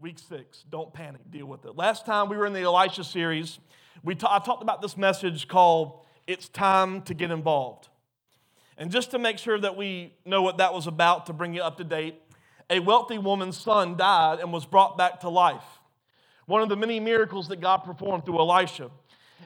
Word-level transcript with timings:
Week 0.00 0.18
six, 0.18 0.64
don't 0.70 0.94
panic, 0.94 1.20
deal 1.30 1.44
with 1.44 1.66
it. 1.66 1.76
Last 1.76 2.06
time 2.06 2.30
we 2.30 2.36
were 2.38 2.46
in 2.46 2.54
the 2.54 2.62
Elisha 2.62 3.04
series, 3.04 3.58
we 4.02 4.14
ta- 4.14 4.34
I 4.34 4.38
talked 4.42 4.62
about 4.62 4.80
this 4.80 4.96
message 4.96 5.46
called 5.46 6.00
It's 6.26 6.48
Time 6.48 7.02
to 7.02 7.12
Get 7.12 7.30
Involved. 7.30 7.90
And 8.78 8.90
just 8.90 9.10
to 9.10 9.18
make 9.18 9.36
sure 9.36 9.60
that 9.60 9.76
we 9.76 10.14
know 10.24 10.40
what 10.40 10.56
that 10.56 10.72
was 10.72 10.86
about, 10.86 11.26
to 11.26 11.34
bring 11.34 11.52
you 11.52 11.60
up 11.60 11.76
to 11.76 11.84
date, 11.84 12.14
a 12.70 12.78
wealthy 12.78 13.18
woman's 13.18 13.58
son 13.58 13.98
died 13.98 14.40
and 14.40 14.50
was 14.54 14.64
brought 14.64 14.96
back 14.96 15.20
to 15.20 15.28
life. 15.28 15.80
One 16.46 16.62
of 16.62 16.70
the 16.70 16.76
many 16.76 16.98
miracles 16.98 17.48
that 17.48 17.60
God 17.60 17.84
performed 17.84 18.24
through 18.24 18.38
Elisha. 18.38 18.90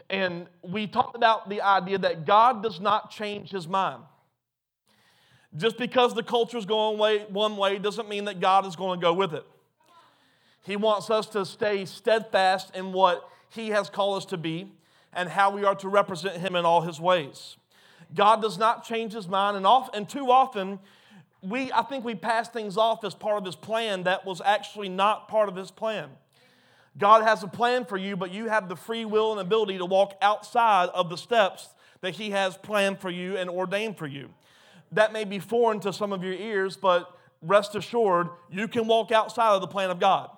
And 0.09 0.47
we 0.63 0.87
talked 0.87 1.17
about 1.17 1.49
the 1.49 1.63
idea 1.63 1.99
that 1.99 2.27
God 2.27 2.63
does 2.63 2.79
not 2.79 3.11
change 3.11 3.51
his 3.51 3.67
mind. 3.67 4.05
Just 5.57 5.79
because 5.79 6.15
the 6.15 6.23
culture 6.23 6.59
is 6.59 6.65
going 6.65 6.97
way, 6.97 7.27
one 7.29 7.57
way 7.57 7.81
doesn't 7.81 8.09
mean 8.09 8.27
that 8.27 8.39
God 8.39 8.67
is 8.67 8.77
going 8.77 9.01
to 9.01 9.05
go 9.05 9.13
with 9.13 9.35
it. 9.35 9.45
He 10.65 10.77
wants 10.77 11.11
us 11.11 11.27
to 11.29 11.45
stay 11.45 11.85
steadfast 11.85 12.75
in 12.75 12.93
what 12.93 13.29
He 13.51 13.69
has 13.69 13.91
called 13.91 14.17
us 14.17 14.25
to 14.27 14.39
be 14.39 14.73
and 15.13 15.29
how 15.29 15.51
we 15.51 15.65
are 15.65 15.75
to 15.77 15.89
represent 15.89 16.39
Him 16.39 16.57
in 16.57 16.65
all 16.65 16.81
His 16.81 16.99
ways. 16.99 17.57
God 18.15 18.41
does 18.41 18.59
not 18.59 18.85
change 18.85 19.13
His 19.13 19.29
mind, 19.29 19.57
and, 19.57 19.67
off, 19.67 19.91
and 19.95 20.09
too 20.09 20.31
often, 20.31 20.79
we, 21.43 21.71
I 21.71 21.83
think 21.83 22.05
we 22.05 22.15
pass 22.15 22.49
things 22.49 22.79
off 22.79 23.05
as 23.05 23.15
part 23.15 23.39
of 23.39 23.45
His 23.45 23.57
plan 23.57 24.05
that 24.05 24.25
was 24.25 24.41
actually 24.43 24.89
not 24.89 25.29
part 25.29 25.51
of 25.51 25.57
His 25.57 25.71
plan. 25.71 26.09
God 26.97 27.25
has 27.25 27.43
a 27.43 27.49
plan 27.49 27.85
for 27.85 27.97
you, 27.97 28.17
but 28.17 28.33
you 28.33 28.49
have 28.49 28.69
the 28.69 28.77
free 28.77 29.05
will 29.05 29.33
and 29.33 29.41
ability 29.41 29.79
to 29.79 29.85
walk 29.85 30.17
outside 30.23 30.89
of 30.91 31.11
the 31.11 31.17
steps 31.17 31.69
that 32.01 32.15
He 32.15 32.31
has 32.31 32.57
planned 32.57 33.01
for 33.01 33.11
you 33.11 33.37
and 33.37 33.51
ordained 33.51 33.99
for 33.99 34.07
you. 34.07 34.31
That 34.93 35.13
may 35.13 35.25
be 35.25 35.41
foreign 35.41 35.81
to 35.81 35.93
some 35.93 36.13
of 36.13 36.23
your 36.23 36.35
ears, 36.35 36.77
but 36.77 37.15
rest 37.43 37.75
assured, 37.75 38.29
you 38.51 38.69
can 38.69 38.87
walk 38.87 39.13
outside 39.13 39.51
of 39.51 39.61
the 39.61 39.67
plan 39.67 39.91
of 39.91 40.01
God. 40.01 40.31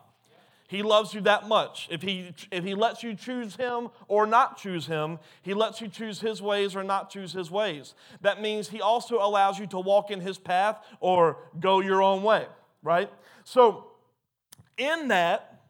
He 0.69 0.83
loves 0.83 1.15
you 1.15 1.21
that 1.23 1.47
much. 1.47 1.89
If 1.91 2.03
he, 2.03 2.33
if 2.51 2.65
he 2.65 2.75
lets 2.75 3.03
you 3.03 3.15
choose 3.15 3.57
him 3.57 3.89
or 4.09 4.27
not 4.27 4.59
choose 4.59 4.87
him, 4.87 5.19
he 5.43 5.55
lets 5.55 5.81
you 5.81 5.89
choose 5.89 6.21
his 6.21 6.43
ways 6.43 6.75
or 6.75 6.83
not 6.83 7.11
choose 7.11 7.33
his 7.33 7.51
ways. 7.51 7.95
That 8.23 8.43
means 8.43 8.69
he 8.69 8.81
also 8.81 9.19
allows 9.19 9.59
you 9.59 9.67
to 9.69 9.79
walk 9.79 10.11
in 10.11 10.21
his 10.21 10.39
path 10.39 10.79
or 10.99 11.39
go 11.61 11.81
your 11.81 12.03
own 12.03 12.23
way, 12.23 12.47
right? 12.83 13.11
So, 13.45 13.93
in 14.77 15.09
that, 15.09 15.63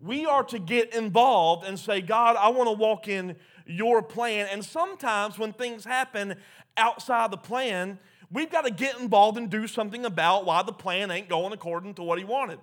we 0.00 0.26
are 0.26 0.42
to 0.44 0.58
get 0.58 0.94
involved 0.94 1.64
and 1.64 1.78
say, 1.78 2.00
God, 2.00 2.36
I 2.36 2.48
want 2.48 2.68
to 2.68 2.72
walk 2.72 3.06
in 3.06 3.36
your 3.66 4.02
plan. 4.02 4.48
And 4.50 4.64
sometimes 4.64 5.38
when 5.38 5.52
things 5.52 5.84
happen 5.84 6.34
outside 6.76 7.30
the 7.30 7.36
plan, 7.36 7.98
we've 8.30 8.50
got 8.50 8.64
to 8.64 8.72
get 8.72 8.98
involved 8.98 9.38
and 9.38 9.48
do 9.48 9.68
something 9.68 10.04
about 10.04 10.44
why 10.44 10.62
the 10.64 10.72
plan 10.72 11.12
ain't 11.12 11.28
going 11.28 11.52
according 11.52 11.94
to 11.94 12.02
what 12.02 12.18
he 12.18 12.24
wanted. 12.24 12.58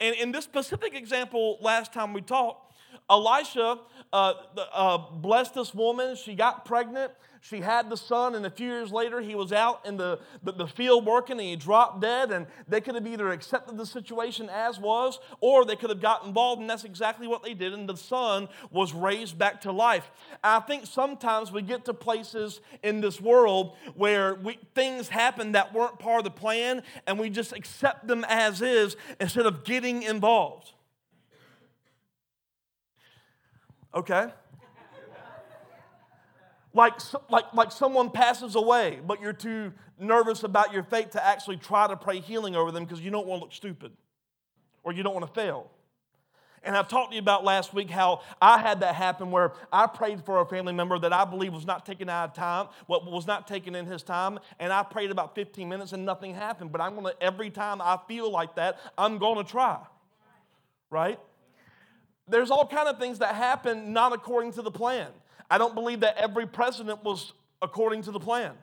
And 0.00 0.14
in 0.16 0.32
this 0.32 0.44
specific 0.44 0.94
example, 0.94 1.58
last 1.60 1.92
time 1.92 2.12
we 2.12 2.20
talked, 2.20 2.74
Elisha 3.08 3.78
uh, 4.12 4.34
uh, 4.72 4.98
blessed 4.98 5.54
this 5.54 5.74
woman. 5.74 6.16
She 6.16 6.34
got 6.34 6.64
pregnant. 6.64 7.12
She 7.44 7.60
had 7.60 7.90
the 7.90 7.96
son, 7.98 8.34
and 8.36 8.46
a 8.46 8.50
few 8.50 8.66
years 8.66 8.90
later, 8.90 9.20
he 9.20 9.34
was 9.34 9.52
out 9.52 9.84
in 9.84 9.98
the, 9.98 10.18
the, 10.42 10.52
the, 10.52 10.66
field 10.66 11.04
working 11.04 11.32
and 11.38 11.46
he 11.46 11.56
dropped 11.56 12.00
dead. 12.00 12.32
And 12.32 12.46
they 12.66 12.80
could 12.80 12.94
have 12.94 13.06
either 13.06 13.28
accepted 13.32 13.76
the 13.76 13.84
situation 13.84 14.48
as 14.48 14.78
was, 14.78 15.18
or 15.40 15.66
they 15.66 15.76
could 15.76 15.90
have 15.90 16.00
got 16.00 16.24
involved, 16.24 16.62
and 16.62 16.70
that's 16.70 16.84
exactly 16.84 17.26
what 17.26 17.42
they 17.42 17.52
did. 17.52 17.74
And 17.74 17.86
the 17.86 17.98
son 17.98 18.48
was 18.70 18.94
raised 18.94 19.36
back 19.36 19.60
to 19.60 19.72
life. 19.72 20.10
I 20.42 20.60
think 20.60 20.86
sometimes 20.86 21.52
we 21.52 21.60
get 21.60 21.84
to 21.84 21.92
places 21.92 22.62
in 22.82 23.02
this 23.02 23.20
world 23.20 23.76
where 23.94 24.36
we, 24.36 24.58
things 24.74 25.10
happen 25.10 25.52
that 25.52 25.74
weren't 25.74 25.98
part 25.98 26.20
of 26.20 26.24
the 26.24 26.30
plan, 26.30 26.82
and 27.06 27.18
we 27.18 27.28
just 27.28 27.52
accept 27.52 28.06
them 28.06 28.24
as 28.26 28.62
is 28.62 28.96
instead 29.20 29.44
of 29.44 29.64
getting 29.64 30.02
involved. 30.02 30.72
Okay? 33.94 34.32
Like, 36.74 36.94
like, 37.30 37.54
like 37.54 37.72
someone 37.72 38.10
passes 38.10 38.56
away, 38.56 39.00
but 39.06 39.20
you're 39.22 39.32
too 39.32 39.72
nervous 39.98 40.42
about 40.42 40.72
your 40.72 40.82
fate 40.82 41.12
to 41.12 41.24
actually 41.24 41.56
try 41.56 41.86
to 41.86 41.96
pray 41.96 42.20
healing 42.20 42.56
over 42.56 42.72
them 42.72 42.84
because 42.84 43.00
you 43.00 43.10
don't 43.10 43.26
want 43.26 43.40
to 43.40 43.44
look 43.44 43.52
stupid 43.54 43.92
or 44.82 44.92
you 44.92 45.02
don't 45.04 45.14
want 45.14 45.26
to 45.26 45.32
fail. 45.32 45.70
And 46.64 46.76
I've 46.76 46.88
talked 46.88 47.10
to 47.10 47.14
you 47.14 47.20
about 47.20 47.44
last 47.44 47.74
week 47.74 47.90
how 47.90 48.22
I 48.40 48.58
had 48.58 48.80
that 48.80 48.94
happen 48.94 49.30
where 49.30 49.52
I 49.72 49.86
prayed 49.86 50.24
for 50.24 50.40
a 50.40 50.46
family 50.46 50.72
member 50.72 50.98
that 50.98 51.12
I 51.12 51.24
believe 51.24 51.52
was 51.52 51.66
not 51.66 51.84
taken 51.84 52.08
out 52.08 52.30
of 52.30 52.34
time, 52.34 52.68
what 52.86 53.04
was 53.04 53.26
not 53.26 53.46
taken 53.46 53.74
in 53.74 53.86
his 53.86 54.02
time, 54.02 54.38
and 54.58 54.72
I 54.72 54.82
prayed 54.82 55.10
about 55.10 55.34
15 55.34 55.68
minutes 55.68 55.92
and 55.92 56.04
nothing 56.04 56.34
happened. 56.34 56.72
But 56.72 56.80
I'm 56.80 56.94
gonna, 56.94 57.12
every 57.20 57.50
time 57.50 57.80
I 57.82 57.98
feel 58.08 58.30
like 58.30 58.56
that, 58.56 58.78
I'm 58.96 59.18
gonna 59.18 59.44
try. 59.44 59.78
Right? 60.90 61.20
There's 62.26 62.50
all 62.50 62.66
kind 62.66 62.88
of 62.88 62.98
things 62.98 63.18
that 63.18 63.34
happen 63.34 63.92
not 63.92 64.14
according 64.14 64.52
to 64.52 64.62
the 64.62 64.70
plan. 64.70 65.08
I 65.54 65.58
don't 65.58 65.76
believe 65.76 66.00
that 66.00 66.16
every 66.16 66.48
president 66.48 67.04
was 67.04 67.32
according 67.62 68.02
to 68.02 68.10
the 68.10 68.18
plan. 68.18 68.54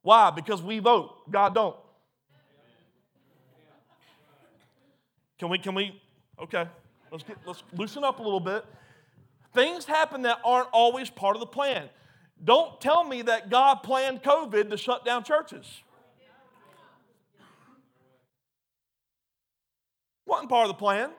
Why? 0.00 0.30
Because 0.30 0.62
we 0.62 0.78
vote. 0.78 1.30
God 1.30 1.54
don't. 1.54 1.76
Can 5.38 5.50
we, 5.50 5.58
can 5.58 5.74
we, 5.74 6.00
okay, 6.42 6.66
let's 7.12 7.24
get, 7.24 7.36
let's 7.44 7.62
loosen 7.76 8.04
up 8.04 8.20
a 8.20 8.22
little 8.22 8.40
bit. 8.40 8.64
Things 9.52 9.84
happen 9.84 10.22
that 10.22 10.38
aren't 10.46 10.70
always 10.72 11.10
part 11.10 11.36
of 11.36 11.40
the 11.40 11.46
plan. 11.46 11.90
Don't 12.42 12.80
tell 12.80 13.04
me 13.04 13.20
that 13.20 13.50
God 13.50 13.82
planned 13.82 14.22
COVID 14.22 14.70
to 14.70 14.78
shut 14.78 15.04
down 15.04 15.24
churches. 15.24 15.82
Wasn't 20.24 20.48
part 20.48 20.64
of 20.64 20.68
the 20.68 20.78
plan. 20.78 21.10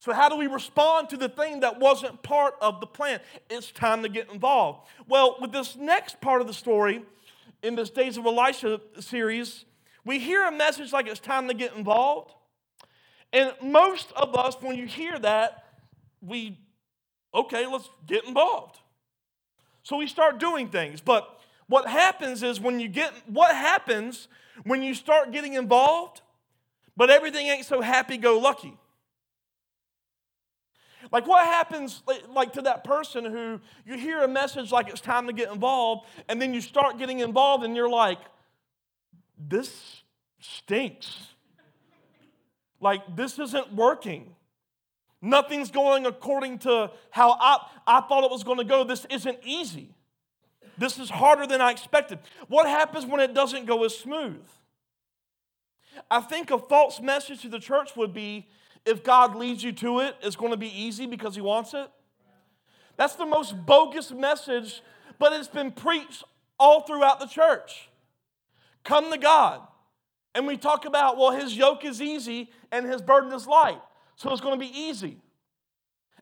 So, 0.00 0.12
how 0.12 0.28
do 0.28 0.36
we 0.36 0.46
respond 0.46 1.08
to 1.10 1.16
the 1.16 1.28
thing 1.28 1.60
that 1.60 1.80
wasn't 1.80 2.22
part 2.22 2.54
of 2.60 2.80
the 2.80 2.86
plan? 2.86 3.20
It's 3.50 3.72
time 3.72 4.02
to 4.02 4.08
get 4.08 4.30
involved. 4.32 4.88
Well, 5.08 5.36
with 5.40 5.50
this 5.50 5.76
next 5.76 6.20
part 6.20 6.40
of 6.40 6.46
the 6.46 6.54
story 6.54 7.02
in 7.62 7.74
this 7.74 7.90
Days 7.90 8.16
of 8.16 8.24
Elisha 8.24 8.80
series, 9.00 9.64
we 10.04 10.20
hear 10.20 10.46
a 10.46 10.52
message 10.52 10.92
like 10.92 11.08
it's 11.08 11.18
time 11.18 11.48
to 11.48 11.54
get 11.54 11.74
involved. 11.74 12.32
And 13.32 13.52
most 13.60 14.12
of 14.12 14.36
us, 14.36 14.56
when 14.60 14.76
you 14.76 14.86
hear 14.86 15.18
that, 15.18 15.64
we, 16.22 16.58
okay, 17.34 17.66
let's 17.66 17.90
get 18.06 18.24
involved. 18.24 18.78
So 19.82 19.96
we 19.96 20.06
start 20.06 20.38
doing 20.38 20.68
things. 20.68 21.00
But 21.00 21.40
what 21.66 21.88
happens 21.88 22.42
is 22.42 22.60
when 22.60 22.78
you 22.78 22.88
get, 22.88 23.12
what 23.26 23.54
happens 23.54 24.28
when 24.62 24.82
you 24.82 24.94
start 24.94 25.32
getting 25.32 25.54
involved, 25.54 26.22
but 26.96 27.10
everything 27.10 27.48
ain't 27.48 27.66
so 27.66 27.80
happy 27.80 28.16
go 28.16 28.38
lucky? 28.38 28.76
Like, 31.10 31.26
what 31.26 31.44
happens, 31.44 32.02
like, 32.28 32.52
to 32.54 32.62
that 32.62 32.84
person 32.84 33.24
who 33.24 33.60
you 33.86 33.96
hear 33.96 34.22
a 34.22 34.28
message 34.28 34.70
like 34.70 34.88
it's 34.88 35.00
time 35.00 35.26
to 35.26 35.32
get 35.32 35.50
involved, 35.50 36.06
and 36.28 36.40
then 36.40 36.52
you 36.52 36.60
start 36.60 36.98
getting 36.98 37.20
involved, 37.20 37.64
and 37.64 37.74
you're 37.74 37.88
like, 37.88 38.18
this 39.38 40.02
stinks. 40.40 41.16
Like, 42.80 43.16
this 43.16 43.38
isn't 43.38 43.74
working. 43.74 44.34
Nothing's 45.20 45.70
going 45.70 46.06
according 46.06 46.58
to 46.60 46.90
how 47.10 47.32
I, 47.32 47.66
I 47.86 48.00
thought 48.02 48.24
it 48.24 48.30
was 48.30 48.44
going 48.44 48.58
to 48.58 48.64
go. 48.64 48.84
This 48.84 49.04
isn't 49.10 49.38
easy. 49.44 49.94
This 50.76 50.98
is 50.98 51.10
harder 51.10 51.46
than 51.46 51.60
I 51.60 51.72
expected. 51.72 52.20
What 52.46 52.66
happens 52.66 53.04
when 53.04 53.20
it 53.20 53.34
doesn't 53.34 53.66
go 53.66 53.84
as 53.84 53.96
smooth? 53.96 54.46
I 56.08 56.20
think 56.20 56.52
a 56.52 56.58
false 56.58 57.00
message 57.00 57.42
to 57.42 57.48
the 57.48 57.58
church 57.58 57.96
would 57.96 58.14
be 58.14 58.46
if 58.84 59.02
God 59.02 59.34
leads 59.36 59.62
you 59.62 59.72
to 59.72 60.00
it, 60.00 60.16
it's 60.22 60.36
going 60.36 60.50
to 60.50 60.56
be 60.56 60.68
easy 60.68 61.06
because 61.06 61.34
He 61.34 61.40
wants 61.40 61.74
it. 61.74 61.88
That's 62.96 63.14
the 63.14 63.26
most 63.26 63.54
bogus 63.64 64.10
message, 64.10 64.82
but 65.18 65.32
it's 65.32 65.48
been 65.48 65.70
preached 65.70 66.24
all 66.58 66.82
throughout 66.82 67.20
the 67.20 67.26
church. 67.26 67.88
Come 68.84 69.10
to 69.12 69.18
God. 69.18 69.62
And 70.34 70.46
we 70.46 70.56
talk 70.56 70.84
about, 70.84 71.16
well, 71.16 71.30
His 71.30 71.56
yoke 71.56 71.84
is 71.84 72.02
easy 72.02 72.50
and 72.70 72.86
His 72.86 73.00
burden 73.00 73.32
is 73.32 73.46
light. 73.46 73.80
So 74.16 74.30
it's 74.30 74.40
going 74.40 74.58
to 74.58 74.64
be 74.64 74.72
easy. 74.76 75.18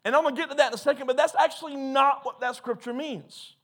And 0.04 0.14
I'm 0.14 0.22
going 0.22 0.36
to 0.36 0.40
get 0.40 0.50
to 0.50 0.56
that 0.56 0.68
in 0.68 0.74
a 0.74 0.78
second, 0.78 1.06
but 1.06 1.16
that's 1.16 1.34
actually 1.34 1.74
not 1.74 2.24
what 2.24 2.40
that 2.40 2.54
scripture 2.54 2.92
means. 2.92 3.55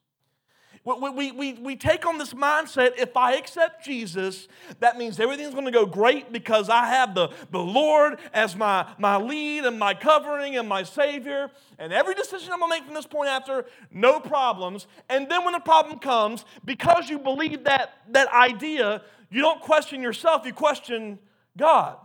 We, 0.85 1.11
we, 1.11 1.33
we, 1.33 1.53
we 1.55 1.77
take 1.77 2.07
on 2.07 2.19
this 2.19 2.35
mindset 2.35 2.99
if 2.99 3.17
I 3.17 3.35
accept 3.35 3.85
Jesus, 3.85 4.49
that 4.81 4.99
means 4.99 5.21
everything's 5.21 5.55
going 5.55 5.67
to 5.67 5.71
go 5.71 5.87
great 5.87 6.33
because 6.33 6.69
I 6.69 6.87
have 6.87 7.15
the, 7.15 7.29
the 7.53 7.61
Lord 7.61 8.19
as 8.33 8.57
my, 8.57 8.87
my 8.99 9.17
lead 9.17 9.65
and 9.65 9.79
my 9.79 9.95
covering 9.95 10.57
and 10.57 10.69
my 10.69 10.83
Savior. 10.83 11.51
And 11.79 11.93
every 11.93 12.15
decision 12.15 12.53
I'm 12.53 12.59
going 12.59 12.73
to 12.73 12.77
make 12.79 12.85
from 12.85 12.95
this 12.95 13.07
point 13.07 13.29
after, 13.29 13.65
no 13.93 14.19
problems. 14.19 14.89
And 15.09 15.31
then 15.31 15.45
when 15.45 15.53
the 15.53 15.61
problem 15.61 16.01
comes, 16.01 16.45
because 16.65 17.09
you 17.09 17.21
believe 17.21 17.63
that, 17.65 17.93
that 18.11 18.33
idea, 18.33 19.03
you 19.31 19.41
don't 19.41 19.61
question 19.61 20.03
yourself, 20.03 20.45
you 20.45 20.53
question 20.53 21.21
God. 21.57 21.97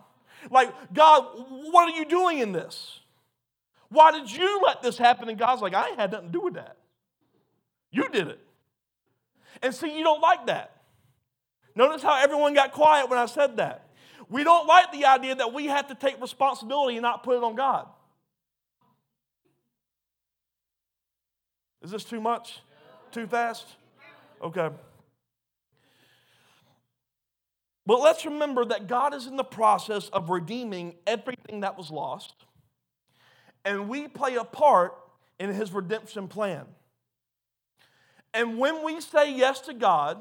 Like, 0.51 0.71
God, 0.93 1.25
what 1.71 1.91
are 1.91 1.97
you 1.97 2.05
doing 2.05 2.39
in 2.39 2.51
this? 2.51 2.99
Why 3.89 4.11
did 4.11 4.31
you 4.31 4.61
let 4.63 4.83
this 4.83 4.99
happen? 4.99 5.29
And 5.29 5.37
God's 5.39 5.63
like, 5.63 5.73
I 5.73 5.89
had 5.97 6.11
nothing 6.11 6.27
to 6.27 6.31
do 6.31 6.41
with 6.41 6.53
that. 6.53 6.77
You 7.89 8.07
did 8.09 8.27
it. 8.27 8.39
And 9.61 9.73
see, 9.73 9.97
you 9.97 10.03
don't 10.03 10.21
like 10.21 10.47
that. 10.47 10.81
Notice 11.75 12.01
how 12.01 12.19
everyone 12.21 12.53
got 12.53 12.71
quiet 12.71 13.09
when 13.09 13.19
I 13.19 13.25
said 13.27 13.57
that. 13.57 13.89
We 14.29 14.43
don't 14.43 14.67
like 14.67 14.91
the 14.91 15.05
idea 15.05 15.35
that 15.35 15.53
we 15.53 15.67
have 15.67 15.87
to 15.87 15.95
take 15.95 16.19
responsibility 16.21 16.97
and 16.97 17.03
not 17.03 17.23
put 17.23 17.37
it 17.37 17.43
on 17.43 17.55
God. 17.55 17.87
Is 21.81 21.91
this 21.91 22.03
too 22.03 22.19
much? 22.19 22.59
Too 23.11 23.27
fast? 23.27 23.65
Okay. 24.41 24.69
But 27.85 28.01
let's 28.01 28.25
remember 28.25 28.65
that 28.65 28.87
God 28.87 29.13
is 29.13 29.27
in 29.27 29.37
the 29.37 29.45
process 29.45 30.09
of 30.09 30.29
redeeming 30.29 30.95
everything 31.07 31.61
that 31.61 31.77
was 31.77 31.89
lost, 31.89 32.33
and 33.63 33.87
we 33.87 34.09
play 34.09 34.35
a 34.35 34.43
part 34.43 34.93
in 35.39 35.53
His 35.53 35.71
redemption 35.71 36.27
plan. 36.27 36.65
And 38.37 38.59
when 38.59 38.83
we 38.83 39.01
say 39.01 39.33
yes 39.33 39.61
to 39.61 39.73
God, 39.73 40.19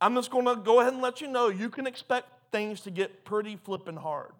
I'm 0.00 0.16
just 0.16 0.32
going 0.32 0.46
to 0.46 0.56
go 0.56 0.80
ahead 0.80 0.92
and 0.92 1.00
let 1.00 1.20
you 1.20 1.28
know 1.28 1.46
you 1.46 1.70
can 1.70 1.86
expect 1.86 2.26
things 2.50 2.80
to 2.80 2.90
get 2.90 3.24
pretty 3.24 3.54
flipping 3.54 3.94
hard. 3.94 4.32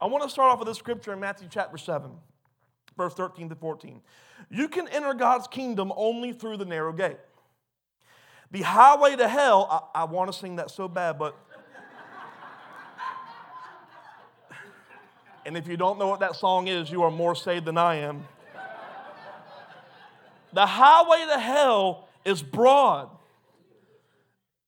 I 0.00 0.06
want 0.06 0.24
to 0.24 0.28
start 0.28 0.52
off 0.52 0.58
with 0.58 0.66
this 0.66 0.76
scripture 0.76 1.12
in 1.12 1.20
Matthew 1.20 1.46
chapter 1.48 1.78
7, 1.78 2.10
verse 2.96 3.14
13 3.14 3.48
to 3.50 3.54
14. 3.54 4.00
You 4.50 4.66
can 4.66 4.88
enter 4.88 5.14
God's 5.14 5.46
kingdom 5.46 5.92
only 5.94 6.32
through 6.32 6.56
the 6.56 6.64
narrow 6.64 6.92
gate. 6.92 7.18
The 8.50 8.62
highway 8.62 9.14
to 9.14 9.28
hell, 9.28 9.92
I, 9.94 10.00
I 10.00 10.04
want 10.04 10.32
to 10.32 10.36
sing 10.36 10.56
that 10.56 10.68
so 10.68 10.88
bad, 10.88 11.16
but. 11.16 11.36
and 15.46 15.56
if 15.56 15.68
you 15.68 15.76
don't 15.76 15.96
know 15.96 16.08
what 16.08 16.18
that 16.18 16.34
song 16.34 16.66
is, 16.66 16.90
you 16.90 17.04
are 17.04 17.10
more 17.12 17.36
saved 17.36 17.66
than 17.66 17.78
I 17.78 17.96
am. 17.96 18.24
The 20.52 20.66
highway 20.66 21.26
to 21.32 21.38
hell 21.38 22.08
is 22.24 22.42
broad, 22.42 23.10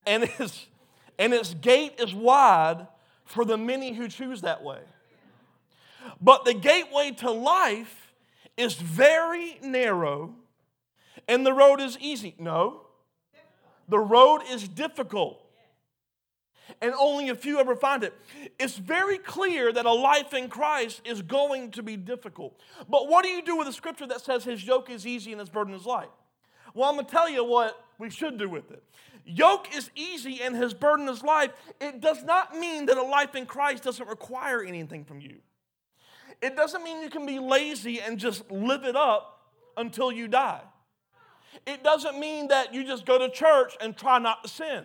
and 0.07 0.25
its, 0.25 0.67
and 1.19 1.33
its 1.33 1.55
gate 1.55 1.95
is 1.99 2.15
wide 2.15 2.87
for 3.25 3.45
the 3.45 3.57
many 3.57 3.93
who 3.93 4.09
choose 4.09 4.43
that 4.43 4.63
way. 4.63 4.81
But 6.21 6.45
the 6.45 6.55
gateway 6.55 7.13
to 7.19 7.31
life 7.31 8.13
is 8.57 8.75
very 8.75 9.59
narrow, 9.63 10.35
and 11.29 11.47
the 11.47 11.53
road 11.53 11.81
is 11.81 11.99
easy. 12.01 12.35
No, 12.39 12.83
the 13.89 13.99
road 13.99 14.43
is 14.51 14.69
difficult. 14.69 15.40
And 16.81 16.93
only 16.99 17.29
a 17.29 17.35
few 17.35 17.59
ever 17.59 17.77
find 17.77 18.05
it. 18.05 18.15
It's 18.59 18.77
very 18.77 19.19
clear 19.19 19.73
that 19.73 19.87
a 19.87 19.93
life 19.93 20.35
in 20.35 20.49
Christ 20.49 21.03
is 21.05 21.23
going 21.23 21.71
to 21.73 21.83
be 21.83 21.97
difficult. 21.97 22.61
But 22.89 23.09
what 23.09 23.25
do 23.25 23.31
you 23.31 23.43
do 23.43 23.57
with 23.57 23.69
a 23.69 23.73
scripture 23.73 24.07
that 24.07 24.21
says 24.21 24.45
his 24.45 24.65
yoke 24.65 24.91
is 24.91 25.07
easy 25.07 25.33
and 25.33 25.41
his 25.41 25.51
burden 25.51 25.75
is 25.75 25.87
light? 25.87 26.11
Well, 26.75 26.89
I'm 26.89 26.97
going 26.97 27.07
to 27.07 27.11
tell 27.11 27.29
you 27.29 27.45
what 27.45 27.85
we 27.99 28.11
should 28.11 28.39
do 28.39 28.49
with 28.49 28.71
it. 28.71 28.83
Yoke 29.25 29.75
is 29.77 29.91
easy 29.95 30.41
and 30.43 30.57
his 30.57 30.75
burden 30.75 31.09
is 31.09 31.23
light. 31.23 31.53
It 31.81 32.01
does 32.01 32.25
not 32.25 32.57
mean 32.57 32.87
that 32.87 32.97
a 32.97 33.03
life 33.03 33.35
in 33.35 33.47
Christ 33.47 33.85
doesn't 33.85 34.09
require 34.09 34.63
anything 34.63 35.05
from 35.05 35.21
you. 35.21 35.37
It 36.41 36.57
doesn't 36.57 36.83
mean 36.83 37.03
you 37.03 37.11
can 37.11 37.27
be 37.27 37.39
lazy 37.39 38.01
and 38.01 38.19
just 38.19 38.51
live 38.51 38.85
it 38.85 38.97
up 38.97 39.41
until 39.77 40.11
you 40.11 40.27
die. 40.27 40.63
It 41.67 41.85
doesn't 41.85 42.19
mean 42.19 42.49
that 42.49 42.73
you 42.73 42.85
just 42.85 43.05
go 43.05 43.19
to 43.19 43.29
church 43.29 43.77
and 43.81 43.97
try 43.97 44.19
not 44.19 44.43
to 44.45 44.49
sin. 44.49 44.85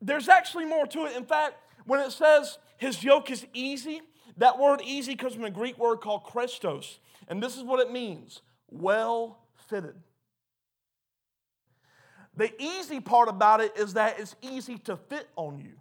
There's 0.00 0.28
actually 0.28 0.66
more 0.66 0.86
to 0.88 1.06
it. 1.06 1.16
In 1.16 1.24
fact, 1.24 1.54
when 1.86 2.00
it 2.00 2.12
says 2.12 2.58
his 2.76 3.02
yoke 3.02 3.30
is 3.30 3.46
easy, 3.52 4.02
that 4.36 4.58
word 4.58 4.80
easy 4.84 5.16
comes 5.16 5.34
from 5.34 5.44
a 5.44 5.50
Greek 5.50 5.78
word 5.78 6.00
called 6.00 6.24
chrestos. 6.24 6.98
And 7.28 7.42
this 7.42 7.56
is 7.56 7.62
what 7.62 7.80
it 7.80 7.90
means 7.90 8.42
well 8.68 9.38
fitted. 9.68 9.94
The 12.36 12.52
easy 12.62 13.00
part 13.00 13.28
about 13.28 13.60
it 13.60 13.76
is 13.76 13.94
that 13.94 14.20
it's 14.20 14.36
easy 14.42 14.76
to 14.78 14.96
fit 14.96 15.28
on 15.36 15.58
you. 15.58 15.72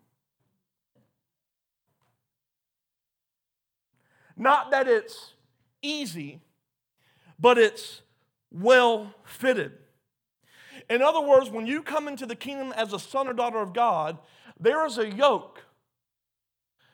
Not 4.38 4.72
that 4.72 4.88
it's 4.88 5.34
easy, 5.82 6.42
but 7.40 7.58
it's 7.58 8.02
well 8.52 9.14
fitted. 9.24 9.74
In 10.90 11.02
other 11.02 11.22
words, 11.22 11.50
when 11.50 11.66
you 11.66 11.82
come 11.82 12.08
into 12.08 12.26
the 12.26 12.36
kingdom 12.36 12.74
as 12.76 12.94
a 12.94 13.00
son 13.00 13.28
or 13.28 13.34
daughter 13.34 13.60
of 13.60 13.74
God, 13.74 14.18
there 14.60 14.86
is 14.86 14.98
a 14.98 15.10
yoke 15.10 15.64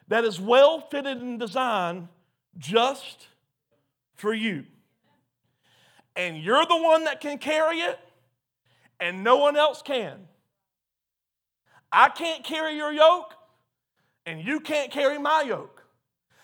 that 0.08 0.24
is 0.24 0.40
well 0.40 0.80
fitted 0.80 1.18
and 1.18 1.40
designed 1.40 2.08
just 2.58 3.28
for 4.16 4.34
you. 4.34 4.66
And 6.16 6.38
you're 6.38 6.66
the 6.66 6.78
one 6.82 7.06
that 7.06 7.22
can 7.22 7.38
carry 7.38 7.80
it, 7.80 8.00
and 9.00 9.24
no 9.24 9.38
one 9.38 9.56
else 9.56 9.82
can. 9.82 10.28
I 11.92 12.10
can't 12.10 12.44
carry 12.44 12.76
your 12.76 12.92
yoke, 12.92 13.34
and 14.26 14.44
you 14.46 14.60
can't 14.60 14.92
carry 14.92 15.18
my 15.18 15.44
yoke 15.48 15.84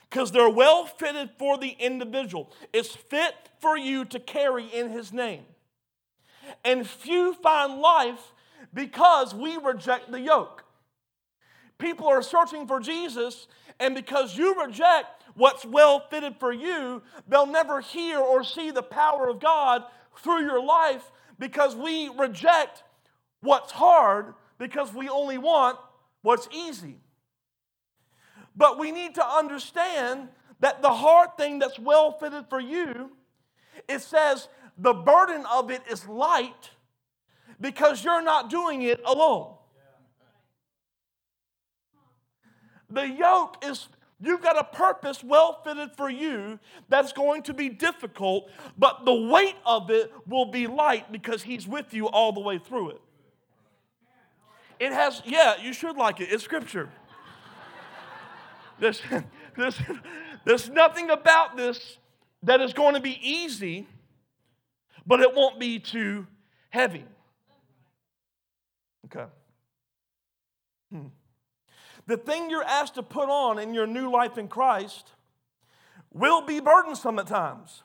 because 0.09 0.31
they're 0.31 0.49
well 0.49 0.85
fitted 0.85 1.31
for 1.37 1.57
the 1.57 1.69
individual. 1.69 2.51
It's 2.73 2.95
fit 2.95 3.33
for 3.59 3.77
you 3.77 4.05
to 4.05 4.19
carry 4.19 4.65
in 4.65 4.89
His 4.89 5.11
name. 5.11 5.43
And 6.63 6.87
few 6.87 7.33
find 7.33 7.79
life 7.79 8.33
because 8.73 9.33
we 9.33 9.57
reject 9.57 10.11
the 10.11 10.19
yoke. 10.19 10.63
People 11.77 12.07
are 12.07 12.21
searching 12.21 12.67
for 12.67 12.79
Jesus, 12.79 13.47
and 13.79 13.93
because 13.93 14.35
you 14.37 14.59
reject 14.61 15.23
what's 15.35 15.63
well 15.65 15.99
fitted 16.09 16.35
for 16.39 16.51
you, 16.51 17.01
they'll 17.27 17.45
never 17.45 17.81
hear 17.81 18.17
or 18.17 18.43
see 18.43 18.71
the 18.71 18.81
power 18.81 19.29
of 19.29 19.39
God 19.39 19.83
through 20.17 20.41
your 20.41 20.63
life 20.63 21.11
because 21.37 21.75
we 21.75 22.09
reject 22.17 22.83
what's 23.41 23.71
hard 23.71 24.33
because 24.57 24.93
we 24.93 25.07
only 25.07 25.37
want 25.37 25.77
what's 26.23 26.49
easy. 26.51 26.97
But 28.55 28.79
we 28.79 28.91
need 28.91 29.15
to 29.15 29.25
understand 29.25 30.29
that 30.59 30.81
the 30.81 30.91
hard 30.91 31.37
thing 31.37 31.59
that's 31.59 31.77
well 31.77 32.11
fitted 32.11 32.45
for 32.49 32.59
you, 32.59 33.11
it 33.87 34.01
says 34.01 34.49
the 34.77 34.93
burden 34.93 35.45
of 35.51 35.71
it 35.71 35.81
is 35.89 36.07
light 36.07 36.69
because 37.59 38.03
you're 38.03 38.21
not 38.21 38.49
doing 38.49 38.83
it 38.83 39.01
alone. 39.05 39.53
The 42.89 43.07
yoke 43.07 43.63
is, 43.65 43.87
you've 44.19 44.41
got 44.41 44.57
a 44.57 44.63
purpose 44.63 45.23
well 45.23 45.61
fitted 45.63 45.91
for 45.97 46.09
you 46.09 46.59
that's 46.87 47.11
going 47.11 47.43
to 47.43 47.53
be 47.53 47.69
difficult, 47.69 48.49
but 48.77 49.03
the 49.03 49.13
weight 49.13 49.55
of 49.65 49.89
it 49.89 50.13
will 50.25 50.45
be 50.45 50.67
light 50.67 51.11
because 51.11 51.43
He's 51.43 51.67
with 51.67 51.93
you 51.93 52.07
all 52.07 52.31
the 52.31 52.39
way 52.39 52.59
through 52.59 52.91
it. 52.91 53.01
It 54.79 54.91
has, 54.91 55.21
yeah, 55.25 55.55
you 55.61 55.73
should 55.73 55.97
like 55.97 56.21
it. 56.21 56.29
It's 56.31 56.43
scripture. 56.43 56.89
There's, 58.79 59.01
there's, 59.57 59.77
there's 60.45 60.69
nothing 60.69 61.09
about 61.09 61.57
this 61.57 61.97
that 62.43 62.61
is 62.61 62.73
going 62.73 62.93
to 62.93 63.01
be 63.01 63.19
easy, 63.21 63.87
but 65.07 65.21
it 65.21 65.33
won't 65.33 65.59
be 65.59 65.79
too 65.79 66.27
heavy. 66.69 67.05
Okay. 69.05 69.25
Hmm. 70.91 71.07
The 72.05 72.17
thing 72.17 72.49
you're 72.49 72.63
asked 72.63 72.95
to 72.95 73.03
put 73.03 73.29
on 73.29 73.57
in 73.57 73.73
your 73.73 73.87
new 73.87 74.11
life 74.11 74.37
in 74.37 74.47
Christ 74.47 75.11
will 76.13 76.41
be 76.41 76.59
burdensome 76.59 77.19
at 77.19 77.27
times, 77.27 77.83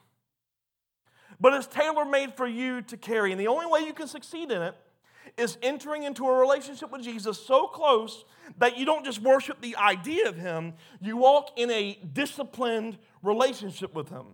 but 1.40 1.54
it's 1.54 1.66
tailor 1.66 2.04
made 2.04 2.34
for 2.36 2.46
you 2.46 2.82
to 2.82 2.96
carry. 2.96 3.30
And 3.32 3.40
the 3.40 3.48
only 3.48 3.66
way 3.66 3.80
you 3.80 3.92
can 3.92 4.08
succeed 4.08 4.50
in 4.50 4.62
it 4.62 4.74
is 5.36 5.58
entering 5.62 6.02
into 6.02 6.26
a 6.26 6.38
relationship 6.38 6.90
with 6.90 7.02
Jesus 7.02 7.40
so 7.44 7.66
close 7.66 8.24
that 8.58 8.76
you 8.76 8.84
don't 8.84 9.04
just 9.04 9.20
worship 9.20 9.60
the 9.60 9.76
idea 9.76 10.28
of 10.28 10.36
Him, 10.36 10.74
you 11.00 11.16
walk 11.16 11.50
in 11.56 11.70
a 11.70 11.98
disciplined 12.12 12.98
relationship 13.22 13.94
with 13.94 14.08
Him. 14.08 14.26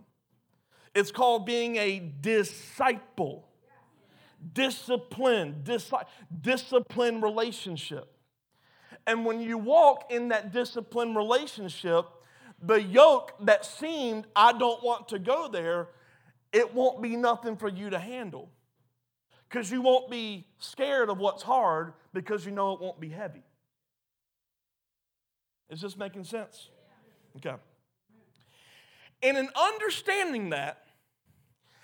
It's 0.95 1.11
called 1.11 1.45
being 1.45 1.75
a 1.77 2.11
disciple. 2.21 3.47
Discipline, 4.53 5.61
dis- 5.63 5.91
discipline 6.41 7.21
relationship. 7.21 8.11
And 9.05 9.25
when 9.25 9.41
you 9.41 9.57
walk 9.57 10.11
in 10.11 10.29
that 10.29 10.53
disciplined 10.53 11.15
relationship, 11.15 12.05
the 12.61 12.81
yoke 12.81 13.33
that 13.41 13.65
seemed, 13.65 14.25
I 14.35 14.53
don't 14.53 14.83
want 14.83 15.09
to 15.09 15.19
go 15.19 15.47
there, 15.47 15.89
it 16.51 16.73
won't 16.73 17.01
be 17.01 17.15
nothing 17.15 17.57
for 17.57 17.67
you 17.67 17.89
to 17.89 17.99
handle 17.99 18.49
because 19.49 19.71
you 19.71 19.81
won't 19.81 20.09
be 20.09 20.45
scared 20.59 21.09
of 21.09 21.17
what's 21.17 21.43
hard 21.43 21.93
because 22.13 22.45
you 22.45 22.51
know 22.51 22.73
it 22.73 22.81
won't 22.81 22.99
be 22.99 23.09
heavy. 23.09 23.43
Is 25.69 25.81
this 25.81 25.97
making 25.97 26.23
sense? 26.23 26.69
Okay. 27.37 27.55
And 29.21 29.37
in 29.37 29.49
understanding 29.55 30.51
that, 30.51 30.83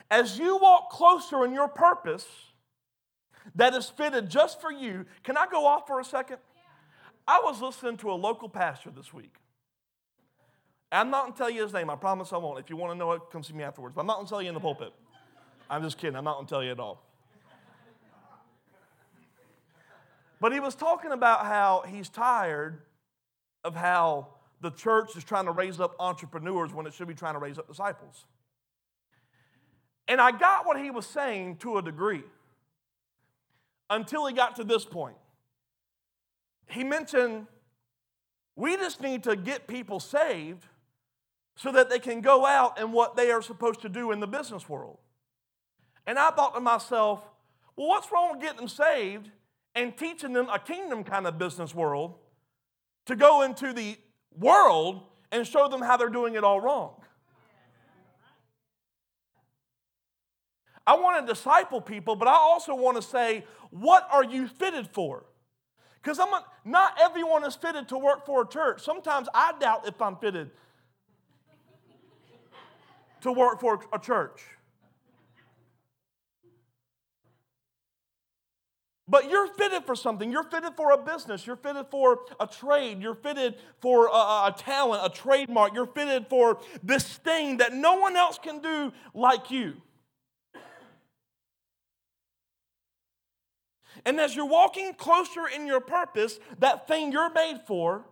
as 0.10 0.38
you 0.38 0.58
walk 0.58 0.90
closer 0.90 1.44
in 1.44 1.54
your 1.54 1.68
purpose 1.68 2.26
that 3.56 3.74
is 3.74 3.90
fitted 3.90 4.30
just 4.30 4.62
for 4.62 4.72
you, 4.72 5.06
can 5.24 5.38
I 5.38 5.48
go 5.48 5.66
off 5.66 5.88
for 5.88 6.00
a 6.00 6.06
second? 6.06 6.38
I 7.28 7.42
was 7.44 7.62
listening 7.62 7.98
to 7.98 8.12
a 8.12 8.14
local 8.14 8.48
pastor 8.48 8.92
this 8.92 9.14
week. 9.14 9.36
I'm 10.92 11.10
not 11.10 11.24
going 11.24 11.34
to 11.34 11.38
tell 11.38 11.50
you 11.50 11.64
his 11.64 11.74
name. 11.74 11.90
I 11.90 11.96
promise 11.96 12.32
I 12.32 12.38
won't. 12.38 12.60
If 12.60 12.70
you 12.70 12.78
want 12.78 12.94
to 12.94 12.98
know 12.98 13.12
it, 13.14 13.22
come 13.32 13.44
see 13.44 13.54
me 13.54 13.64
afterwards. 13.64 13.96
But 13.96 14.02
I'm 14.02 14.08
not 14.08 14.16
going 14.18 14.28
to 14.28 14.30
tell 14.30 14.42
you 14.42 14.50
in 14.50 14.54
the 14.54 14.62
pulpit. 14.62 14.94
I'm 15.70 15.82
just 15.82 15.98
kidding. 15.98 16.16
I'm 16.16 16.24
not 16.24 16.36
going 16.36 16.46
to 16.46 16.50
tell 16.50 16.64
you 16.64 16.72
at 16.72 16.80
all. 16.80 17.04
But 20.40 20.54
he 20.54 20.60
was 20.60 20.76
talking 20.76 21.12
about 21.12 21.46
how 21.46 21.84
he's 21.88 22.08
tired 22.08 22.82
of 23.64 23.76
how 23.76 24.28
the 24.62 24.72
church 24.72 25.16
is 25.16 25.24
trying 25.24 25.46
to 25.46 25.52
raise 25.52 25.80
up 25.80 25.96
entrepreneurs 26.00 26.74
when 26.74 26.86
it 26.88 26.94
should 26.94 27.08
be 27.08 27.14
trying 27.14 27.34
to 27.34 27.40
raise 27.40 27.58
up 27.58 27.68
disciples. 27.68 28.26
And 30.08 30.22
I 30.22 30.32
got 30.32 30.66
what 30.66 30.80
he 30.80 30.92
was 30.92 31.06
saying 31.06 31.58
to 31.58 31.78
a 31.78 31.82
degree 31.82 32.24
until 33.90 34.26
he 34.26 34.34
got 34.34 34.56
to 34.58 34.64
this 34.64 34.86
point. 34.86 35.18
He 36.70 36.84
mentioned 36.84 37.48
we 38.56 38.78
just 38.78 39.02
need 39.02 39.24
to 39.24 39.36
get 39.36 39.68
people 39.68 40.00
saved 40.00 40.66
so 41.56 41.72
that 41.72 41.90
they 41.90 42.00
can 42.00 42.22
go 42.22 42.46
out 42.46 42.80
and 42.80 42.94
what 42.94 43.16
they 43.16 43.32
are 43.32 43.42
supposed 43.42 43.82
to 43.82 43.90
do 43.90 44.12
in 44.12 44.20
the 44.20 44.28
business 44.28 44.68
world. 44.68 44.98
And 46.08 46.20
I 46.20 46.30
thought 46.32 46.54
to 46.54 46.62
myself, 46.62 47.22
well, 47.76 47.88
what's 47.88 48.12
wrong 48.12 48.34
with 48.34 48.42
getting 48.42 48.58
them 48.58 48.68
saved 48.68 49.30
and 49.74 49.98
teaching 49.98 50.34
them 50.34 50.48
a 50.50 50.60
kingdom 50.60 51.04
kind 51.04 51.28
of 51.28 51.38
business 51.38 51.74
world 51.74 52.16
to 53.06 53.16
go 53.16 53.42
into 53.42 53.74
the 53.74 53.98
world 54.38 55.04
and 55.32 55.46
show 55.46 55.68
them 55.68 55.82
how 55.82 55.98
they're 55.98 56.10
doing 56.10 56.36
it 56.36 56.44
all 56.44 56.60
wrong? 56.62 57.02
I 60.88 60.96
want 60.96 61.26
to 61.26 61.34
disciple 61.34 61.82
people, 61.82 62.16
but 62.16 62.28
I 62.28 62.36
also 62.36 62.76
want 62.76 62.98
to 62.98 63.02
say, 63.02 63.44
what 63.72 64.08
are 64.12 64.24
you 64.24 64.48
fitted 64.48 64.88
for? 64.88 65.26
Because 66.02 66.20
I'm 66.20 66.30
not, 66.30 66.46
not 66.64 66.98
everyone 67.02 67.44
is 67.44 67.56
fitted 67.56 67.90
to 67.90 67.98
work 67.98 68.26
for 68.26 68.44
a 68.44 68.48
church. 68.48 68.84
Sometimes 68.84 69.28
I 69.34 69.54
doubt 69.60 69.88
if 69.88 70.00
I'm 70.00 70.16
fitted 70.18 70.52
to 73.22 73.32
work 73.32 73.60
for 73.60 73.80
a 73.92 73.98
church. 73.98 74.44
But 79.08 79.30
you're 79.30 79.48
fitted 79.54 79.86
for 79.86 79.96
something. 79.96 80.32
You're 80.32 80.44
fitted 80.44 80.74
for 80.76 80.92
a 80.92 80.98
business. 80.98 81.46
You're 81.46 81.58
fitted 81.58 81.86
for 81.92 82.22
a 82.40 82.48
trade. 82.48 83.02
You're 83.02 83.14
fitted 83.14 83.56
for 83.80 84.08
a, 84.08 84.48
a, 84.48 84.56
talent, 84.58 85.06
a 85.06 85.10
trademark. 85.10 85.76
You're 85.76 85.86
fitted 85.86 86.28
for 86.28 86.60
this 86.82 87.04
thing 87.04 87.58
that 87.58 87.72
no 87.72 87.96
one 87.96 88.16
else 88.16 88.40
can 88.42 88.62
do 88.62 88.92
like 89.14 89.52
you. 89.52 89.76
And 94.06 94.20
as 94.20 94.36
you're 94.36 94.46
walking 94.46 94.94
closer 94.96 95.48
in 95.48 95.68
your 95.68 95.80
purpose, 95.80 96.40
that 96.60 96.88
thing 96.88 97.12
you're 97.12 97.32
made 97.32 97.62
for, 97.68 98.06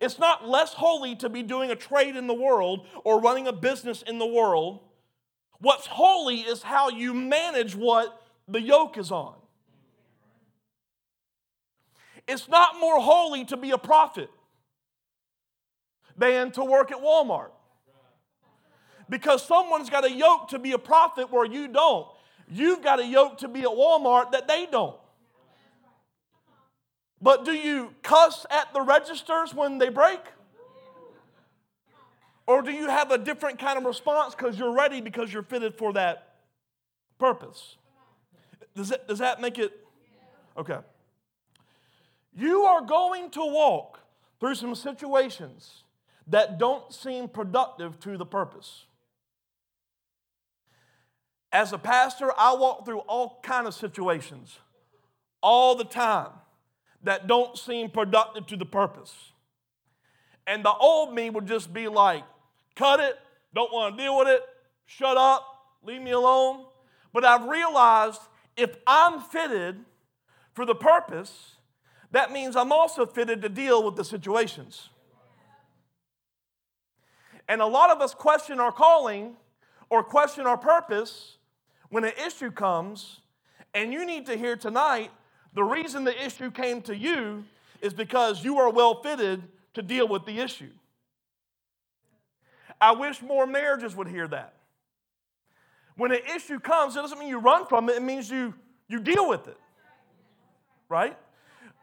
it's 0.00 0.18
not 0.18 0.48
less 0.48 0.72
holy 0.72 1.16
to 1.16 1.28
be 1.28 1.42
doing 1.42 1.70
a 1.70 1.76
trade 1.76 2.16
in 2.16 2.26
the 2.26 2.34
world 2.34 2.86
or 3.04 3.20
running 3.20 3.46
a 3.46 3.52
business 3.52 4.02
in 4.02 4.18
the 4.18 4.26
world. 4.26 4.80
What's 5.58 5.86
holy 5.86 6.40
is 6.40 6.62
how 6.62 6.88
you 6.88 7.12
manage 7.12 7.74
what 7.74 8.22
the 8.48 8.60
yoke 8.60 8.96
is 8.96 9.10
on. 9.10 9.39
It's 12.30 12.48
not 12.48 12.78
more 12.78 13.00
holy 13.00 13.44
to 13.46 13.56
be 13.56 13.72
a 13.72 13.78
prophet 13.78 14.30
than 16.16 16.52
to 16.52 16.64
work 16.64 16.92
at 16.92 16.98
Walmart. 16.98 17.50
Because 19.08 19.44
someone's 19.44 19.90
got 19.90 20.04
a 20.04 20.12
yoke 20.12 20.48
to 20.50 20.60
be 20.60 20.70
a 20.70 20.78
prophet 20.78 21.32
where 21.32 21.44
you 21.44 21.66
don't. 21.66 22.06
You've 22.48 22.82
got 22.82 23.00
a 23.00 23.04
yoke 23.04 23.38
to 23.38 23.48
be 23.48 23.62
at 23.62 23.70
Walmart 23.70 24.30
that 24.30 24.46
they 24.46 24.68
don't. 24.70 24.96
But 27.20 27.44
do 27.44 27.52
you 27.52 27.94
cuss 28.04 28.46
at 28.48 28.72
the 28.72 28.80
registers 28.80 29.52
when 29.52 29.78
they 29.78 29.88
break? 29.88 30.20
Or 32.46 32.62
do 32.62 32.70
you 32.70 32.88
have 32.88 33.10
a 33.10 33.18
different 33.18 33.58
kind 33.58 33.76
of 33.76 33.84
response 33.84 34.36
because 34.36 34.56
you're 34.56 34.72
ready 34.72 35.00
because 35.00 35.32
you're 35.32 35.42
fitted 35.42 35.74
for 35.74 35.92
that 35.94 36.36
purpose? 37.18 37.76
Does, 38.76 38.92
it, 38.92 39.08
does 39.08 39.18
that 39.18 39.40
make 39.40 39.58
it? 39.58 39.72
Okay. 40.56 40.78
You 42.40 42.62
are 42.62 42.80
going 42.80 43.28
to 43.32 43.40
walk 43.40 44.00
through 44.40 44.54
some 44.54 44.74
situations 44.74 45.84
that 46.26 46.58
don't 46.58 46.90
seem 46.90 47.28
productive 47.28 48.00
to 48.00 48.16
the 48.16 48.24
purpose. 48.24 48.86
As 51.52 51.74
a 51.74 51.78
pastor, 51.78 52.32
I 52.38 52.54
walk 52.54 52.86
through 52.86 53.00
all 53.00 53.40
kind 53.42 53.66
of 53.66 53.74
situations 53.74 54.58
all 55.42 55.74
the 55.74 55.84
time 55.84 56.30
that 57.02 57.26
don't 57.26 57.58
seem 57.58 57.90
productive 57.90 58.46
to 58.46 58.56
the 58.56 58.64
purpose. 58.64 59.32
And 60.46 60.64
the 60.64 60.72
old 60.72 61.14
me 61.14 61.28
would 61.28 61.46
just 61.46 61.74
be 61.74 61.88
like, 61.88 62.24
cut 62.74 63.00
it, 63.00 63.18
don't 63.54 63.70
want 63.70 63.98
to 63.98 64.02
deal 64.02 64.16
with 64.16 64.28
it, 64.28 64.40
shut 64.86 65.18
up, 65.18 65.44
leave 65.82 66.00
me 66.00 66.12
alone. 66.12 66.64
But 67.12 67.26
I've 67.26 67.44
realized 67.44 68.22
if 68.56 68.76
I'm 68.86 69.20
fitted 69.20 69.84
for 70.54 70.64
the 70.64 70.74
purpose, 70.74 71.56
that 72.12 72.32
means 72.32 72.56
I'm 72.56 72.72
also 72.72 73.06
fitted 73.06 73.42
to 73.42 73.48
deal 73.48 73.82
with 73.84 73.96
the 73.96 74.04
situations. 74.04 74.88
And 77.48 77.60
a 77.60 77.66
lot 77.66 77.90
of 77.90 78.00
us 78.00 78.14
question 78.14 78.60
our 78.60 78.72
calling 78.72 79.36
or 79.88 80.02
question 80.02 80.46
our 80.46 80.56
purpose 80.56 81.36
when 81.88 82.04
an 82.04 82.12
issue 82.24 82.50
comes. 82.50 83.20
And 83.74 83.92
you 83.92 84.04
need 84.04 84.26
to 84.26 84.36
hear 84.36 84.56
tonight 84.56 85.10
the 85.52 85.64
reason 85.64 86.04
the 86.04 86.24
issue 86.24 86.50
came 86.50 86.80
to 86.82 86.96
you 86.96 87.44
is 87.80 87.92
because 87.92 88.44
you 88.44 88.58
are 88.58 88.70
well 88.70 89.02
fitted 89.02 89.42
to 89.74 89.82
deal 89.82 90.06
with 90.06 90.26
the 90.26 90.38
issue. 90.38 90.70
I 92.80 92.92
wish 92.92 93.20
more 93.20 93.46
marriages 93.46 93.94
would 93.94 94.08
hear 94.08 94.26
that. 94.28 94.54
When 95.96 96.12
an 96.12 96.20
issue 96.34 96.60
comes, 96.60 96.96
it 96.96 97.00
doesn't 97.00 97.18
mean 97.18 97.28
you 97.28 97.38
run 97.38 97.66
from 97.66 97.88
it, 97.88 97.96
it 97.96 98.02
means 98.02 98.30
you, 98.30 98.54
you 98.88 99.00
deal 99.00 99.28
with 99.28 99.48
it. 99.48 99.58
Right? 100.88 101.16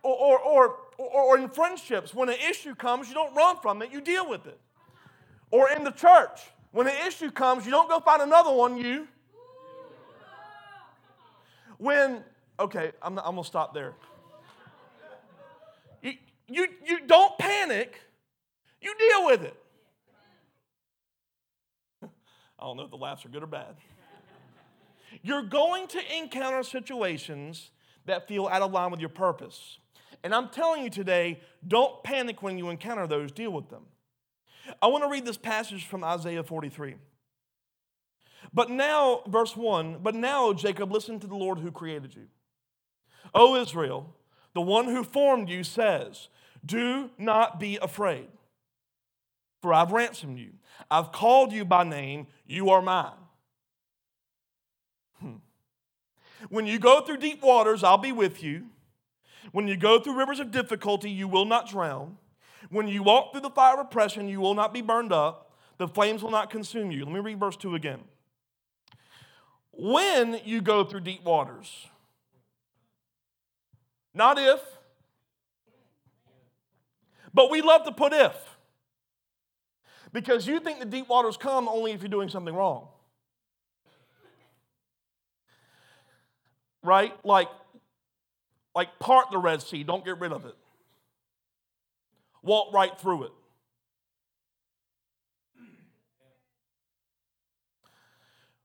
Or, 0.04 0.40
or, 0.40 0.76
or, 0.98 1.10
or 1.10 1.38
in 1.38 1.50
friendships, 1.50 2.14
when 2.14 2.30
an 2.30 2.38
issue 2.50 2.76
comes, 2.76 3.08
you 3.08 3.14
don't 3.14 3.36
run 3.36 3.58
from 3.62 3.82
it, 3.82 3.92
you 3.92 4.02
deal 4.02 4.30
with 4.30 4.46
it. 4.48 4.60
Or 5.52 5.70
in 5.70 5.84
the 5.84 5.92
church, 5.92 6.42
when 6.72 6.88
an 6.88 6.96
issue 7.08 7.32
comes, 7.32 7.66
you 7.66 7.72
don't 7.72 7.90
go 7.90 8.00
find 8.00 8.22
another 8.22 8.52
one, 8.52 8.78
you. 8.78 9.08
When 11.78 12.24
Okay, 12.60 12.92
I'm, 13.02 13.18
I'm 13.20 13.36
gonna 13.36 13.44
stop 13.44 13.74
there. 13.74 13.94
You, 16.02 16.14
you, 16.48 16.68
you 16.86 17.00
don't 17.06 17.38
panic, 17.38 18.02
you 18.82 18.94
deal 18.98 19.26
with 19.26 19.44
it. 19.44 19.56
I 22.60 22.66
don't 22.66 22.78
know 22.78 22.84
if 22.84 22.90
the 22.90 22.98
laughs 22.98 23.26
are 23.26 23.30
good 23.30 23.44
or 23.44 23.48
bad. 23.48 23.76
You're 25.22 25.44
going 25.44 25.88
to 25.90 26.18
encounter 26.18 26.64
situations 26.64 27.70
that 28.06 28.28
feel 28.28 28.48
out 28.48 28.62
of 28.62 28.72
line 28.72 28.90
with 28.90 29.00
your 29.00 29.10
purpose. 29.10 29.78
And 30.24 30.34
I'm 30.34 30.50
telling 30.50 30.84
you 30.84 30.90
today, 30.90 31.42
don't 31.68 32.04
panic 32.04 32.42
when 32.42 32.58
you 32.58 32.70
encounter 32.70 33.08
those, 33.08 33.32
deal 33.32 33.52
with 33.52 33.70
them. 33.70 33.84
I 34.82 34.88
want 34.88 35.04
to 35.04 35.10
read 35.10 35.26
this 35.26 35.38
passage 35.38 35.86
from 35.86 36.04
Isaiah 36.04 36.44
43. 36.44 36.96
But 38.54 38.70
now, 38.70 39.22
verse 39.28 39.56
1 39.56 40.00
But 40.02 40.16
now, 40.16 40.54
Jacob, 40.54 40.92
listen 40.92 41.20
to 41.20 41.28
the 41.28 41.36
Lord 41.36 41.60
who 41.60 41.72
created 41.72 42.16
you. 42.16 42.28
O 43.34 43.56
Israel, 43.56 44.14
the 44.54 44.62
one 44.62 44.86
who 44.86 45.04
formed 45.04 45.50
you 45.50 45.64
says, 45.64 46.30
Do 46.66 47.10
not 47.18 47.60
be 47.60 47.78
afraid, 47.82 48.28
for 49.62 49.74
I've 49.74 49.92
ransomed 49.92 50.40
you. 50.40 50.52
I've 50.90 51.12
called 51.12 51.52
you 51.52 51.66
by 51.66 51.84
name, 51.84 52.28
you 52.46 52.70
are 52.70 52.82
mine. 52.82 53.12
Hmm. 55.20 55.36
When 56.50 56.68
you 56.68 56.80
go 56.80 57.02
through 57.02 57.18
deep 57.18 57.42
waters, 57.42 57.84
I'll 57.84 57.98
be 57.98 58.12
with 58.12 58.44
you. 58.44 58.68
When 59.52 59.68
you 59.68 59.78
go 59.78 60.00
through 60.00 60.18
rivers 60.18 60.40
of 60.40 60.52
difficulty, 60.52 61.10
you 61.10 61.28
will 61.28 61.46
not 61.46 61.70
drown. 61.70 62.18
When 62.70 62.88
you 62.88 63.04
walk 63.04 63.32
through 63.32 63.42
the 63.42 63.50
fire 63.50 63.76
of 63.76 63.80
oppression, 63.80 64.28
you 64.28 64.40
will 64.40 64.54
not 64.54 64.74
be 64.74 64.82
burned 64.82 65.14
up. 65.14 65.52
The 65.78 65.88
flames 65.88 66.24
will 66.24 66.32
not 66.32 66.50
consume 66.50 66.92
you. 66.92 67.06
Let 67.06 67.14
me 67.14 67.20
read 67.20 67.40
verse 67.40 67.56
2 67.56 67.76
again. 67.76 68.00
When 69.72 70.42
you 70.44 70.62
go 70.62 70.84
through 70.84 71.02
deep 71.02 71.24
waters, 71.24 71.88
not 74.14 74.40
if. 74.40 74.60
But 77.34 77.52
we 77.52 77.62
love 77.62 77.84
to 77.86 77.92
put 77.92 78.14
if. 78.14 78.36
Because 80.12 80.48
you 80.48 80.60
think 80.60 80.80
the 80.80 80.86
deep 80.86 81.08
waters 81.08 81.38
come 81.38 81.68
only 81.68 81.92
if 81.92 82.02
you're 82.02 82.10
doing 82.10 82.30
something 82.30 82.56
wrong. 82.56 82.88
Right? 86.82 87.14
Like, 87.24 87.50
like 88.78 89.00
part 89.00 89.32
the 89.32 89.40
Red 89.40 89.64
Sea, 89.64 89.84
don't 89.84 90.06
get 90.06 90.20
rid 90.20 90.32
of 90.32 90.46
it. 90.46 90.54
Walk 92.44 92.72
right 92.72 92.96
through 93.00 93.24
it. 93.24 93.32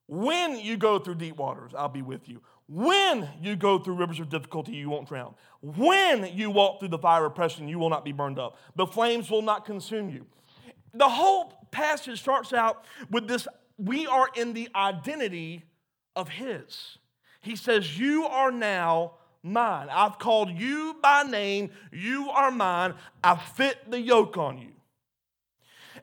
When 0.07 0.59
you 0.59 0.76
go 0.76 0.99
through 0.99 1.14
deep 1.14 1.38
waters, 1.38 1.73
I'll 1.75 1.88
be 1.88 2.02
with 2.02 2.28
you. 2.28 2.42
When 2.69 3.26
you 3.40 3.57
go 3.57 3.78
through 3.78 3.95
rivers 3.95 4.21
of 4.21 4.28
difficulty, 4.28 4.73
you 4.73 4.90
won't 4.90 5.09
drown. 5.09 5.35
When 5.62 6.28
you 6.37 6.50
walk 6.50 6.81
through 6.81 6.90
the 6.90 6.99
fire 6.99 7.25
of 7.25 7.33
oppression, 7.33 7.66
you 7.66 7.78
will 7.78 7.88
not 7.88 8.04
be 8.04 8.12
burned 8.12 8.38
up. 8.38 8.59
The 8.76 8.87
flames 8.87 9.31
will 9.31 9.40
not 9.40 9.64
consume 9.64 10.11
you. 10.11 10.26
The 10.92 11.09
whole 11.09 11.54
passage 11.71 12.21
starts 12.21 12.52
out 12.52 12.85
with 13.11 13.28
this 13.28 13.49
we 13.78 14.07
are 14.07 14.28
in 14.37 14.52
the 14.52 14.69
identity 14.75 15.64
of 16.14 16.28
His. 16.28 16.99
He 17.40 17.57
says, 17.57 17.99
You 17.99 18.26
are 18.26 18.52
now 18.52 19.14
mine. 19.42 19.88
I've 19.90 20.18
called 20.18 20.50
you 20.50 20.96
by 21.02 21.25
name. 21.25 21.70
You 21.92 22.30
are 22.30 22.50
mine. 22.50 22.94
I 23.22 23.37
fit 23.37 23.90
the 23.90 24.00
yoke 24.00 24.37
on 24.37 24.58
you. 24.58 24.72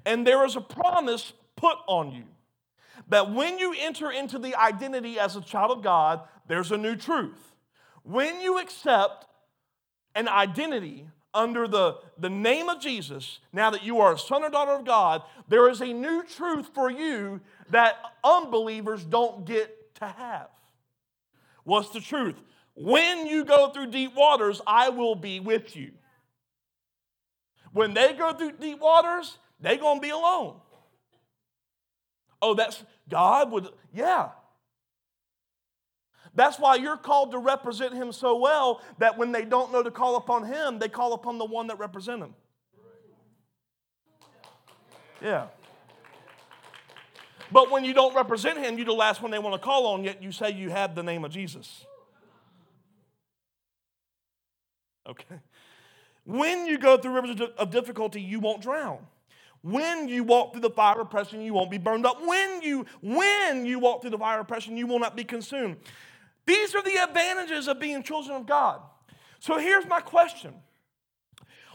And 0.05 0.25
there 0.25 0.46
is 0.46 0.55
a 0.55 0.62
promise 0.62 1.34
put 1.55 1.77
on 1.88 2.12
you 2.12 2.24
that 3.10 3.31
when 3.34 3.58
you 3.58 3.75
enter 3.77 4.12
into 4.12 4.38
the 4.38 4.55
identity 4.55 5.19
as 5.19 5.36
a 5.36 5.41
child 5.41 5.72
of 5.72 5.84
God, 5.84 6.22
there's 6.48 6.72
a 6.72 6.77
new 6.77 6.96
truth. 6.96 7.55
When 8.03 8.41
you 8.41 8.60
accept 8.60 9.25
an 10.15 10.27
identity 10.27 11.08
under 11.34 11.67
the, 11.67 11.98
the 12.17 12.29
name 12.29 12.69
of 12.69 12.81
Jesus, 12.81 13.39
now 13.53 13.69
that 13.69 13.84
you 13.84 14.00
are 14.00 14.13
a 14.13 14.17
son 14.17 14.43
or 14.43 14.50
daughter 14.50 14.72
of 14.72 14.86
God, 14.86 15.22
there 15.48 15.69
is 15.69 15.81
a 15.81 15.88
new 15.88 16.24
truth 16.24 16.69
for 16.74 16.89
you 16.89 17.39
that 17.69 17.96
unbelievers 18.24 19.03
don't 19.03 19.46
get 19.46 19.96
to 19.96 20.08
have. 20.08 20.50
What's 21.63 21.89
the 21.89 22.01
truth? 22.01 22.36
When 22.81 23.27
you 23.27 23.43
go 23.43 23.71
through 23.71 23.88
deep 23.88 24.15
waters, 24.15 24.62
I 24.65 24.88
will 24.88 25.13
be 25.13 25.41
with 25.41 25.75
you. 25.75 25.91
When 27.74 27.93
they 27.93 28.13
go 28.13 28.31
through 28.31 28.53
deep 28.53 28.79
waters, 28.79 29.38
they're 29.59 29.75
going 29.75 29.98
to 29.98 30.01
be 30.01 30.12
alone. 30.12 30.55
Oh, 32.41 32.53
that's 32.53 32.81
God 33.09 33.51
would, 33.51 33.67
yeah. 33.93 34.29
That's 36.33 36.57
why 36.57 36.75
you're 36.75 36.95
called 36.95 37.31
to 37.31 37.38
represent 37.38 37.93
Him 37.93 38.13
so 38.13 38.38
well 38.38 38.81
that 38.98 39.17
when 39.17 39.33
they 39.33 39.43
don't 39.43 39.74
know 39.74 39.83
to 39.83 39.91
call 39.91 40.15
upon 40.15 40.45
Him, 40.45 40.79
they 40.79 40.88
call 40.88 41.12
upon 41.12 41.38
the 41.38 41.43
one 41.43 41.67
that 41.67 41.79
represents 41.79 42.24
Him. 42.24 42.33
Yeah. 45.21 45.48
But 47.51 47.69
when 47.71 47.83
you 47.83 47.93
don't 47.93 48.15
represent 48.15 48.57
Him, 48.57 48.77
you're 48.77 48.86
the 48.86 48.93
last 48.93 49.21
one 49.21 49.31
they 49.31 49.39
want 49.39 49.62
to 49.62 49.65
call 49.65 49.88
on, 49.88 50.05
yet 50.05 50.24
you 50.24 50.31
say 50.31 50.51
you 50.51 50.69
have 50.69 50.95
the 50.95 51.03
name 51.03 51.25
of 51.25 51.31
Jesus. 51.31 51.86
Okay. 55.08 55.39
When 56.25 56.65
you 56.65 56.77
go 56.77 56.98
through 56.98 57.13
rivers 57.13 57.41
of 57.58 57.72
difficulty, 57.72 58.22
you 58.22 58.39
won't 58.39 58.62
drown. 58.62 59.00
When 59.62 60.08
you 60.08 60.24
walk 60.24 60.53
through 60.53 60.62
the 60.62 60.70
fire 60.70 60.96
of 60.96 61.08
oppression, 61.08 61.41
you 61.41 61.53
won't 61.53 61.72
be 61.72 61.77
burned 61.77 62.06
up. 62.06 62.25
When 62.25 62.62
you, 62.62 62.86
when 63.01 63.65
you 63.65 63.79
walk 63.79 64.01
through 64.01 64.12
the 64.12 64.18
fire 64.18 64.39
of 64.39 64.46
oppression, 64.46 64.77
you 64.77 64.88
will 64.88 65.00
not 65.00 65.18
be 65.18 65.24
consumed. 65.24 65.77
These 66.46 66.75
are 66.75 66.82
the 66.82 66.98
advantages 66.98 67.68
of 67.68 67.79
being 67.79 68.01
children 68.03 68.38
of 68.38 68.46
God. 68.46 68.82
So 69.39 69.58
here's 69.58 69.86
my 69.88 70.00
question. 70.00 70.53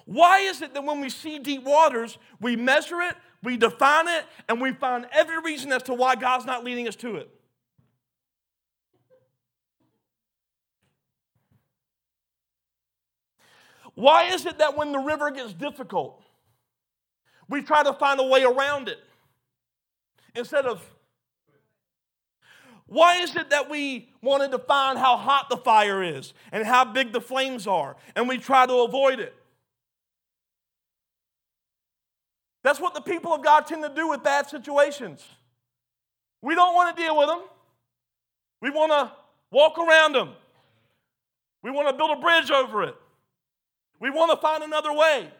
Why 0.06 0.40
is 0.40 0.62
it 0.62 0.74
that 0.74 0.84
when 0.84 1.00
we 1.00 1.10
see 1.10 1.38
deep 1.38 1.64
waters, 1.64 2.18
we 2.40 2.56
measure 2.56 3.00
it, 3.00 3.16
we 3.42 3.56
define 3.56 4.08
it, 4.08 4.24
and 4.48 4.60
we 4.60 4.72
find 4.72 5.06
every 5.12 5.40
reason 5.40 5.72
as 5.72 5.82
to 5.84 5.94
why 5.94 6.14
God's 6.14 6.44
not 6.44 6.64
leading 6.64 6.88
us 6.88 6.96
to 6.96 7.16
it? 7.16 7.33
Why 13.94 14.24
is 14.32 14.44
it 14.46 14.58
that 14.58 14.76
when 14.76 14.92
the 14.92 14.98
river 14.98 15.30
gets 15.30 15.52
difficult, 15.52 16.22
we 17.48 17.62
try 17.62 17.82
to 17.82 17.92
find 17.92 18.18
a 18.20 18.24
way 18.24 18.42
around 18.42 18.88
it 18.88 18.98
instead 20.34 20.66
of 20.66 20.82
why 22.86 23.16
is 23.16 23.34
it 23.34 23.50
that 23.50 23.70
we 23.70 24.10
want 24.20 24.42
to 24.42 24.58
define 24.58 24.96
how 24.96 25.16
hot 25.16 25.48
the 25.48 25.56
fire 25.56 26.02
is 26.02 26.34
and 26.52 26.64
how 26.66 26.84
big 26.84 27.12
the 27.12 27.20
flames 27.20 27.66
are 27.66 27.96
and 28.14 28.28
we 28.28 28.36
try 28.38 28.66
to 28.66 28.74
avoid 28.80 29.20
it? 29.20 29.34
That's 32.62 32.80
what 32.80 32.94
the 32.94 33.00
people 33.00 33.32
of 33.32 33.42
God 33.42 33.66
tend 33.66 33.82
to 33.82 33.92
do 33.94 34.08
with 34.08 34.22
bad 34.22 34.48
situations. 34.48 35.24
We 36.40 36.54
don't 36.54 36.74
want 36.74 36.94
to 36.94 37.02
deal 37.02 37.16
with 37.16 37.28
them. 37.28 37.42
We 38.60 38.70
want 38.70 38.92
to 38.92 39.12
walk 39.50 39.78
around 39.78 40.14
them. 40.14 40.30
We 41.62 41.70
want 41.70 41.88
to 41.88 41.94
build 41.94 42.10
a 42.16 42.20
bridge 42.20 42.50
over 42.50 42.82
it. 42.84 42.96
We 44.04 44.10
want 44.10 44.30
to 44.32 44.36
find 44.36 44.62
another 44.62 44.92
way. 44.92 45.30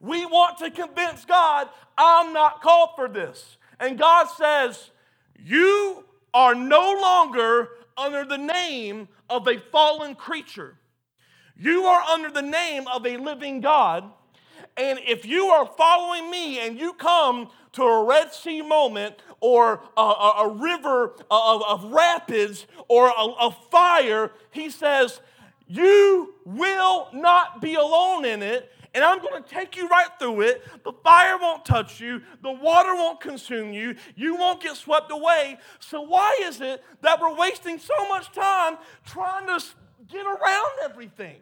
We 0.00 0.24
want 0.24 0.56
to 0.60 0.70
convince 0.70 1.26
God, 1.26 1.68
I'm 1.98 2.32
not 2.32 2.62
called 2.62 2.92
for 2.96 3.08
this. 3.08 3.58
And 3.78 3.98
God 3.98 4.24
says, 4.38 4.90
You 5.38 6.06
are 6.32 6.54
no 6.54 6.96
longer 6.98 7.68
under 7.98 8.24
the 8.24 8.38
name 8.38 9.06
of 9.28 9.46
a 9.46 9.58
fallen 9.70 10.14
creature. 10.14 10.78
You 11.58 11.84
are 11.84 12.00
under 12.04 12.30
the 12.30 12.40
name 12.40 12.88
of 12.88 13.04
a 13.04 13.18
living 13.18 13.60
God. 13.60 14.10
And 14.78 14.98
if 15.06 15.26
you 15.26 15.48
are 15.48 15.66
following 15.66 16.30
me 16.30 16.58
and 16.58 16.78
you 16.78 16.94
come 16.94 17.50
to 17.72 17.82
a 17.82 18.04
Red 18.04 18.32
Sea 18.32 18.62
moment 18.62 19.16
or 19.40 19.82
a, 19.94 20.00
a, 20.00 20.34
a 20.38 20.48
river 20.48 21.16
of, 21.30 21.62
of, 21.68 21.92
rapids 21.92 22.66
or 22.88 23.08
a, 23.08 23.24
a 23.40 23.56
fire, 23.70 24.32
he 24.50 24.70
says, 24.70 25.20
you 25.70 26.34
will 26.44 27.08
not 27.12 27.60
be 27.62 27.76
alone 27.76 28.24
in 28.24 28.42
it 28.42 28.72
and 28.92 29.04
I'm 29.04 29.20
going 29.20 29.40
to 29.40 29.48
take 29.48 29.76
you 29.76 29.86
right 29.86 30.08
through 30.18 30.40
it. 30.40 30.64
The 30.82 30.92
fire 31.04 31.38
won't 31.38 31.64
touch 31.64 32.00
you, 32.00 32.22
the 32.42 32.50
water 32.50 32.92
won't 32.96 33.20
consume 33.20 33.72
you, 33.72 33.94
you 34.16 34.34
won't 34.34 34.60
get 34.60 34.76
swept 34.76 35.12
away. 35.12 35.58
So, 35.78 36.00
why 36.00 36.40
is 36.42 36.60
it 36.60 36.82
that 37.02 37.20
we're 37.20 37.36
wasting 37.36 37.78
so 37.78 37.94
much 38.08 38.32
time 38.32 38.78
trying 39.04 39.46
to 39.46 39.64
get 40.08 40.26
around 40.26 40.70
everything? 40.82 41.36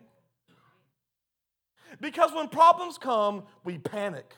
Because 1.99 2.33
when 2.35 2.49
problems 2.49 2.99
come, 2.99 3.45
we 3.64 3.79
panic 3.79 4.35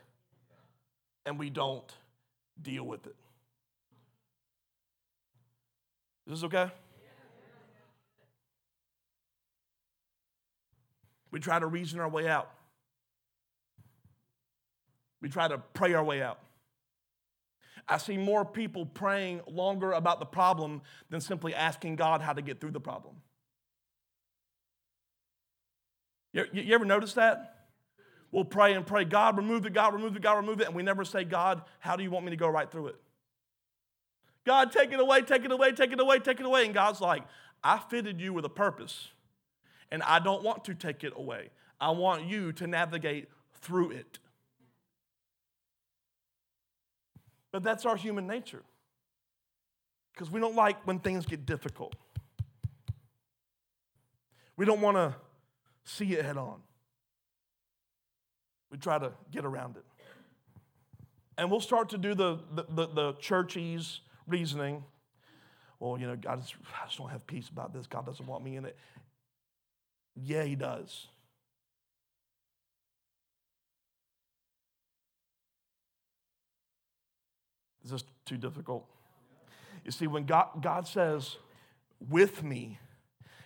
and 1.26 1.36
we 1.36 1.50
don't 1.50 1.92
deal 2.62 2.84
with 2.84 3.06
it. 3.08 3.16
Is 6.28 6.40
this 6.40 6.44
okay? 6.44 6.70
We 11.30 11.40
try 11.40 11.58
to 11.58 11.66
reason 11.66 12.00
our 12.00 12.08
way 12.08 12.28
out. 12.28 12.50
We 15.20 15.28
try 15.28 15.48
to 15.48 15.58
pray 15.58 15.94
our 15.94 16.04
way 16.04 16.22
out. 16.22 16.38
I 17.88 17.98
see 17.98 18.16
more 18.16 18.44
people 18.44 18.86
praying 18.86 19.40
longer 19.46 19.92
about 19.92 20.20
the 20.20 20.26
problem 20.26 20.82
than 21.10 21.20
simply 21.20 21.54
asking 21.54 21.96
God 21.96 22.20
how 22.22 22.32
to 22.32 22.42
get 22.42 22.60
through 22.60 22.70
the 22.70 22.80
problem. 22.80 23.16
You, 26.32 26.46
you, 26.52 26.74
ever 26.74 26.84
notice 26.84 27.14
that? 27.14 27.56
We'll 28.30 28.44
pray 28.44 28.74
and 28.74 28.86
pray, 28.86 29.04
God, 29.04 29.36
remove 29.36 29.66
it, 29.66 29.72
God, 29.72 29.92
remove 29.92 30.14
it, 30.14 30.22
God, 30.22 30.36
remove 30.36 30.60
it, 30.60 30.68
and 30.68 30.76
we 30.76 30.84
never 30.84 31.04
say, 31.04 31.24
God, 31.24 31.62
how 31.80 31.96
do 31.96 32.04
you 32.04 32.10
want 32.10 32.24
me 32.24 32.30
to 32.30 32.36
go 32.36 32.48
right 32.48 32.70
through 32.70 32.88
it? 32.88 32.96
God, 34.46 34.70
take 34.70 34.92
it 34.92 35.00
away, 35.00 35.22
take 35.22 35.44
it 35.44 35.50
away, 35.50 35.72
take 35.72 35.92
it 35.92 36.00
away, 36.00 36.20
take 36.20 36.38
it 36.38 36.46
away. 36.46 36.64
And 36.64 36.72
God's 36.72 37.00
like, 37.00 37.24
I 37.62 37.78
fitted 37.78 38.20
you 38.20 38.32
with 38.32 38.44
a 38.44 38.50
purpose, 38.50 39.08
and 39.90 40.02
I 40.02 40.18
don't 40.18 40.42
want 40.42 40.64
to 40.66 40.74
take 40.74 41.04
it 41.04 41.12
away. 41.16 41.50
I 41.80 41.90
want 41.90 42.24
you 42.26 42.52
to 42.52 42.66
navigate 42.66 43.28
through 43.60 43.90
it. 43.92 44.18
But 47.52 47.62
that's 47.62 47.84
our 47.84 47.96
human 47.96 48.26
nature. 48.26 48.62
Because 50.12 50.30
we 50.30 50.40
don't 50.40 50.54
like 50.54 50.86
when 50.86 50.98
things 50.98 51.26
get 51.26 51.46
difficult. 51.46 51.94
We 54.56 54.66
don't 54.66 54.80
want 54.80 54.96
to 54.96 55.14
see 55.84 56.12
it 56.12 56.24
head 56.24 56.36
on. 56.36 56.60
We 58.70 58.78
try 58.78 58.98
to 58.98 59.12
get 59.30 59.44
around 59.44 59.76
it. 59.76 59.84
And 61.38 61.50
we'll 61.50 61.60
start 61.60 61.88
to 61.90 61.98
do 61.98 62.14
the, 62.14 62.38
the, 62.54 62.66
the, 62.68 62.86
the 62.86 63.12
churchy's 63.14 64.00
reasoning. 64.26 64.84
Well, 65.80 65.98
you 65.98 66.06
know, 66.06 66.14
God, 66.14 66.42
I 66.82 66.86
just 66.86 66.98
don't 66.98 67.08
have 67.08 67.26
peace 67.26 67.48
about 67.48 67.72
this. 67.72 67.86
God 67.86 68.04
doesn't 68.04 68.26
want 68.26 68.44
me 68.44 68.56
in 68.56 68.66
it. 68.66 68.76
Yeah, 70.14 70.44
He 70.44 70.54
does. 70.54 71.06
Is 77.84 77.90
this 77.90 78.04
too 78.26 78.36
difficult? 78.36 78.86
You 79.84 79.90
see, 79.90 80.06
when 80.06 80.24
God, 80.24 80.62
God 80.62 80.86
says, 80.86 81.36
with 82.08 82.42
me, 82.42 82.78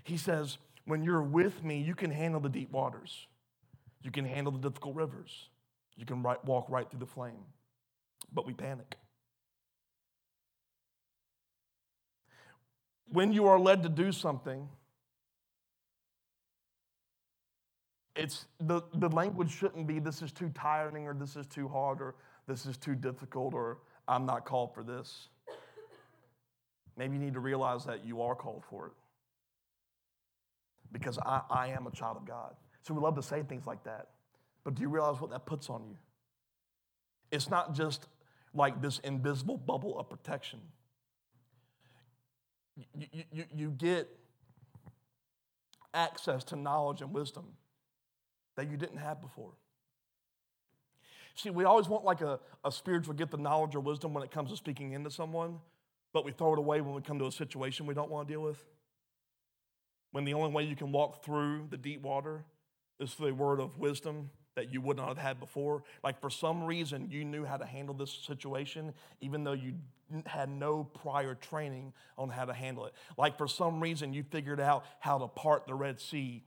He 0.02 0.16
says, 0.16 0.58
when 0.84 1.02
you're 1.02 1.22
with 1.22 1.64
me, 1.64 1.80
you 1.80 1.94
can 1.94 2.10
handle 2.10 2.40
the 2.40 2.48
deep 2.48 2.70
waters. 2.70 3.26
You 4.02 4.10
can 4.10 4.24
handle 4.24 4.52
the 4.52 4.58
difficult 4.58 4.96
rivers. 4.96 5.48
You 5.96 6.04
can 6.04 6.22
right, 6.22 6.44
walk 6.44 6.68
right 6.68 6.88
through 6.90 7.00
the 7.00 7.06
flame. 7.06 7.44
But 8.32 8.46
we 8.46 8.52
panic. 8.52 8.96
When 13.08 13.32
you 13.32 13.46
are 13.46 13.58
led 13.58 13.82
to 13.84 13.88
do 13.88 14.12
something, 14.12 14.68
it's 18.16 18.46
the, 18.60 18.82
the 18.94 19.08
language 19.08 19.50
shouldn't 19.50 19.86
be 19.86 19.98
this 19.98 20.22
is 20.22 20.30
too 20.30 20.50
tiring 20.54 21.06
or 21.06 21.14
this 21.14 21.36
is 21.36 21.46
too 21.46 21.68
hard 21.68 22.00
or 22.00 22.14
this 22.46 22.66
is 22.66 22.76
too 22.76 22.94
difficult 22.94 23.54
or 23.54 23.78
I'm 24.06 24.24
not 24.24 24.44
called 24.44 24.74
for 24.74 24.82
this. 24.82 25.28
Maybe 26.96 27.14
you 27.14 27.22
need 27.22 27.34
to 27.34 27.40
realize 27.40 27.84
that 27.86 28.04
you 28.04 28.22
are 28.22 28.36
called 28.36 28.62
for 28.70 28.86
it. 28.86 28.92
Because 30.92 31.18
I, 31.18 31.40
I 31.50 31.68
am 31.68 31.88
a 31.88 31.90
child 31.90 32.16
of 32.16 32.24
God. 32.24 32.54
So 32.82 32.94
we 32.94 33.00
love 33.00 33.16
to 33.16 33.22
say 33.22 33.42
things 33.42 33.66
like 33.66 33.82
that. 33.84 34.10
But 34.62 34.76
do 34.76 34.82
you 34.82 34.88
realize 34.88 35.20
what 35.20 35.30
that 35.30 35.44
puts 35.44 35.68
on 35.68 35.84
you? 35.88 35.96
It's 37.32 37.50
not 37.50 37.74
just 37.74 38.06
like 38.54 38.80
this 38.80 39.00
invisible 39.00 39.56
bubble 39.56 39.98
of 39.98 40.08
protection. 40.08 40.60
You, 42.96 43.24
you, 43.32 43.44
you 43.52 43.70
get 43.70 44.08
access 45.92 46.44
to 46.44 46.56
knowledge 46.56 47.00
and 47.00 47.12
wisdom 47.12 47.44
that 48.56 48.70
you 48.70 48.76
didn't 48.76 48.98
have 48.98 49.20
before. 49.20 49.52
See, 51.34 51.50
we 51.50 51.64
always 51.64 51.88
want 51.88 52.04
like 52.04 52.20
a, 52.20 52.38
a 52.64 52.70
spiritual 52.70 53.14
gift 53.14 53.34
of 53.34 53.40
knowledge 53.40 53.74
or 53.74 53.80
wisdom 53.80 54.14
when 54.14 54.22
it 54.22 54.30
comes 54.30 54.50
to 54.50 54.56
speaking 54.56 54.92
into 54.92 55.10
someone, 55.10 55.58
but 56.12 56.24
we 56.24 56.30
throw 56.30 56.52
it 56.52 56.58
away 56.58 56.80
when 56.80 56.94
we 56.94 57.02
come 57.02 57.18
to 57.18 57.26
a 57.26 57.32
situation 57.32 57.86
we 57.86 57.94
don't 57.94 58.10
want 58.10 58.28
to 58.28 58.34
deal 58.34 58.42
with. 58.42 58.64
When 60.12 60.24
the 60.24 60.34
only 60.34 60.52
way 60.52 60.62
you 60.62 60.76
can 60.76 60.92
walk 60.92 61.24
through 61.24 61.66
the 61.70 61.76
deep 61.76 62.02
water 62.02 62.44
is 63.00 63.12
through 63.14 63.28
a 63.28 63.34
word 63.34 63.58
of 63.58 63.78
wisdom 63.78 64.30
that 64.54 64.72
you 64.72 64.80
would 64.80 64.96
not 64.96 65.08
have 65.08 65.18
had 65.18 65.40
before. 65.40 65.82
Like 66.04 66.20
for 66.20 66.30
some 66.30 66.62
reason, 66.64 67.10
you 67.10 67.24
knew 67.24 67.44
how 67.44 67.56
to 67.56 67.66
handle 67.66 67.94
this 67.94 68.12
situation, 68.24 68.94
even 69.20 69.42
though 69.42 69.52
you 69.52 69.74
had 70.26 70.48
no 70.48 70.84
prior 70.84 71.34
training 71.34 71.92
on 72.16 72.28
how 72.28 72.44
to 72.44 72.52
handle 72.52 72.86
it. 72.86 72.94
Like 73.16 73.36
for 73.36 73.48
some 73.48 73.80
reason, 73.80 74.12
you 74.12 74.22
figured 74.22 74.60
out 74.60 74.84
how 75.00 75.18
to 75.18 75.26
part 75.26 75.66
the 75.66 75.74
Red 75.74 76.00
Sea, 76.00 76.44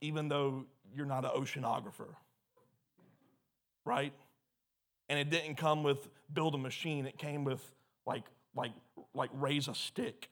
even 0.00 0.28
though 0.28 0.64
you're 0.96 1.06
not 1.06 1.24
an 1.24 1.30
oceanographer 1.30 2.14
right? 3.86 4.12
And 5.08 5.18
it 5.18 5.30
didn't 5.30 5.54
come 5.54 5.82
with 5.82 6.08
build 6.34 6.54
a 6.54 6.58
machine, 6.58 7.06
it 7.06 7.16
came 7.16 7.44
with 7.44 7.62
like, 8.04 8.24
like, 8.54 8.72
like 9.14 9.30
raise 9.32 9.68
a 9.68 9.74
stick. 9.74 10.28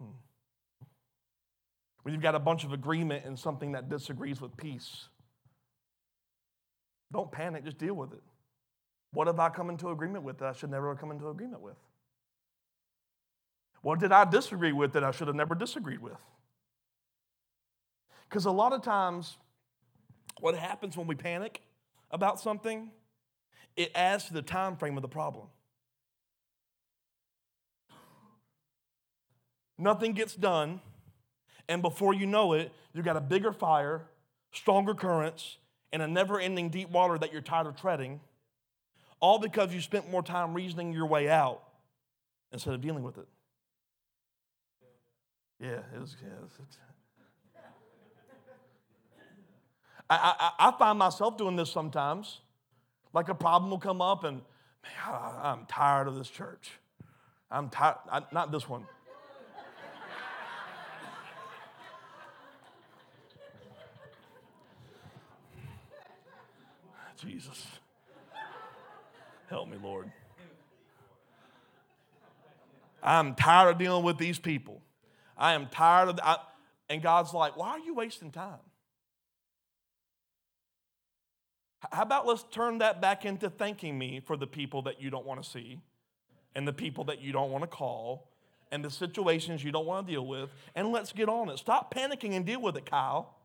Hmm. 0.00 0.06
When 2.02 2.14
you've 2.14 2.22
got 2.22 2.36
a 2.36 2.38
bunch 2.38 2.64
of 2.64 2.72
agreement 2.72 3.26
in 3.26 3.36
something 3.36 3.72
that 3.72 3.90
disagrees 3.90 4.40
with 4.40 4.56
peace, 4.56 5.08
don't 7.12 7.32
panic, 7.32 7.64
just 7.64 7.78
deal 7.78 7.94
with 7.94 8.12
it. 8.12 8.22
What 9.12 9.26
have 9.26 9.38
I 9.38 9.48
come 9.48 9.70
into 9.70 9.88
agreement 9.88 10.24
with 10.24 10.38
that 10.38 10.48
I 10.48 10.52
should 10.52 10.70
never 10.70 10.90
have 10.90 10.98
come 10.98 11.10
into 11.10 11.28
agreement 11.28 11.62
with? 11.62 11.76
What 13.82 14.00
did 14.00 14.12
I 14.12 14.24
disagree 14.24 14.72
with 14.72 14.92
that 14.92 15.04
I 15.04 15.10
should 15.10 15.28
have 15.28 15.36
never 15.36 15.54
disagreed 15.54 16.00
with? 16.00 16.18
Because 18.28 18.44
a 18.44 18.50
lot 18.50 18.72
of 18.72 18.82
times, 18.82 19.38
what 20.40 20.56
happens 20.56 20.96
when 20.96 21.06
we 21.06 21.14
panic 21.14 21.62
about 22.10 22.38
something, 22.40 22.90
it 23.76 23.90
adds 23.94 24.24
to 24.24 24.34
the 24.34 24.42
time 24.42 24.76
frame 24.76 24.96
of 24.96 25.02
the 25.02 25.08
problem. 25.08 25.46
Nothing 29.78 30.12
gets 30.12 30.34
done, 30.34 30.80
and 31.68 31.80
before 31.80 32.12
you 32.12 32.26
know 32.26 32.52
it, 32.52 32.72
you've 32.92 33.04
got 33.04 33.16
a 33.16 33.20
bigger 33.20 33.52
fire, 33.52 34.02
stronger 34.52 34.92
currents, 34.92 35.58
and 35.92 36.02
a 36.02 36.08
never 36.08 36.40
ending 36.40 36.68
deep 36.68 36.90
water 36.90 37.16
that 37.16 37.32
you're 37.32 37.40
tired 37.40 37.68
of 37.68 37.76
treading, 37.76 38.20
all 39.20 39.38
because 39.38 39.72
you 39.74 39.80
spent 39.80 40.10
more 40.10 40.22
time 40.22 40.54
reasoning 40.54 40.92
your 40.92 41.06
way 41.06 41.28
out 41.28 41.62
instead 42.52 42.74
of 42.74 42.80
dealing 42.80 43.02
with 43.02 43.18
it. 43.18 43.28
Yeah, 45.60 45.80
it 45.94 46.00
was. 46.00 46.16
Yeah, 46.22 46.28
it 46.28 46.42
was 46.42 46.52
I, 50.10 50.52
I, 50.58 50.68
I 50.68 50.72
find 50.78 50.98
myself 50.98 51.36
doing 51.36 51.56
this 51.56 51.70
sometimes. 51.70 52.40
Like 53.12 53.28
a 53.28 53.34
problem 53.34 53.70
will 53.70 53.78
come 53.78 54.00
up, 54.00 54.24
and 54.24 54.38
man, 54.82 54.92
I, 55.06 55.52
am 55.52 55.66
tired 55.66 56.08
of 56.08 56.14
this 56.14 56.30
church. 56.30 56.70
I'm 57.50 57.68
tired, 57.68 57.96
not 58.32 58.52
this 58.52 58.68
one. 58.68 58.86
Jesus. 67.26 67.66
Help 69.48 69.68
me, 69.68 69.76
Lord. 69.82 70.10
I'm 73.02 73.34
tired 73.34 73.70
of 73.70 73.78
dealing 73.78 74.04
with 74.04 74.18
these 74.18 74.38
people. 74.38 74.82
I 75.36 75.54
am 75.54 75.68
tired 75.68 76.08
of 76.08 76.16
that. 76.16 76.40
And 76.90 77.02
God's 77.02 77.32
like, 77.32 77.56
why 77.56 77.70
are 77.70 77.78
you 77.78 77.94
wasting 77.94 78.30
time? 78.30 78.58
How 81.92 82.02
about 82.02 82.26
let's 82.26 82.44
turn 82.50 82.78
that 82.78 83.00
back 83.00 83.24
into 83.24 83.48
thanking 83.48 83.96
me 83.96 84.20
for 84.24 84.36
the 84.36 84.46
people 84.46 84.82
that 84.82 85.00
you 85.00 85.10
don't 85.10 85.24
want 85.24 85.42
to 85.42 85.48
see 85.48 85.80
and 86.54 86.66
the 86.66 86.72
people 86.72 87.04
that 87.04 87.20
you 87.20 87.32
don't 87.32 87.50
want 87.52 87.62
to 87.62 87.68
call 87.68 88.28
and 88.72 88.84
the 88.84 88.90
situations 88.90 89.62
you 89.62 89.72
don't 89.72 89.86
want 89.86 90.06
to 90.06 90.12
deal 90.12 90.26
with, 90.26 90.50
and 90.74 90.92
let's 90.92 91.12
get 91.12 91.28
on 91.28 91.48
it. 91.48 91.58
Stop 91.58 91.94
panicking 91.94 92.32
and 92.32 92.44
deal 92.44 92.60
with 92.60 92.76
it, 92.76 92.84
Kyle. 92.84 93.37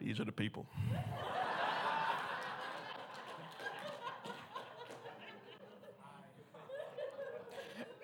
These 0.00 0.20
are 0.20 0.24
the 0.24 0.32
people. 0.32 0.66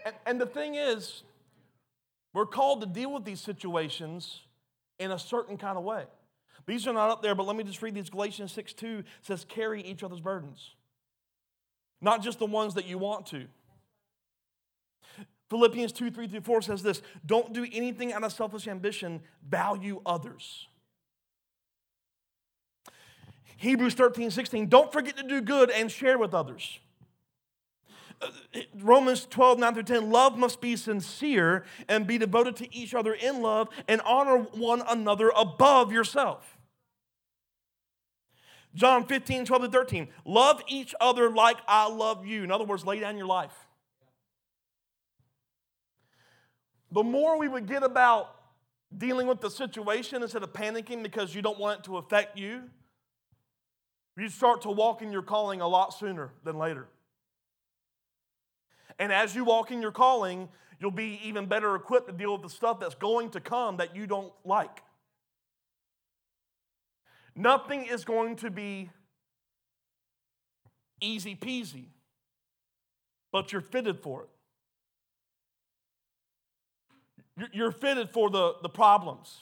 And, 0.05 0.15
and 0.27 0.41
the 0.41 0.47
thing 0.47 0.75
is, 0.75 1.23
we're 2.33 2.47
called 2.47 2.81
to 2.83 2.87
deal 2.87 3.13
with 3.13 3.25
these 3.25 3.41
situations 3.41 4.41
in 4.99 5.11
a 5.11 5.19
certain 5.19 5.57
kind 5.57 5.79
of 5.79 5.85
way. 5.85 6.05
These 6.67 6.87
are 6.87 6.93
not 6.93 7.11
up 7.11 7.23
there, 7.23 7.35
but 7.35 7.47
let 7.47 7.57
me 7.57 7.65
just 7.65 7.81
read 7.83 7.95
these. 7.95 8.11
Galatians 8.11 8.53
6 8.53 8.73
2 8.75 9.05
says, 9.23 9.45
carry 9.45 9.83
each 9.83 10.03
other's 10.03 10.21
burdens, 10.21 10.75
not 12.01 12.23
just 12.23 12.39
the 12.39 12.47
ones 12.47 12.75
that 12.75 12.87
you 12.87 12.99
want 12.99 13.27
to. 13.27 13.47
Philippians 15.51 15.93
2 15.93 16.11
3 16.11 16.29
through 16.29 16.41
4 16.41 16.63
says 16.63 16.83
this 16.83 17.03
Don't 17.25 17.53
do 17.53 17.67
anything 17.73 18.13
out 18.13 18.25
of 18.25 18.33
selfish 18.33 18.67
ambition, 18.67 19.21
value 19.47 20.01
others. 20.05 20.69
Hebrews 23.57 23.95
13 23.95 24.31
16, 24.31 24.69
don't 24.69 24.93
forget 24.93 25.17
to 25.17 25.23
do 25.23 25.41
good 25.41 25.71
and 25.71 25.91
share 25.91 26.19
with 26.19 26.35
others. 26.35 26.79
Uh, 28.21 28.29
Romans 28.81 29.27
12, 29.27 29.59
9 29.59 29.75
through 29.75 29.83
10, 29.83 30.11
love 30.11 30.39
must 30.39 30.61
be 30.61 30.77
sincere 30.77 31.65
and 31.89 32.07
be 32.07 32.19
devoted 32.19 32.57
to 32.57 32.75
each 32.75 32.95
other 32.95 33.13
in 33.13 33.43
love 33.43 33.69
and 33.89 34.01
honor 34.03 34.39
one 34.39 34.83
another 34.89 35.33
above 35.37 35.93
yourself. 35.93 36.59
John 38.75 39.07
15, 39.07 39.45
12 39.45 39.63
to 39.63 39.69
13, 39.69 40.09
love 40.25 40.61
each 40.67 40.95
other 41.01 41.31
like 41.31 41.59
I 41.69 41.89
love 41.89 42.27
you. 42.27 42.43
In 42.43 42.51
other 42.51 42.65
words, 42.65 42.85
lay 42.85 42.99
down 42.99 43.17
your 43.17 43.27
life. 43.27 43.55
The 46.91 47.03
more 47.03 47.39
we 47.39 47.49
would 47.49 47.67
get 47.67 47.83
about 47.83 48.35
dealing 48.97 49.27
with 49.27 49.41
the 49.41 49.51
situation 49.51 50.23
instead 50.23 50.43
of 50.43 50.53
panicking 50.53 51.03
because 51.03 51.35
you 51.35 51.43
don't 51.43 51.59
want 51.59 51.81
it 51.81 51.85
to 51.85 51.97
affect 51.97 52.39
you, 52.39 52.63
you 54.17 54.29
start 54.29 54.63
to 54.63 54.71
walk 54.71 55.03
in 55.03 55.11
your 55.11 55.23
calling 55.23 55.61
a 55.61 55.69
lot 55.69 55.93
sooner 55.93 56.31
than 56.45 56.57
later. 56.57 56.87
And 58.99 59.13
as 59.13 59.35
you 59.35 59.45
walk 59.45 59.71
in 59.71 59.83
your 59.83 59.91
calling, 59.91 60.49
you'll 60.79 60.91
be 60.91 61.21
even 61.25 61.47
better 61.47 61.75
equipped 61.75 62.07
to 62.07 62.13
deal 62.13 62.33
with 62.33 62.43
the 62.43 62.49
stuff 62.49 62.79
that's 62.79 62.95
going 62.95 63.31
to 63.31 63.41
come 63.41 63.79
that 63.79 63.97
you 63.97 64.07
don't 64.07 64.33
like. 64.45 64.83
Nothing 67.35 67.87
is 67.87 68.05
going 68.05 68.37
to 68.37 68.51
be 68.51 68.91
easy 71.01 71.35
peasy, 71.35 71.87
but 73.33 73.53
you're 73.53 73.61
fitted 73.61 74.01
for 74.01 74.23
it. 74.23 74.29
You're 77.53 77.73
fitted 77.73 78.11
for 78.11 78.31
the, 78.31 78.55
the 78.63 78.69
problems. 78.69 79.41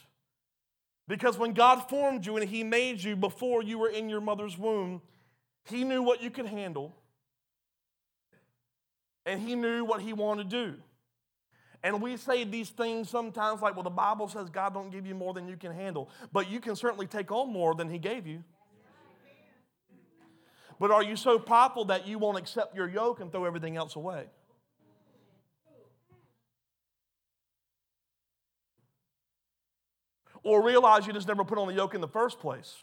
Because 1.09 1.37
when 1.37 1.53
God 1.53 1.89
formed 1.89 2.25
you 2.25 2.37
and 2.37 2.49
He 2.49 2.65
made 2.65 3.03
you 3.03 3.17
before 3.17 3.63
you 3.63 3.79
were 3.79 3.89
in 3.89 4.09
your 4.09 4.21
mother's 4.21 4.57
womb, 4.57 5.03
He 5.65 5.85
knew 5.85 6.03
what 6.03 6.23
you 6.23 6.31
could 6.31 6.47
handle 6.47 6.95
and 9.27 9.41
he 9.41 9.55
knew 9.55 9.85
what 9.85 10.01
he 10.01 10.13
wanted 10.13 10.51
to 10.51 10.67
do. 10.67 10.75
And 11.85 12.01
we 12.01 12.17
say 12.17 12.45
these 12.45 12.71
things 12.71 13.11
sometimes 13.11 13.61
like, 13.61 13.75
well, 13.75 13.83
the 13.83 13.91
Bible 13.91 14.29
says 14.29 14.49
God 14.49 14.75
don't 14.75 14.91
give 14.91 15.07
you 15.07 15.15
more 15.15 15.35
than 15.35 15.49
you 15.49 15.57
can 15.57 15.73
handle, 15.73 16.09
but 16.33 16.49
you 16.49 16.61
can 16.61 16.77
certainly 16.77 17.07
take 17.07 17.33
on 17.33 17.53
more 17.53 17.75
than 17.75 17.91
he 17.91 17.99
gave 17.99 18.27
you. 18.27 18.45
But 20.79 20.91
are 20.91 21.03
you 21.03 21.17
so 21.17 21.39
prideful 21.39 21.87
that 21.87 22.07
you 22.07 22.19
won't 22.19 22.39
accept 22.39 22.75
your 22.75 22.89
yoke 22.89 23.21
and 23.21 23.31
throw 23.31 23.45
everything 23.45 23.77
else 23.77 23.97
away? 23.97 24.27
Or 30.45 30.63
realize 30.63 31.07
you 31.07 31.13
just 31.13 31.29
never 31.29 31.45
put 31.45 31.59
on 31.59 31.69
the 31.69 31.75
yoke 31.75 31.95
in 31.95 32.01
the 32.01 32.09
first 32.09 32.41
place? 32.41 32.75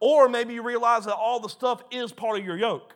Or 0.00 0.28
maybe 0.28 0.54
you 0.54 0.62
realize 0.62 1.04
that 1.04 1.14
all 1.14 1.40
the 1.40 1.48
stuff 1.48 1.82
is 1.90 2.12
part 2.12 2.38
of 2.38 2.44
your 2.44 2.56
yoke. 2.56 2.94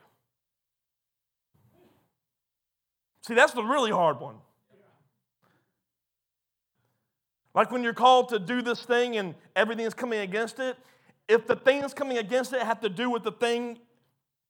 See, 3.27 3.35
that's 3.35 3.53
the 3.53 3.63
really 3.63 3.91
hard 3.91 4.21
one. 4.21 4.37
Like 7.55 7.71
when 7.71 7.83
you're 7.83 7.93
called 7.93 8.31
to 8.31 8.39
do 8.39 8.63
this 8.63 8.83
thing 8.83 9.17
and 9.17 9.35
everything's 9.55 9.95
coming 9.95 10.21
against 10.21 10.59
it, 10.59 10.77
if 11.29 11.47
the 11.47 11.57
thing 11.57 11.81
that's 11.81 11.95
coming 11.95 12.19
against 12.19 12.53
it 12.53 12.63
have 12.63 12.81
to 12.81 12.89
do 12.89 13.11
with 13.11 13.23
the 13.23 13.33
thing, 13.33 13.79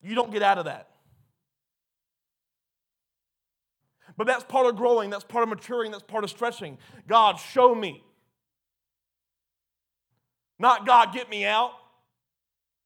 you 0.02 0.14
don't 0.14 0.30
get 0.30 0.42
out 0.42 0.58
of 0.58 0.64
that. 0.66 0.88
But 4.16 4.26
that's 4.26 4.44
part 4.44 4.66
of 4.66 4.76
growing, 4.76 5.11
that's 5.11 5.24
part 5.24 5.42
of 5.42 5.48
maturing, 5.48 5.90
that's 5.90 6.02
part 6.02 6.22
of 6.24 6.30
stretching. 6.30 6.78
God, 7.08 7.37
show 7.37 7.74
me. 7.74 8.04
Not 10.62 10.87
God, 10.87 11.12
get 11.12 11.29
me 11.29 11.44
out. 11.44 11.72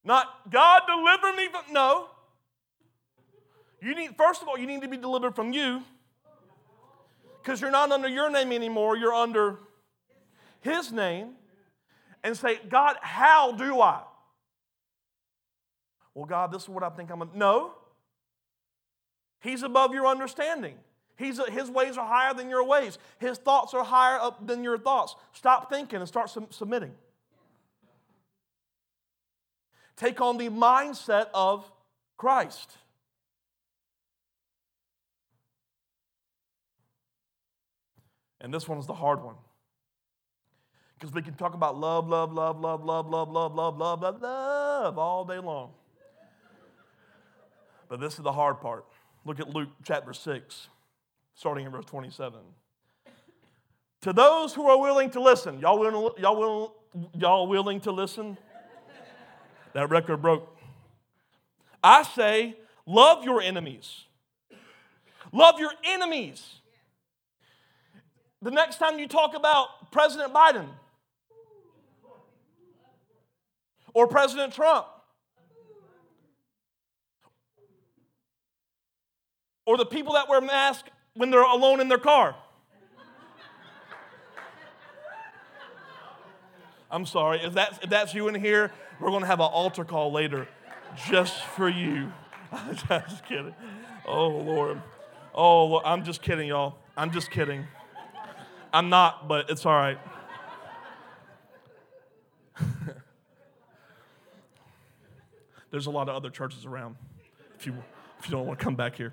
Not 0.02 0.50
God, 0.50 0.80
deliver 0.88 1.36
me 1.36 1.48
from. 1.48 1.74
No. 1.74 2.08
You 3.82 3.94
need, 3.94 4.16
first 4.16 4.40
of 4.40 4.48
all, 4.48 4.58
you 4.58 4.66
need 4.66 4.80
to 4.80 4.88
be 4.88 4.96
delivered 4.96 5.36
from 5.36 5.52
you 5.52 5.82
because 7.42 7.60
you're 7.60 7.70
not 7.70 7.92
under 7.92 8.08
your 8.08 8.30
name 8.30 8.50
anymore, 8.50 8.96
you're 8.96 9.12
under 9.12 9.58
His 10.62 10.90
name. 10.90 11.34
And 12.24 12.34
say, 12.34 12.58
God, 12.68 12.96
how 13.02 13.52
do 13.52 13.80
I? 13.80 14.00
Well, 16.14 16.24
God, 16.24 16.50
this 16.50 16.62
is 16.62 16.68
what 16.70 16.82
I 16.82 16.88
think 16.88 17.10
I'm. 17.10 17.22
No. 17.34 17.74
He's 19.40 19.62
above 19.62 19.92
your 19.92 20.06
understanding. 20.06 20.76
He's, 21.16 21.38
his 21.48 21.70
ways 21.70 21.98
are 21.98 22.06
higher 22.06 22.32
than 22.32 22.48
your 22.48 22.64
ways. 22.64 22.98
His 23.18 23.36
thoughts 23.38 23.74
are 23.74 23.84
higher 23.84 24.18
up 24.18 24.44
than 24.46 24.64
your 24.64 24.78
thoughts. 24.78 25.14
Stop 25.34 25.70
thinking 25.70 26.00
and 26.00 26.08
start 26.08 26.34
submitting. 26.50 26.92
Take 29.96 30.20
on 30.20 30.36
the 30.36 30.48
mindset 30.50 31.26
of 31.32 31.70
Christ. 32.16 32.76
And 38.40 38.52
this 38.52 38.68
one's 38.68 38.86
the 38.86 38.94
hard 38.94 39.22
one. 39.24 39.34
Because 40.98 41.14
we 41.14 41.22
can 41.22 41.34
talk 41.34 41.54
about 41.54 41.76
love, 41.76 42.08
love, 42.08 42.32
love, 42.32 42.60
love, 42.60 42.84
love, 42.84 43.08
love, 43.08 43.28
love, 43.30 43.54
love, 43.54 43.78
love, 43.78 44.02
love, 44.02 44.22
love 44.22 44.98
all 44.98 45.24
day 45.24 45.38
long. 45.38 45.70
But 47.88 48.00
this 48.00 48.14
is 48.14 48.20
the 48.20 48.32
hard 48.32 48.60
part. 48.60 48.84
Look 49.24 49.40
at 49.40 49.48
Luke 49.48 49.68
chapter 49.84 50.12
6, 50.12 50.68
starting 51.34 51.66
in 51.66 51.72
verse 51.72 51.84
27. 51.84 52.38
To 54.02 54.12
those 54.12 54.54
who 54.54 54.68
are 54.68 54.78
willing 54.78 55.10
to 55.10 55.20
listen, 55.20 55.58
y'all 55.58 55.78
willing, 55.78 56.10
y'all 56.18 56.38
willing, 56.38 56.70
y'all 57.14 57.46
willing 57.48 57.80
to 57.80 57.92
listen? 57.92 58.38
That 59.76 59.90
record 59.90 60.22
broke. 60.22 60.56
I 61.84 62.02
say, 62.02 62.56
love 62.86 63.24
your 63.24 63.42
enemies. 63.42 64.04
Love 65.32 65.60
your 65.60 65.70
enemies. 65.84 66.60
The 68.40 68.50
next 68.50 68.78
time 68.78 68.98
you 68.98 69.06
talk 69.06 69.34
about 69.34 69.92
President 69.92 70.32
Biden 70.32 70.66
or 73.92 74.06
President 74.06 74.54
Trump 74.54 74.86
or 79.66 79.76
the 79.76 79.84
people 79.84 80.14
that 80.14 80.26
wear 80.26 80.40
masks 80.40 80.88
when 81.12 81.30
they're 81.30 81.42
alone 81.42 81.82
in 81.82 81.88
their 81.88 81.98
car. 81.98 82.34
I'm 86.90 87.04
sorry, 87.04 87.40
if 87.42 87.52
that's, 87.52 87.78
if 87.82 87.90
that's 87.90 88.14
you 88.14 88.28
in 88.28 88.36
here, 88.36 88.72
we're 89.00 89.10
going 89.10 89.22
to 89.22 89.26
have 89.26 89.40
an 89.40 89.46
altar 89.46 89.84
call 89.84 90.12
later 90.12 90.48
just 91.08 91.42
for 91.44 91.68
you. 91.68 92.12
I'm 92.52 92.76
just 93.08 93.24
kidding. 93.24 93.54
Oh, 94.06 94.28
Lord. 94.28 94.80
Oh, 95.34 95.80
I'm 95.84 96.04
just 96.04 96.22
kidding, 96.22 96.48
y'all. 96.48 96.78
I'm 96.96 97.10
just 97.10 97.30
kidding. 97.30 97.66
I'm 98.72 98.88
not, 98.88 99.28
but 99.28 99.50
it's 99.50 99.66
all 99.66 99.74
right. 99.74 99.98
There's 105.70 105.86
a 105.86 105.90
lot 105.90 106.08
of 106.08 106.14
other 106.16 106.30
churches 106.30 106.64
around 106.64 106.96
if 107.58 107.66
you, 107.66 107.74
if 108.18 108.26
you 108.26 108.30
don't 108.32 108.46
want 108.46 108.58
to 108.58 108.64
come 108.64 108.76
back 108.76 108.96
here. 108.96 109.12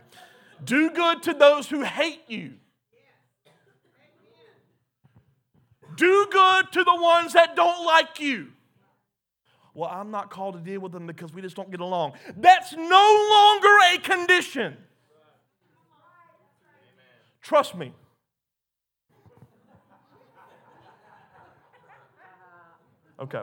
Do 0.63 0.89
good 0.91 1.23
to 1.23 1.33
those 1.33 1.67
who 1.67 1.81
hate 1.81 2.21
you. 2.27 2.53
Do 5.95 6.27
good 6.31 6.71
to 6.71 6.83
the 6.83 6.95
ones 6.95 7.33
that 7.33 7.55
don't 7.55 7.85
like 7.85 8.19
you. 8.19 8.47
Well, 9.73 9.89
I'm 9.89 10.11
not 10.11 10.29
called 10.29 10.53
to 10.55 10.59
deal 10.59 10.79
with 10.81 10.91
them 10.91 11.07
because 11.07 11.33
we 11.33 11.41
just 11.41 11.55
don't 11.55 11.71
get 11.71 11.79
along. 11.79 12.13
That's 12.37 12.73
no 12.73 13.27
longer 13.31 13.77
a 13.93 13.97
condition. 13.99 14.77
Trust 17.41 17.75
me. 17.75 17.91
Okay. 23.19 23.41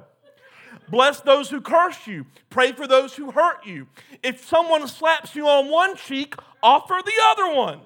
Bless 0.88 1.20
those 1.20 1.50
who 1.50 1.60
curse 1.60 2.06
you. 2.06 2.26
Pray 2.48 2.72
for 2.72 2.86
those 2.86 3.14
who 3.14 3.30
hurt 3.30 3.66
you. 3.66 3.86
If 4.22 4.46
someone 4.46 4.86
slaps 4.88 5.34
you 5.34 5.46
on 5.48 5.70
one 5.70 5.96
cheek, 5.96 6.34
offer 6.62 7.00
the 7.04 7.12
other 7.26 7.54
one. 7.54 7.80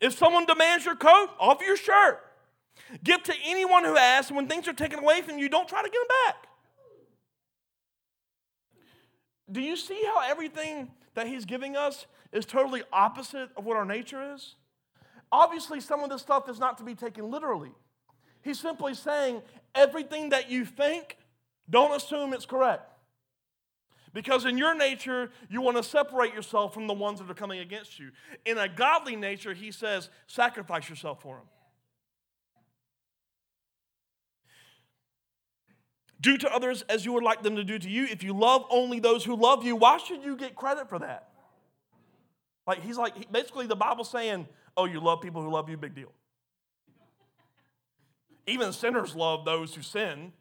If 0.00 0.16
someone 0.16 0.46
demands 0.46 0.84
your 0.84 0.96
coat, 0.96 1.30
offer 1.38 1.64
your 1.64 1.76
shirt. 1.76 2.20
Give 3.02 3.22
to 3.22 3.34
anyone 3.46 3.84
who 3.84 3.96
asks, 3.96 4.32
when 4.32 4.48
things 4.48 4.68
are 4.68 4.72
taken 4.72 4.98
away 4.98 5.22
from 5.22 5.38
you, 5.38 5.48
don't 5.48 5.68
try 5.68 5.82
to 5.82 5.88
get 5.88 5.98
them 5.98 6.16
back. 6.26 6.48
Do 9.50 9.60
you 9.60 9.76
see 9.76 10.02
how 10.04 10.20
everything 10.28 10.90
that 11.14 11.26
he's 11.26 11.44
giving 11.44 11.76
us 11.76 12.06
is 12.32 12.46
totally 12.46 12.82
opposite 12.92 13.50
of 13.56 13.64
what 13.64 13.76
our 13.76 13.84
nature 13.84 14.34
is? 14.34 14.56
Obviously, 15.30 15.80
some 15.80 16.02
of 16.02 16.10
this 16.10 16.22
stuff 16.22 16.48
is 16.48 16.58
not 16.58 16.78
to 16.78 16.84
be 16.84 16.94
taken 16.94 17.30
literally. 17.30 17.72
He's 18.42 18.60
simply 18.60 18.94
saying 18.94 19.42
everything 19.74 20.30
that 20.30 20.50
you 20.50 20.64
think, 20.64 21.16
don't 21.68 21.94
assume 21.94 22.32
it's 22.32 22.46
correct. 22.46 22.90
Because 24.12 24.44
in 24.44 24.56
your 24.56 24.74
nature, 24.74 25.30
you 25.50 25.60
want 25.60 25.76
to 25.76 25.82
separate 25.82 26.32
yourself 26.34 26.72
from 26.72 26.86
the 26.86 26.94
ones 26.94 27.18
that 27.18 27.28
are 27.28 27.34
coming 27.34 27.58
against 27.58 27.98
you. 27.98 28.10
In 28.46 28.58
a 28.58 28.68
godly 28.68 29.16
nature, 29.16 29.54
he 29.54 29.72
says, 29.72 30.08
sacrifice 30.28 30.88
yourself 30.88 31.20
for 31.20 31.36
them. 31.36 31.46
Do 36.24 36.38
to 36.38 36.50
others 36.50 36.82
as 36.88 37.04
you 37.04 37.12
would 37.12 37.22
like 37.22 37.42
them 37.42 37.56
to 37.56 37.64
do 37.64 37.78
to 37.78 37.90
you. 37.90 38.06
If 38.06 38.22
you 38.22 38.32
love 38.32 38.64
only 38.70 38.98
those 38.98 39.26
who 39.26 39.36
love 39.36 39.62
you, 39.62 39.76
why 39.76 39.98
should 39.98 40.24
you 40.24 40.38
get 40.38 40.56
credit 40.56 40.88
for 40.88 40.98
that? 41.00 41.28
Like, 42.66 42.82
he's 42.82 42.96
like, 42.96 43.30
basically, 43.30 43.66
the 43.66 43.76
Bible's 43.76 44.08
saying, 44.08 44.48
oh, 44.74 44.86
you 44.86 45.00
love 45.00 45.20
people 45.20 45.42
who 45.42 45.50
love 45.50 45.68
you, 45.68 45.76
big 45.76 45.94
deal. 45.94 46.10
Even 48.46 48.72
sinners 48.72 49.14
love 49.14 49.44
those 49.44 49.74
who 49.74 49.82
sin. 49.82 50.32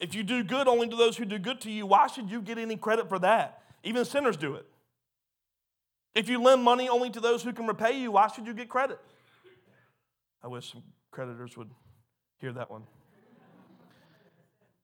If 0.00 0.16
you 0.16 0.24
do 0.24 0.42
good 0.42 0.66
only 0.66 0.88
to 0.88 0.96
those 0.96 1.16
who 1.16 1.24
do 1.24 1.38
good 1.38 1.60
to 1.60 1.70
you, 1.70 1.86
why 1.86 2.08
should 2.08 2.28
you 2.28 2.42
get 2.42 2.58
any 2.58 2.76
credit 2.76 3.08
for 3.08 3.20
that? 3.20 3.62
Even 3.84 4.04
sinners 4.04 4.36
do 4.36 4.56
it. 4.56 4.66
If 6.12 6.28
you 6.28 6.42
lend 6.42 6.64
money 6.64 6.88
only 6.88 7.10
to 7.10 7.20
those 7.20 7.44
who 7.44 7.52
can 7.52 7.68
repay 7.68 8.00
you, 8.00 8.10
why 8.10 8.26
should 8.26 8.48
you 8.48 8.52
get 8.52 8.68
credit? 8.68 8.98
I 10.42 10.48
wish 10.48 10.72
some 10.72 10.82
creditors 11.12 11.56
would 11.56 11.70
hear 12.40 12.52
that 12.52 12.68
one. 12.68 12.82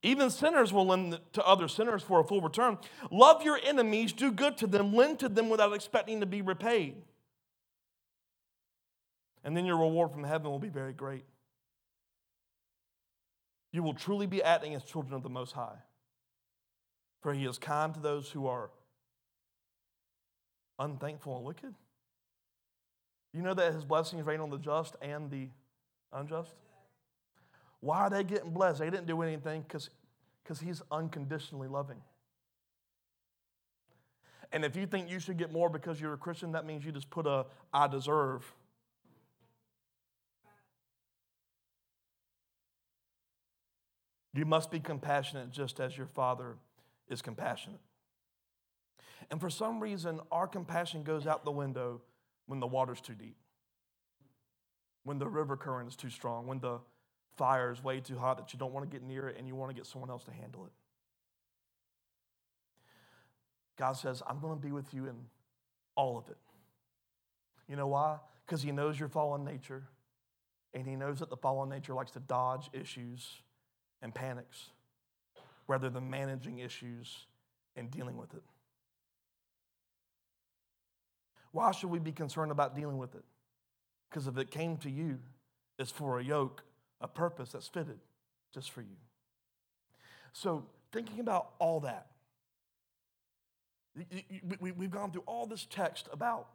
Even 0.02 0.30
sinners 0.30 0.72
will 0.72 0.86
lend 0.86 1.20
to 1.32 1.44
other 1.44 1.68
sinners 1.68 2.02
for 2.02 2.20
a 2.20 2.24
full 2.24 2.40
return. 2.40 2.76
Love 3.10 3.44
your 3.44 3.58
enemies, 3.64 4.12
do 4.12 4.32
good 4.32 4.56
to 4.58 4.66
them, 4.66 4.92
lend 4.92 5.20
to 5.20 5.28
them 5.28 5.48
without 5.48 5.72
expecting 5.72 6.20
to 6.20 6.26
be 6.26 6.42
repaid. 6.42 6.96
And 9.44 9.56
then 9.56 9.64
your 9.64 9.76
reward 9.76 10.10
from 10.10 10.24
heaven 10.24 10.50
will 10.50 10.58
be 10.58 10.68
very 10.68 10.92
great. 10.92 11.24
You 13.72 13.82
will 13.82 13.94
truly 13.94 14.26
be 14.26 14.42
acting 14.42 14.74
as 14.74 14.82
children 14.82 15.14
of 15.14 15.22
the 15.22 15.30
Most 15.30 15.52
High. 15.52 15.78
For 17.22 17.32
he 17.32 17.44
is 17.44 17.58
kind 17.58 17.94
to 17.94 18.00
those 18.00 18.28
who 18.28 18.46
are 18.48 18.70
unthankful 20.78 21.36
and 21.36 21.44
wicked. 21.44 21.74
You 23.32 23.42
know 23.42 23.54
that 23.54 23.72
his 23.72 23.84
blessings 23.84 24.26
rain 24.26 24.40
on 24.40 24.50
the 24.50 24.58
just 24.58 24.96
and 25.00 25.30
the 25.30 25.48
unjust? 26.12 26.54
Why 27.82 27.98
are 27.98 28.10
they 28.10 28.24
getting 28.24 28.52
blessed? 28.52 28.78
They 28.78 28.88
didn't 28.88 29.06
do 29.06 29.20
anything 29.20 29.64
because 29.68 29.90
he's 30.60 30.80
unconditionally 30.90 31.68
loving. 31.68 32.00
And 34.52 34.64
if 34.64 34.74
you 34.76 34.86
think 34.86 35.10
you 35.10 35.18
should 35.18 35.36
get 35.36 35.52
more 35.52 35.68
because 35.68 36.00
you're 36.00 36.14
a 36.14 36.18
Christian, 36.18 36.52
that 36.52 36.64
means 36.64 36.84
you 36.84 36.92
just 36.92 37.10
put 37.10 37.26
a 37.26 37.44
I 37.74 37.88
deserve 37.88 38.50
You 44.34 44.46
must 44.46 44.70
be 44.70 44.80
compassionate 44.80 45.50
just 45.50 45.78
as 45.78 45.96
your 45.96 46.06
Father 46.06 46.56
is 47.08 47.20
compassionate. 47.20 47.80
And 49.30 49.40
for 49.40 49.50
some 49.50 49.78
reason, 49.80 50.20
our 50.30 50.46
compassion 50.46 51.02
goes 51.02 51.26
out 51.26 51.44
the 51.44 51.52
window 51.52 52.00
when 52.46 52.58
the 52.58 52.66
water's 52.66 53.00
too 53.00 53.14
deep, 53.14 53.36
when 55.04 55.18
the 55.18 55.28
river 55.28 55.56
current 55.56 55.88
is 55.88 55.96
too 55.96 56.10
strong, 56.10 56.46
when 56.46 56.60
the 56.60 56.78
fire 57.36 57.72
is 57.72 57.82
way 57.82 58.00
too 58.00 58.18
hot 58.18 58.38
that 58.38 58.52
you 58.52 58.58
don't 58.58 58.72
want 58.72 58.88
to 58.88 58.94
get 58.94 59.06
near 59.06 59.28
it 59.28 59.36
and 59.38 59.46
you 59.48 59.54
want 59.54 59.70
to 59.70 59.74
get 59.74 59.86
someone 59.86 60.10
else 60.10 60.24
to 60.24 60.32
handle 60.32 60.64
it. 60.64 60.72
God 63.78 63.92
says, 63.92 64.22
I'm 64.28 64.40
going 64.40 64.56
to 64.56 64.60
be 64.64 64.72
with 64.72 64.92
you 64.92 65.06
in 65.06 65.16
all 65.96 66.18
of 66.18 66.28
it. 66.28 66.36
You 67.68 67.76
know 67.76 67.86
why? 67.86 68.18
Because 68.46 68.62
He 68.62 68.72
knows 68.72 68.98
your 68.98 69.08
fallen 69.08 69.44
nature, 69.44 69.84
and 70.74 70.86
He 70.86 70.94
knows 70.94 71.20
that 71.20 71.30
the 71.30 71.36
fallen 71.36 71.68
nature 71.68 71.94
likes 71.94 72.10
to 72.12 72.20
dodge 72.20 72.68
issues 72.72 73.42
and 74.02 74.14
panics 74.14 74.70
rather 75.66 75.88
than 75.88 76.10
managing 76.10 76.58
issues 76.58 77.26
and 77.76 77.90
dealing 77.90 78.16
with 78.16 78.34
it. 78.34 78.42
Why 81.52 81.70
should 81.72 81.90
we 81.90 81.98
be 81.98 82.12
concerned 82.12 82.50
about 82.50 82.74
dealing 82.74 82.98
with 82.98 83.14
it? 83.14 83.24
Because 84.10 84.26
if 84.26 84.36
it 84.36 84.50
came 84.50 84.76
to 84.78 84.90
you, 84.90 85.18
it's 85.78 85.90
for 85.90 86.18
a 86.18 86.24
yoke, 86.24 86.62
a 87.02 87.08
purpose 87.08 87.52
that's 87.52 87.68
fitted. 87.68 87.98
just 88.54 88.70
for 88.70 88.80
you. 88.82 88.96
So, 90.32 90.64
thinking 90.92 91.20
about 91.20 91.50
all 91.58 91.80
that, 91.80 92.06
we've 94.60 94.90
gone 94.90 95.10
through 95.10 95.24
all 95.26 95.46
this 95.46 95.66
text 95.68 96.08
about 96.12 96.48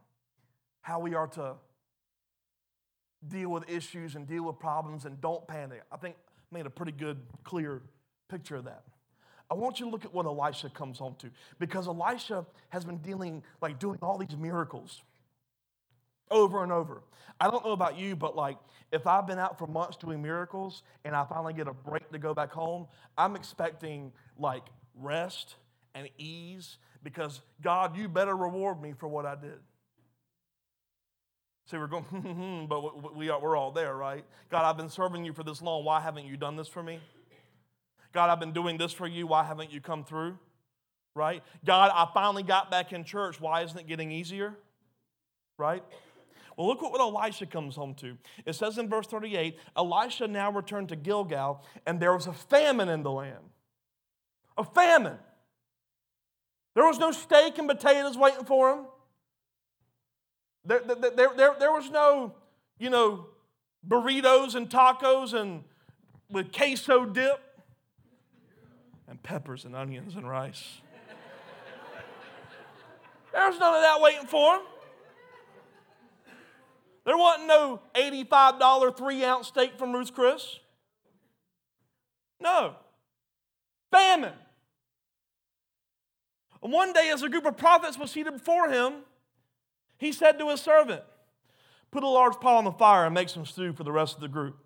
how 0.81 0.99
we 0.99 1.13
are 1.13 1.27
to 1.27 1.53
deal 3.27 3.49
with 3.49 3.69
issues 3.69 4.15
and 4.15 4.27
deal 4.27 4.43
with 4.43 4.59
problems 4.59 5.05
and 5.05 5.19
don't 5.21 5.47
panic. 5.47 5.83
I 5.91 5.97
think 5.97 6.15
I 6.19 6.55
made 6.55 6.65
a 6.65 6.69
pretty 6.69 6.91
good, 6.91 7.17
clear 7.43 7.81
picture 8.29 8.55
of 8.55 8.65
that. 8.65 8.83
I 9.49 9.53
want 9.53 9.79
you 9.79 9.85
to 9.85 9.91
look 9.91 10.05
at 10.05 10.13
what 10.13 10.25
Elisha 10.25 10.69
comes 10.69 10.99
home 10.99 11.15
to 11.19 11.29
because 11.59 11.87
Elisha 11.87 12.45
has 12.69 12.83
been 12.83 12.97
dealing, 12.97 13.43
like 13.61 13.79
doing 13.79 13.97
all 14.01 14.17
these 14.17 14.37
miracles 14.37 15.01
over 16.31 16.63
and 16.63 16.71
over. 16.71 17.01
I 17.39 17.49
don't 17.49 17.63
know 17.63 17.71
about 17.71 17.97
you, 17.97 18.15
but 18.15 18.35
like 18.35 18.57
if 18.91 19.05
I've 19.05 19.27
been 19.27 19.39
out 19.39 19.57
for 19.57 19.67
months 19.67 19.97
doing 19.97 20.21
miracles 20.21 20.83
and 21.03 21.15
I 21.15 21.25
finally 21.25 21.53
get 21.53 21.67
a 21.67 21.73
break 21.73 22.11
to 22.11 22.19
go 22.19 22.33
back 22.33 22.51
home, 22.51 22.87
I'm 23.17 23.35
expecting 23.35 24.11
like 24.37 24.63
rest 24.95 25.55
and 25.93 26.09
ease 26.17 26.77
because 27.03 27.41
God, 27.61 27.97
you 27.97 28.07
better 28.07 28.35
reward 28.35 28.81
me 28.81 28.93
for 28.97 29.07
what 29.07 29.25
I 29.25 29.35
did. 29.35 29.59
See, 31.69 31.77
we're 31.77 31.87
going, 31.87 32.03
hmm, 32.05 32.65
but 32.67 33.15
we 33.15 33.29
are, 33.29 33.39
we're 33.39 33.57
all 33.57 33.71
there, 33.71 33.95
right? 33.95 34.23
God, 34.49 34.63
I've 34.63 34.77
been 34.77 34.89
serving 34.89 35.25
you 35.25 35.33
for 35.33 35.43
this 35.43 35.61
long. 35.61 35.83
Why 35.83 35.99
haven't 35.99 36.25
you 36.25 36.37
done 36.37 36.55
this 36.55 36.67
for 36.67 36.81
me? 36.81 36.99
God, 38.13 38.29
I've 38.29 38.39
been 38.39 38.53
doing 38.53 38.77
this 38.77 38.93
for 38.93 39.05
you. 39.05 39.27
Why 39.27 39.43
haven't 39.43 39.71
you 39.71 39.81
come 39.81 40.05
through? 40.05 40.37
Right? 41.13 41.43
God, 41.65 41.91
I 41.93 42.07
finally 42.13 42.43
got 42.43 42.71
back 42.71 42.93
in 42.93 43.03
church. 43.03 43.41
Why 43.41 43.63
isn't 43.63 43.77
it 43.77 43.87
getting 43.87 44.11
easier? 44.11 44.55
Right? 45.57 45.83
Well, 46.57 46.65
look 46.65 46.81
what 46.81 46.99
Elisha 46.99 47.45
comes 47.45 47.75
home 47.75 47.93
to. 47.95 48.17
It 48.45 48.53
says 48.53 48.79
in 48.79 48.89
verse 48.89 49.05
38 49.05 49.59
Elisha 49.77 50.27
now 50.27 50.51
returned 50.51 50.89
to 50.89 50.95
Gilgal, 50.95 51.63
and 51.85 51.99
there 51.99 52.13
was 52.13 52.25
a 52.25 52.33
famine 52.33 52.89
in 52.89 53.03
the 53.03 53.11
land. 53.11 53.51
A 54.57 54.63
famine. 54.63 55.19
There 56.73 56.85
was 56.85 56.97
no 56.97 57.11
steak 57.11 57.59
and 57.59 57.67
potatoes 57.67 58.17
waiting 58.17 58.43
for 58.43 58.73
him. 58.73 58.79
There, 60.65 60.79
there, 60.79 61.31
there, 61.35 61.55
there 61.59 61.71
was 61.71 61.91
no, 61.91 62.33
you 62.79 62.89
know, 62.89 63.27
burritos 63.87 64.55
and 64.55 64.67
tacos 64.67 65.33
and 65.33 65.63
with 66.29 66.51
queso 66.51 67.05
dip 67.05 67.39
and 69.07 69.21
peppers 69.21 69.63
and 69.63 69.75
onions 69.75 70.15
and 70.15 70.27
rice. 70.27 70.81
There's 73.31 73.59
none 73.59 73.75
of 73.75 73.81
that 73.81 74.01
waiting 74.01 74.25
for 74.25 74.55
him. 74.55 74.61
There 77.07 77.17
wasn't 77.17 77.47
no 77.47 77.79
$85 77.95 78.97
three 78.97 79.23
ounce 79.23 79.47
steak 79.47 79.79
from 79.79 79.93
Ruth's 79.93 80.11
Chris. 80.11 80.59
No. 82.41 82.75
Famine. 83.89 84.33
And 86.61 86.73
one 86.73 86.91
day, 86.91 87.09
as 87.13 87.23
a 87.23 87.29
group 87.29 87.45
of 87.45 87.55
prophets 87.55 87.97
was 87.97 88.11
seated 88.11 88.33
before 88.33 88.67
him, 88.67 88.95
he 89.97 90.11
said 90.11 90.37
to 90.39 90.49
his 90.49 90.59
servant, 90.59 91.01
Put 91.91 92.03
a 92.03 92.07
large 92.07 92.41
pot 92.41 92.57
on 92.57 92.65
the 92.65 92.73
fire 92.73 93.05
and 93.05 93.13
make 93.13 93.29
some 93.29 93.45
stew 93.45 93.71
for 93.71 93.85
the 93.85 93.91
rest 93.93 94.15
of 94.15 94.19
the 94.19 94.27
group. 94.27 94.57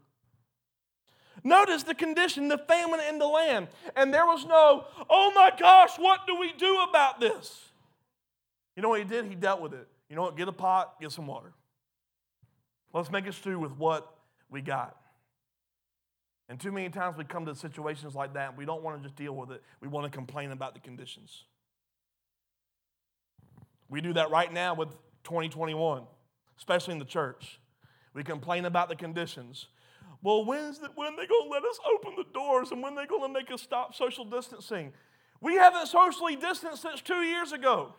Notice 1.44 1.84
the 1.84 1.94
condition, 1.94 2.48
the 2.48 2.58
famine 2.58 3.02
in 3.08 3.20
the 3.20 3.28
land. 3.28 3.68
And 3.96 4.12
there 4.12 4.26
was 4.26 4.46
no, 4.46 4.86
oh 5.08 5.32
my 5.36 5.52
gosh, 5.60 5.92
what 6.00 6.26
do 6.26 6.40
we 6.40 6.54
do 6.54 6.80
about 6.90 7.20
this? 7.20 7.70
You 8.76 8.82
know 8.82 8.90
what 8.90 9.00
he 9.00 9.06
did? 9.06 9.26
He 9.26 9.36
dealt 9.36 9.62
with 9.62 9.76
it. 9.76 9.88
You 10.10 10.16
know 10.16 10.24
what? 10.24 10.36
Get 10.36 10.48
a 10.48 10.52
pot, 10.52 11.00
get 11.00 11.12
some 11.12 11.28
water. 11.28 11.54
Let's 12.94 13.12
make 13.12 13.28
a 13.28 13.34
stew 13.34 13.60
with 13.60 13.72
what 13.74 14.14
we 14.50 14.62
got. 14.62 14.98
And 16.50 16.60
too 16.60 16.72
many 16.72 16.90
times 16.90 17.18
we 17.18 17.24
come 17.24 17.46
to 17.46 17.56
situations 17.56 18.14
like 18.14 18.34
that, 18.34 18.58
we 18.58 18.66
don't 18.66 18.84
want 18.84 18.98
to 18.98 19.04
just 19.04 19.16
deal 19.16 19.34
with 19.34 19.52
it. 19.52 19.64
We 19.80 19.88
want 19.88 20.12
to 20.12 20.16
complain 20.16 20.52
about 20.52 20.74
the 20.74 20.82
conditions. 20.82 21.46
We 23.90 24.02
do 24.02 24.14
that 24.14 24.32
right 24.32 24.52
now 24.52 24.74
with 24.74 24.90
2021, 25.24 26.04
especially 26.58 26.94
in 26.94 27.00
the 27.00 27.06
church. 27.06 27.60
We 28.14 28.24
complain 28.24 28.66
about 28.66 28.90
the 28.90 28.96
conditions. 28.96 29.68
Well, 30.22 30.46
when's 30.46 30.80
the, 30.80 30.90
when 30.96 31.16
they 31.16 31.26
going 31.26 31.46
to 31.46 31.50
let 31.50 31.64
us 31.64 31.80
open 31.96 32.16
the 32.18 32.26
doors 32.34 32.72
and 32.72 32.84
when 32.84 32.96
they 32.96 33.06
going 33.06 33.22
to 33.22 33.30
make 33.30 33.52
us 33.52 33.62
stop 33.62 33.96
social 33.96 34.26
distancing? 34.26 34.94
We 35.40 35.56
haven't 35.56 35.88
socially 35.88 36.36
distanced 36.36 36.82
since 36.82 37.02
two 37.02 37.24
years 37.24 37.52
ago. 37.52 37.94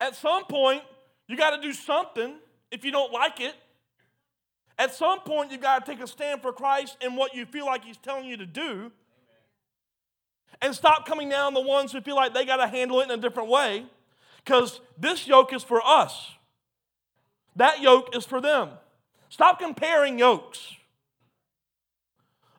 At 0.00 0.14
some 0.14 0.44
point, 0.44 0.82
you 1.28 1.36
got 1.36 1.56
to 1.56 1.62
do 1.62 1.72
something 1.72 2.34
if 2.70 2.84
you 2.84 2.92
don't 2.92 3.12
like 3.12 3.40
it. 3.40 3.54
At 4.78 4.94
some 4.94 5.20
point, 5.20 5.50
you 5.50 5.58
got 5.58 5.84
to 5.84 5.90
take 5.90 6.02
a 6.02 6.06
stand 6.06 6.42
for 6.42 6.52
Christ 6.52 6.96
and 7.00 7.16
what 7.16 7.34
you 7.34 7.46
feel 7.46 7.66
like 7.66 7.84
He's 7.84 7.96
telling 7.96 8.26
you 8.26 8.36
to 8.36 8.46
do. 8.46 8.92
And 10.60 10.74
stop 10.74 11.06
coming 11.06 11.28
down 11.28 11.54
the 11.54 11.60
ones 11.60 11.92
who 11.92 12.00
feel 12.00 12.16
like 12.16 12.34
they 12.34 12.44
got 12.44 12.56
to 12.56 12.66
handle 12.66 13.00
it 13.00 13.04
in 13.04 13.10
a 13.10 13.16
different 13.16 13.48
way. 13.48 13.86
Because 14.44 14.80
this 14.96 15.26
yoke 15.26 15.52
is 15.52 15.64
for 15.64 15.84
us, 15.84 16.32
that 17.56 17.80
yoke 17.80 18.14
is 18.14 18.24
for 18.24 18.40
them. 18.40 18.70
Stop 19.28 19.58
comparing 19.58 20.18
yokes. 20.18 20.72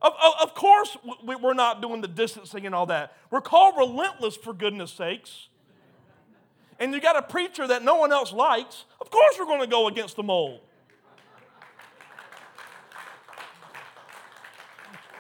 Of, 0.02 0.14
of, 0.22 0.34
of, 0.42 0.54
course, 0.54 0.98
we're 1.24 1.54
not 1.54 1.82
doing 1.82 2.02
the 2.02 2.08
distancing 2.08 2.66
and 2.66 2.76
all 2.76 2.86
that. 2.88 3.16
We're 3.32 3.42
called 3.42 3.76
relentless 3.78 4.36
for 4.36 4.54
goodness 4.54 4.92
sakes. 4.92 5.48
And 6.80 6.94
you 6.94 7.02
got 7.02 7.16
a 7.16 7.22
preacher 7.22 7.68
that 7.68 7.84
no 7.84 7.96
one 7.96 8.12
else 8.12 8.32
likes. 8.32 8.86
Of 9.02 9.10
course, 9.10 9.36
we're 9.40 9.46
going 9.46 9.62
to 9.62 9.68
go 9.68 9.88
against 9.88 10.16
the 10.16 10.24
mold. 10.24 10.62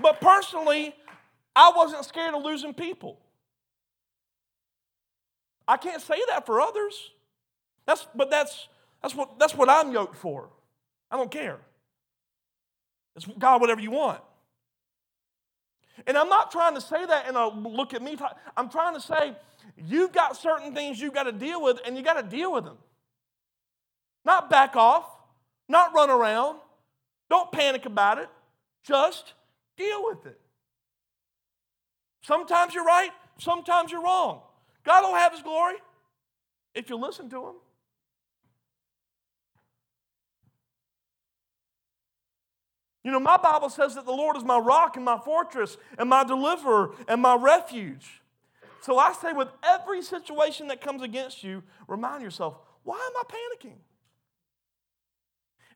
But 0.01 0.21
personally, 0.21 0.95
I 1.55 1.71
wasn't 1.75 2.05
scared 2.05 2.35
of 2.35 2.43
losing 2.43 2.73
people. 2.73 3.19
I 5.67 5.77
can't 5.77 6.01
say 6.01 6.19
that 6.29 6.45
for 6.45 6.61
others. 6.61 7.11
That's, 7.85 8.05
but 8.13 8.29
that's, 8.29 8.67
that's, 9.01 9.15
what, 9.15 9.39
that's 9.39 9.55
what 9.55 9.69
I'm 9.69 9.91
yoked 9.91 10.15
for. 10.15 10.49
I 11.09 11.17
don't 11.17 11.31
care. 11.31 11.57
It's 13.15 13.25
God, 13.39 13.59
whatever 13.59 13.81
you 13.81 13.91
want. 13.91 14.21
And 16.05 16.17
I'm 16.17 16.29
not 16.29 16.51
trying 16.51 16.75
to 16.75 16.81
say 16.81 17.05
that 17.05 17.27
in 17.27 17.35
a 17.35 17.47
look 17.47 17.93
at 17.93 18.01
me. 18.01 18.17
I'm 18.55 18.69
trying 18.69 18.93
to 18.93 19.01
say 19.01 19.35
you've 19.75 20.11
got 20.11 20.37
certain 20.37 20.73
things 20.73 20.99
you've 20.99 21.13
got 21.13 21.23
to 21.23 21.31
deal 21.31 21.61
with, 21.61 21.79
and 21.85 21.97
you 21.97 22.03
got 22.03 22.21
to 22.21 22.23
deal 22.23 22.53
with 22.53 22.65
them. 22.65 22.77
Not 24.25 24.49
back 24.49 24.75
off, 24.75 25.05
not 25.67 25.93
run 25.95 26.09
around, 26.09 26.59
don't 27.29 27.51
panic 27.51 27.85
about 27.85 28.19
it. 28.19 28.29
Just 28.83 29.33
deal 29.77 30.05
with 30.05 30.25
it. 30.25 30.39
Sometimes 32.21 32.73
you're 32.73 32.83
right, 32.83 33.11
sometimes 33.39 33.91
you're 33.91 34.03
wrong. 34.03 34.41
God 34.85 35.03
will 35.03 35.15
have 35.15 35.31
His 35.31 35.41
glory 35.41 35.75
if 36.75 36.89
you 36.89 36.97
listen 36.97 37.29
to 37.29 37.47
Him. 37.47 37.55
You 43.07 43.13
know, 43.13 43.21
my 43.21 43.37
Bible 43.37 43.69
says 43.69 43.95
that 43.95 44.05
the 44.05 44.11
Lord 44.11 44.35
is 44.35 44.43
my 44.43 44.57
rock 44.57 44.97
and 44.97 45.05
my 45.05 45.17
fortress 45.17 45.77
and 45.97 46.09
my 46.09 46.25
deliverer 46.25 46.91
and 47.07 47.21
my 47.21 47.35
refuge. 47.35 48.21
So 48.81 48.99
I 48.99 49.13
say, 49.13 49.31
with 49.31 49.47
every 49.63 50.01
situation 50.01 50.67
that 50.67 50.81
comes 50.81 51.01
against 51.01 51.41
you, 51.41 51.63
remind 51.87 52.21
yourself, 52.21 52.57
why 52.83 52.97
am 52.97 53.13
I 53.15 53.23
panicking? 53.33 53.77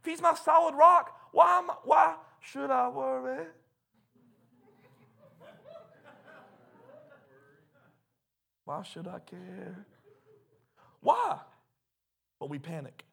If 0.01 0.05
He's 0.05 0.21
my 0.21 0.33
solid 0.33 0.75
rock, 0.75 1.17
why, 1.31 1.59
am 1.59 1.71
I, 1.71 1.75
why 1.85 2.15
should 2.41 2.69
I 2.69 2.89
worry? 2.89 3.45
Why 8.65 8.83
should 8.83 9.07
I 9.07 9.19
care? 9.19 9.85
Why? 10.99 11.37
But 12.41 12.49
we 12.49 12.59
panic. 12.59 13.05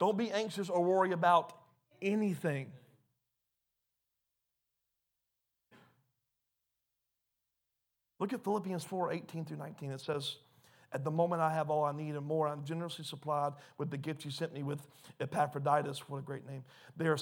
Don't 0.00 0.16
be 0.16 0.30
anxious 0.30 0.70
or 0.70 0.82
worry 0.82 1.12
about 1.12 1.52
anything. 2.00 2.72
Look 8.18 8.32
at 8.32 8.42
Philippians 8.42 8.84
4 8.84 9.12
18 9.12 9.44
through 9.44 9.58
19. 9.58 9.90
It 9.90 10.00
says, 10.00 10.36
At 10.92 11.04
the 11.04 11.10
moment 11.10 11.42
I 11.42 11.52
have 11.52 11.70
all 11.70 11.84
I 11.84 11.92
need 11.92 12.16
and 12.16 12.24
more. 12.24 12.48
I'm 12.48 12.64
generously 12.64 13.04
supplied 13.04 13.52
with 13.78 13.90
the 13.90 13.98
gift 13.98 14.24
you 14.24 14.30
sent 14.30 14.52
me 14.52 14.62
with 14.62 14.80
Epaphroditus. 15.20 16.08
What 16.08 16.18
a 16.18 16.22
great 16.22 16.46
name. 16.48 16.64
They're, 16.96 17.18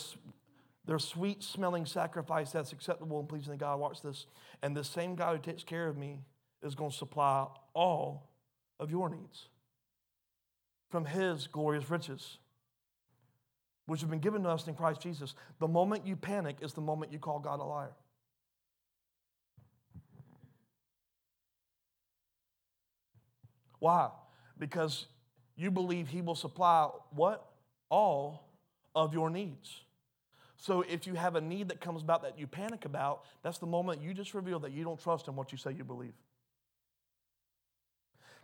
they're 0.85 0.99
sweet 0.99 1.43
smelling 1.43 1.87
sacrifice 1.87 2.53
that's 2.53 2.73
acceptable 2.73 3.19
and 3.19 3.29
pleasing 3.29 3.53
to 3.53 3.59
God. 3.59 3.81
Watch 3.81 4.03
this. 4.03 4.27
And 4.63 4.77
the 4.77 4.85
same 4.85 5.17
God 5.17 5.37
who 5.37 5.43
takes 5.43 5.65
care 5.65 5.89
of 5.89 5.97
me 5.97 6.21
is 6.63 6.75
going 6.75 6.91
to 6.91 6.97
supply 6.97 7.47
all 7.75 8.31
of 8.79 8.91
your 8.91 9.09
needs 9.09 9.49
from 10.91 11.05
his 11.07 11.49
glorious 11.49 11.91
riches 11.91 12.39
which 13.87 14.01
have 14.01 14.11
been 14.11 14.21
given 14.21 14.43
to 14.45 14.49
us 14.49 14.67
in 14.67 14.75
Christ 14.75 15.01
Jesus, 15.03 15.35
the 15.59 15.69
moment 15.69 16.07
you 16.07 16.17
panic 16.17 16.57
is 16.63 16.73
the 16.73 16.81
moment 16.81 17.13
you 17.13 17.19
call 17.19 17.39
God 17.39 17.61
a 17.61 17.65
liar. 17.65 17.93
Why? 23.79 24.09
Because 24.59 25.07
you 25.57 25.71
believe 25.71 26.09
He 26.09 26.23
will 26.23 26.35
supply 26.35 26.89
what? 27.11 27.45
All 27.91 28.49
of 28.95 29.13
your 29.13 29.29
needs. 29.29 29.83
So 30.57 30.81
if 30.81 31.07
you 31.07 31.15
have 31.15 31.37
a 31.37 31.41
need 31.43 31.69
that 31.69 31.83
comes 31.83 32.01
about 32.01 32.23
that 32.23 32.39
you 32.39 32.47
panic 32.47 32.87
about, 32.87 33.25
that's 33.43 33.59
the 33.59 33.67
moment 33.67 34.01
you 34.01 34.15
just 34.15 34.33
reveal 34.33 34.59
that 34.61 34.73
you 34.73 34.83
don't 34.85 34.99
trust 34.99 35.29
in 35.29 35.37
what 35.37 35.53
you 35.53 35.59
say 35.59 35.73
you 35.73 35.85
believe. 35.85 36.15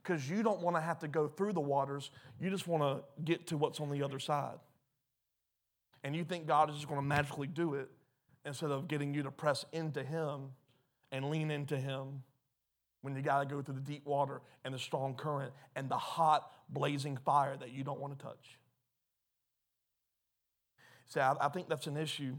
Because 0.03 0.29
you 0.29 0.43
don't 0.43 0.61
want 0.61 0.77
to 0.77 0.83
have 0.83 0.99
to 0.99 1.09
go 1.09 1.29
through 1.29 1.55
the 1.55 1.61
waters, 1.61 2.11
you 2.39 2.51
just 2.51 2.67
want 2.67 2.83
to 2.83 3.03
get 3.25 3.47
to 3.47 3.57
what's 3.57 3.81
on 3.81 3.91
the 3.91 4.03
other 4.03 4.19
side. 4.19 4.59
And 6.03 6.17
you 6.17 6.25
think 6.25 6.47
God 6.47 6.71
is 6.71 6.77
just 6.77 6.89
going 6.89 7.01
to 7.01 7.07
magically 7.07 7.47
do 7.47 7.75
it 7.75 7.91
instead 8.45 8.71
of 8.71 8.89
getting 8.89 9.13
you 9.13 9.23
to 9.25 9.31
press 9.31 9.65
into 9.73 10.03
Him 10.03 10.51
and 11.13 11.31
lean 11.31 11.51
into 11.51 11.77
Him 11.77 12.23
when 13.03 13.15
you 13.15 13.23
got 13.23 13.41
to 13.41 13.47
go 13.47 13.63
through 13.63 13.75
the 13.75 13.81
deep 13.81 14.07
water 14.07 14.41
and 14.65 14.75
the 14.75 14.79
strong 14.79 15.15
current 15.15 15.53
and 15.77 15.89
the 15.89 15.97
hot, 15.97 16.51
blazing 16.69 17.17
fire 17.17 17.57
that 17.57 17.71
you 17.71 17.85
don't 17.85 18.01
want 18.01 18.19
to 18.19 18.25
touch. 18.25 18.59
See, 21.09 21.21
I, 21.21 21.35
I 21.41 21.49
think 21.49 21.69
that's 21.69 21.87
an 21.87 21.97
issue 21.97 22.37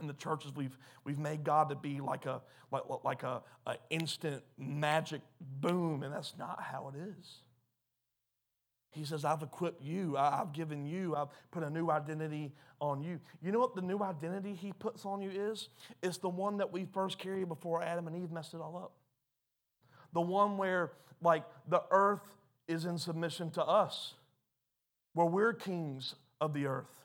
in 0.00 0.06
the 0.06 0.12
churches. 0.14 0.52
We've, 0.54 0.76
we've 1.04 1.18
made 1.18 1.44
God 1.44 1.70
to 1.70 1.74
be 1.74 2.00
like 2.00 2.26
a, 2.26 2.40
like, 2.70 2.82
like 3.04 3.22
a, 3.22 3.42
a 3.66 3.76
instant 3.90 4.42
magic 4.56 5.22
boom, 5.40 6.02
and 6.02 6.14
that's 6.14 6.34
not 6.38 6.62
how 6.62 6.92
it 6.94 6.98
is. 7.18 7.42
He 8.90 9.04
says, 9.04 9.24
I've 9.24 9.42
equipped 9.42 9.82
you, 9.82 10.16
I've 10.16 10.52
given 10.52 10.84
you, 10.84 11.14
I've 11.14 11.28
put 11.52 11.62
a 11.62 11.70
new 11.70 11.90
identity 11.90 12.52
on 12.80 13.02
you. 13.02 13.20
You 13.40 13.52
know 13.52 13.60
what 13.60 13.76
the 13.76 13.82
new 13.82 14.02
identity 14.02 14.52
he 14.54 14.72
puts 14.72 15.04
on 15.04 15.22
you 15.22 15.30
is? 15.30 15.68
It's 16.02 16.18
the 16.18 16.28
one 16.28 16.56
that 16.56 16.72
we 16.72 16.86
first 16.92 17.18
carried 17.18 17.48
before 17.48 17.82
Adam 17.82 18.08
and 18.08 18.16
Eve 18.16 18.32
messed 18.32 18.52
it 18.52 18.60
all 18.60 18.76
up. 18.76 18.92
The 20.12 20.20
one 20.20 20.56
where, 20.58 20.90
like, 21.22 21.44
the 21.68 21.82
earth 21.92 22.34
is 22.66 22.84
in 22.84 22.98
submission 22.98 23.50
to 23.50 23.64
us, 23.64 24.14
where 25.14 25.26
we're 25.26 25.52
kings 25.52 26.16
of 26.40 26.52
the 26.52 26.66
earth. 26.66 27.04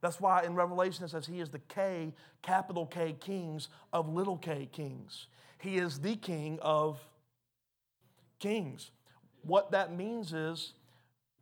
That's 0.00 0.20
why 0.20 0.44
in 0.44 0.54
Revelation 0.54 1.04
it 1.04 1.10
says 1.10 1.26
he 1.26 1.40
is 1.40 1.50
the 1.50 1.58
K, 1.58 2.14
capital 2.40 2.86
K, 2.86 3.14
kings 3.18 3.68
of 3.92 4.08
little 4.08 4.36
k 4.36 4.68
kings. 4.70 5.26
He 5.58 5.76
is 5.76 6.00
the 6.00 6.16
king 6.16 6.58
of 6.62 7.00
kings. 8.38 8.90
What 9.42 9.70
that 9.72 9.94
means 9.94 10.32
is, 10.32 10.74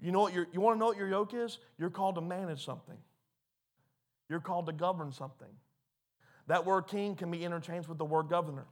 you 0.05 0.13
know 0.13 0.21
what 0.21 0.35
you 0.35 0.61
want 0.61 0.77
to 0.77 0.79
know 0.79 0.85
what 0.85 0.99
your 0.99 1.09
yoke 1.09 1.33
is? 1.33 1.57
You're 1.79 1.89
called 1.89 2.17
to 2.17 2.21
manage 2.21 2.63
something. 2.63 2.99
You're 4.29 4.41
called 4.41 4.67
to 4.67 4.73
govern 4.73 5.13
something. 5.13 5.49
That 6.47 6.67
word 6.67 6.89
king 6.89 7.17
can 7.17 7.31
be 7.31 7.43
interchanged 7.43 7.89
with 7.89 7.97
the 7.97 8.05
word 8.05 8.29
governor. 8.29 8.67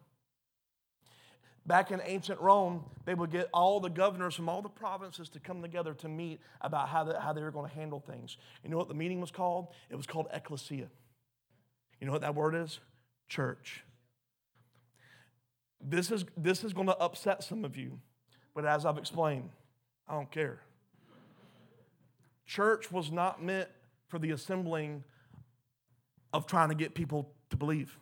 Back 1.65 1.91
in 1.91 2.03
ancient 2.05 2.39
Rome, 2.39 2.85
they 3.07 3.15
would 3.15 3.31
get 3.31 3.49
all 3.55 3.81
the 3.81 3.89
governors 3.89 4.35
from 4.35 4.51
all 4.51 4.61
the 4.61 4.69
provinces 4.69 5.31
to 5.31 5.41
come 5.41 5.63
together 5.63 5.95
to 5.95 6.09
meet 6.09 6.41
about 6.61 6.91
how, 6.91 7.05
the, 7.05 7.19
how 7.19 7.33
they 7.33 7.41
were 7.41 7.51
going 7.51 7.67
to 7.67 7.75
handle 7.75 8.01
things. 8.01 8.37
You 8.63 8.69
know 8.69 8.77
what 8.77 8.89
the 8.89 8.95
meeting 8.95 9.23
was 9.23 9.31
called? 9.31 9.69
It 9.89 9.97
was 9.97 10.07
called 10.07 10.27
ecclesia. 10.35 10.89
You 11.99 12.07
know 12.07 12.13
what 12.13 12.21
that 12.21 12.35
word 12.35 12.55
is? 12.55 12.79
Church. 13.29 13.85
This 15.81 16.11
is, 16.11 16.27
this 16.37 16.63
is 16.63 16.75
going 16.75 16.89
to 16.89 16.99
upset 16.99 17.43
some 17.43 17.65
of 17.65 17.79
you, 17.79 18.01
but 18.55 18.67
as 18.67 18.85
I've 18.85 18.99
explained, 18.99 19.49
I 20.07 20.13
don't 20.13 20.31
care. 20.31 20.61
Church 22.47 22.91
was 22.91 23.11
not 23.11 23.43
meant 23.43 23.69
for 24.09 24.19
the 24.19 24.31
assembling 24.31 25.05
of 26.33 26.47
trying 26.47 26.69
to 26.69 26.75
get 26.75 26.95
people 26.95 27.33
to 27.51 27.57
believe. 27.57 27.99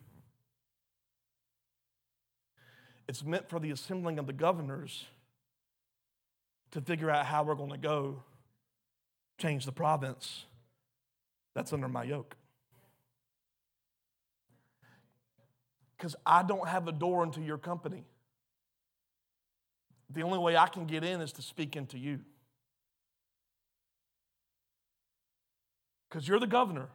It's 3.09 3.25
meant 3.25 3.49
for 3.49 3.59
the 3.59 3.71
assembling 3.71 4.19
of 4.19 4.27
the 4.27 4.33
governors 4.33 5.07
to 6.71 6.81
figure 6.81 7.11
out 7.11 7.27
how 7.27 7.43
we're 7.43 7.57
going 7.57 7.71
to 7.71 7.79
go 7.79 8.23
change 9.39 9.65
the 9.65 9.73
province 9.73 10.45
that's 11.55 11.73
under 11.73 11.89
my 11.89 12.05
yoke. 12.05 12.37
Because 15.97 16.15
I 16.25 16.43
don't 16.43 16.69
have 16.69 16.89
a 16.89 16.93
door 16.93 17.25
into 17.25 17.41
your 17.41 17.59
company. 17.59 18.05
The 20.09 20.23
only 20.23 20.39
way 20.39 20.57
I 20.57 20.67
can 20.67 20.87
get 20.87 21.05
in 21.05 21.21
is 21.21 21.33
to 21.33 21.43
speak 21.43 21.77
into 21.77 21.99
you. 21.99 22.21
Because 26.11 26.27
you're 26.27 26.41
the 26.41 26.47
governor 26.47 26.89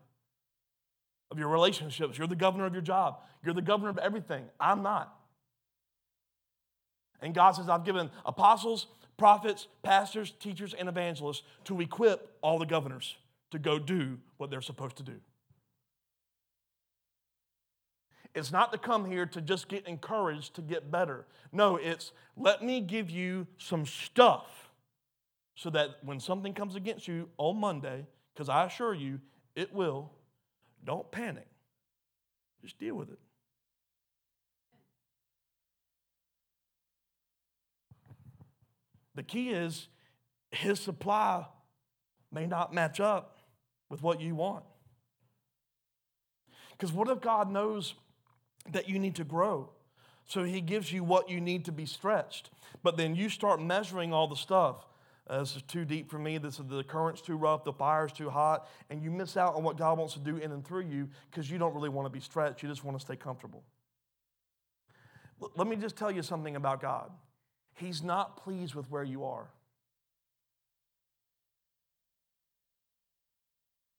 of 1.31 1.39
your 1.39 1.47
relationships, 1.47 2.17
you're 2.17 2.27
the 2.27 2.35
governor 2.35 2.65
of 2.65 2.73
your 2.73 2.81
job, 2.81 3.19
you're 3.43 3.53
the 3.53 3.61
governor 3.61 3.89
of 3.89 3.97
everything. 3.97 4.43
I'm 4.59 4.83
not. 4.83 5.15
And 7.21 7.33
God 7.33 7.51
says, 7.51 7.69
I've 7.69 7.85
given 7.85 8.09
apostles, 8.25 8.87
prophets, 9.17 9.67
pastors, 9.83 10.33
teachers, 10.39 10.73
and 10.73 10.89
evangelists 10.89 11.43
to 11.63 11.79
equip 11.79 12.37
all 12.41 12.59
the 12.59 12.65
governors 12.65 13.15
to 13.51 13.59
go 13.59 13.79
do 13.79 14.17
what 14.37 14.51
they're 14.51 14.61
supposed 14.61 14.97
to 14.97 15.03
do. 15.03 15.15
It's 18.33 18.51
not 18.51 18.73
to 18.73 18.77
come 18.77 19.05
here 19.05 19.25
to 19.27 19.39
just 19.39 19.69
get 19.69 19.87
encouraged 19.87 20.55
to 20.55 20.61
get 20.61 20.91
better. 20.91 21.25
No, 21.53 21.77
it's 21.77 22.11
let 22.35 22.61
me 22.61 22.81
give 22.81 23.09
you 23.09 23.47
some 23.57 23.85
stuff 23.85 24.69
so 25.55 25.69
that 25.69 26.03
when 26.03 26.19
something 26.19 26.53
comes 26.53 26.75
against 26.75 27.07
you 27.07 27.29
on 27.37 27.57
Monday, 27.57 28.05
because 28.35 28.49
I 28.49 28.65
assure 28.65 28.93
you 28.93 29.21
it 29.55 29.73
will, 29.73 30.11
don't 30.83 31.09
panic. 31.09 31.47
Just 32.61 32.77
deal 32.77 32.95
with 32.95 33.09
it. 33.09 33.19
The 39.15 39.23
key 39.23 39.51
is 39.51 39.87
his 40.51 40.79
supply 40.79 41.45
may 42.31 42.45
not 42.45 42.73
match 42.73 42.99
up 42.99 43.39
with 43.89 44.03
what 44.03 44.19
you 44.19 44.35
want. 44.35 44.65
Because 46.71 46.91
what 46.91 47.07
if 47.07 47.21
God 47.21 47.49
knows 47.49 47.93
that 48.71 48.89
you 48.89 48.99
need 48.99 49.15
to 49.15 49.23
grow? 49.23 49.69
So 50.25 50.43
he 50.43 50.59
gives 50.59 50.91
you 50.91 51.03
what 51.03 51.29
you 51.29 51.39
need 51.39 51.63
to 51.65 51.71
be 51.71 51.85
stretched. 51.85 52.49
But 52.83 52.97
then 52.97 53.15
you 53.15 53.29
start 53.29 53.61
measuring 53.61 54.11
all 54.11 54.27
the 54.27 54.35
stuff. 54.35 54.85
Uh, 55.27 55.39
this 55.39 55.55
is 55.55 55.63
too 55.63 55.85
deep 55.85 56.09
for 56.09 56.19
me. 56.19 56.37
This 56.37 56.59
is 56.59 56.65
the 56.67 56.83
current's 56.83 57.21
too 57.21 57.35
rough. 57.35 57.63
The 57.63 57.73
fire's 57.73 58.11
too 58.11 58.29
hot, 58.29 58.67
and 58.89 59.01
you 59.01 59.09
miss 59.09 59.37
out 59.37 59.55
on 59.55 59.63
what 59.63 59.77
God 59.77 59.97
wants 59.97 60.13
to 60.13 60.19
do 60.19 60.37
in 60.37 60.51
and 60.51 60.65
through 60.65 60.83
you 60.83 61.09
because 61.31 61.49
you 61.49 61.57
don't 61.57 61.73
really 61.73 61.89
want 61.89 62.05
to 62.05 62.11
be 62.11 62.19
stretched. 62.19 62.61
You 62.61 62.69
just 62.69 62.83
want 62.83 62.97
to 62.97 63.03
stay 63.03 63.15
comfortable. 63.15 63.63
L- 65.41 65.51
let 65.55 65.67
me 65.67 65.75
just 65.75 65.95
tell 65.95 66.11
you 66.11 66.21
something 66.21 66.55
about 66.55 66.79
God. 66.79 67.09
He's 67.73 68.03
not 68.03 68.37
pleased 68.37 68.75
with 68.75 68.89
where 68.91 69.03
you 69.03 69.25
are. 69.25 69.47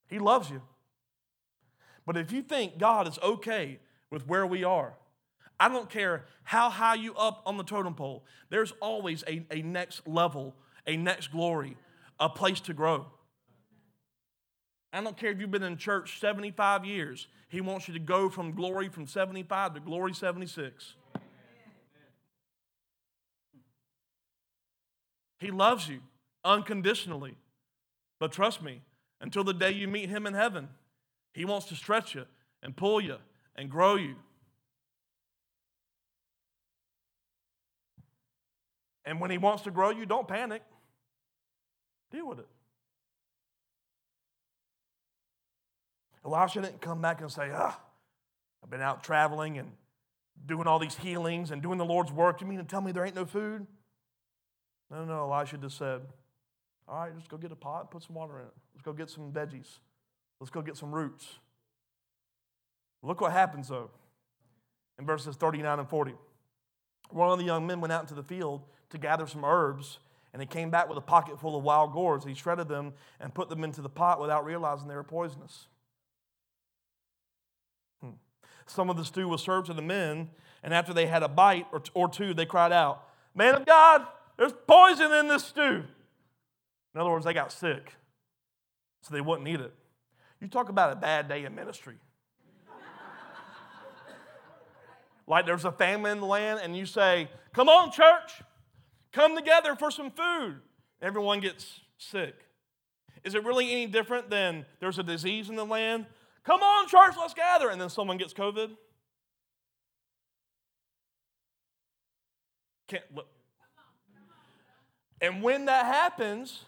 He 0.07 0.19
loves 0.19 0.49
you. 0.49 0.61
But 2.05 2.15
if 2.15 2.31
you 2.31 2.41
think 2.41 2.77
God 2.77 3.07
is 3.07 3.19
okay 3.21 3.79
with 4.09 4.25
where 4.27 4.47
we 4.47 4.63
are, 4.63 4.93
I 5.59 5.69
don't 5.69 5.89
care 5.89 6.25
how 6.43 6.69
high 6.69 6.95
you 6.95 7.13
up 7.15 7.41
on 7.45 7.57
the 7.57 7.63
totem 7.63 7.95
pole, 7.95 8.23
there's 8.49 8.71
always 8.79 9.23
a, 9.27 9.45
a 9.51 9.61
next 9.61 10.07
level, 10.07 10.55
a 10.87 10.97
next 10.97 11.31
glory, 11.31 11.77
a 12.19 12.29
place 12.29 12.61
to 12.61 12.73
grow. 12.73 13.05
I 14.93 15.01
don't 15.01 15.17
care 15.17 15.29
if 15.29 15.39
you've 15.39 15.51
been 15.51 15.63
in 15.63 15.77
church 15.77 16.19
75 16.19 16.85
years, 16.85 17.27
He 17.49 17.61
wants 17.61 17.87
you 17.87 17.93
to 17.93 17.99
go 17.99 18.29
from 18.29 18.53
glory 18.53 18.89
from 18.89 19.05
75 19.05 19.75
to 19.75 19.79
glory 19.81 20.13
76. 20.13 20.93
He 25.39 25.51
loves 25.51 25.87
you 25.87 25.99
unconditionally. 26.43 27.35
But 28.19 28.31
trust 28.31 28.63
me, 28.63 28.81
until 29.21 29.43
the 29.43 29.53
day 29.53 29.71
you 29.71 29.87
meet 29.87 30.09
Him 30.09 30.25
in 30.25 30.33
heaven, 30.33 30.69
He 31.33 31.45
wants 31.45 31.67
to 31.67 31.75
stretch 31.75 32.15
you 32.15 32.25
and 32.63 32.75
pull 32.75 32.99
you 33.01 33.17
and 33.55 33.69
grow 33.69 33.95
you. 33.95 34.15
And 39.05 39.21
when 39.21 39.29
He 39.29 39.37
wants 39.37 39.63
to 39.63 39.71
grow 39.71 39.91
you, 39.91 40.05
don't 40.05 40.27
panic. 40.27 40.63
Deal 42.11 42.27
with 42.27 42.39
it. 42.39 42.47
Elisha 46.25 46.61
didn't 46.61 46.81
come 46.81 47.01
back 47.01 47.21
and 47.21 47.31
say, 47.31 47.49
ah, 47.53 47.79
I've 48.63 48.69
been 48.69 48.81
out 48.81 49.03
traveling 49.03 49.57
and 49.57 49.71
doing 50.45 50.67
all 50.67 50.79
these 50.79 50.95
healings 50.95 51.51
and 51.51 51.61
doing 51.61 51.77
the 51.77 51.85
Lord's 51.85 52.11
work. 52.11 52.41
You 52.41 52.47
mean 52.47 52.59
to 52.59 52.65
tell 52.65 52.81
me 52.81 52.91
there 52.91 53.05
ain't 53.05 53.15
no 53.15 53.25
food? 53.25 53.65
No, 54.91 55.05
no, 55.05 55.31
Elisha 55.31 55.57
just 55.57 55.77
said, 55.77 56.01
All 56.87 56.99
right, 56.99 57.15
just 57.15 57.29
go 57.29 57.37
get 57.37 57.51
a 57.51 57.55
pot 57.55 57.91
put 57.91 58.03
some 58.03 58.15
water 58.15 58.39
in 58.39 58.45
it. 58.45 58.53
Let's 58.73 58.83
go 58.83 58.93
get 58.93 59.09
some 59.09 59.31
veggies. 59.31 59.79
Let's 60.39 60.51
go 60.51 60.61
get 60.61 60.77
some 60.77 60.93
roots. 60.93 61.25
Look 63.03 63.21
what 63.21 63.31
happens 63.31 63.69
though 63.69 63.89
in 64.99 65.05
verses 65.05 65.35
39 65.35 65.79
and 65.79 65.89
40. 65.89 66.13
One 67.09 67.31
of 67.31 67.39
the 67.39 67.45
young 67.45 67.67
men 67.67 67.79
went 67.79 67.91
out 67.91 68.01
into 68.01 68.15
the 68.15 68.23
field 68.23 68.63
to 68.89 68.97
gather 68.97 69.27
some 69.27 69.45
herbs, 69.45 69.99
and 70.37 70.41
he 70.43 70.45
came 70.45 70.69
back 70.69 70.87
with 70.87 70.99
a 70.99 71.01
pocket 71.01 71.39
full 71.39 71.57
of 71.57 71.63
wild 71.63 71.93
gourds. 71.93 72.23
He 72.23 72.35
shredded 72.35 72.67
them 72.67 72.93
and 73.19 73.33
put 73.33 73.49
them 73.49 73.63
into 73.63 73.81
the 73.81 73.89
pot 73.89 74.21
without 74.21 74.45
realizing 74.45 74.87
they 74.87 74.93
were 74.93 75.01
poisonous. 75.01 75.65
Hmm. 78.03 78.11
Some 78.67 78.91
of 78.91 78.97
the 78.97 79.03
stew 79.03 79.27
was 79.27 79.41
served 79.41 79.65
to 79.65 79.73
the 79.73 79.81
men, 79.81 80.29
and 80.61 80.75
after 80.75 80.93
they 80.93 81.07
had 81.07 81.23
a 81.23 81.27
bite 81.27 81.65
or, 81.71 81.81
or 81.95 82.07
two, 82.07 82.35
they 82.35 82.45
cried 82.45 82.71
out, 82.71 83.03
Man 83.33 83.55
of 83.55 83.65
God, 83.65 84.05
there's 84.37 84.53
poison 84.67 85.11
in 85.11 85.27
this 85.27 85.43
stew. 85.43 85.85
In 86.93 87.01
other 87.01 87.09
words, 87.09 87.25
they 87.25 87.33
got 87.33 87.51
sick, 87.51 87.95
so 89.01 89.15
they 89.15 89.21
wouldn't 89.21 89.47
eat 89.47 89.59
it. 89.59 89.73
You 90.39 90.49
talk 90.49 90.69
about 90.69 90.93
a 90.93 90.97
bad 90.97 91.27
day 91.27 91.45
in 91.45 91.55
ministry. 91.55 91.95
like 95.27 95.47
there's 95.47 95.65
a 95.65 95.71
famine 95.71 96.11
in 96.11 96.19
the 96.19 96.27
land, 96.27 96.59
and 96.61 96.77
you 96.77 96.85
say, 96.85 97.27
Come 97.53 97.69
on, 97.69 97.91
church, 97.91 98.43
come 99.11 99.35
together 99.35 99.75
for 99.75 99.91
some 99.91 100.11
food. 100.11 100.57
Everyone 101.01 101.39
gets 101.39 101.81
sick. 101.97 102.35
Is 103.23 103.35
it 103.35 103.43
really 103.43 103.71
any 103.71 103.87
different 103.87 104.29
than 104.29 104.65
there's 104.79 104.99
a 104.99 105.03
disease 105.03 105.49
in 105.49 105.55
the 105.55 105.65
land? 105.65 106.05
Come 106.43 106.61
on, 106.61 106.87
church, 106.87 107.15
let's 107.17 107.33
gather. 107.33 107.69
And 107.69 107.79
then 107.79 107.89
someone 107.89 108.17
gets 108.17 108.33
COVID? 108.33 108.71
Can't 112.87 113.03
look. 113.13 113.27
And 115.19 115.41
when 115.41 115.65
that 115.65 115.85
happens, 115.85 116.63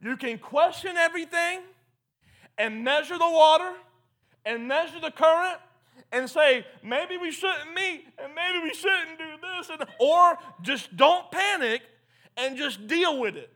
you 0.00 0.16
can 0.16 0.38
question 0.38 0.96
everything 0.96 1.60
and 2.58 2.82
measure 2.82 3.18
the 3.18 3.30
water 3.30 3.72
and 4.44 4.66
measure 4.66 4.98
the 5.00 5.10
current 5.10 5.58
and 6.12 6.28
say, 6.28 6.64
maybe 6.82 7.16
we 7.16 7.30
shouldn't 7.30 7.74
meet 7.74 8.06
and 8.22 8.32
maybe 8.34 8.62
we 8.62 8.74
shouldn't 8.74 9.18
do 9.18 9.24
this, 9.40 9.70
and, 9.70 9.84
or 9.98 10.38
just 10.62 10.96
don't 10.96 11.30
panic 11.30 11.82
and 12.36 12.56
just 12.56 12.86
deal 12.86 13.18
with 13.18 13.36
it. 13.36 13.50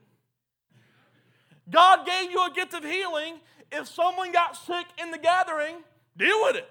God 1.71 2.07
gave 2.07 2.31
you 2.31 2.45
a 2.45 2.51
gift 2.53 2.75
of 2.75 2.85
healing. 2.85 3.41
If 3.71 3.87
someone 3.87 4.33
got 4.33 4.57
sick 4.57 4.87
in 5.01 5.11
the 5.11 5.19
gathering, 5.19 5.77
deal 6.17 6.43
with 6.43 6.57
it. 6.57 6.69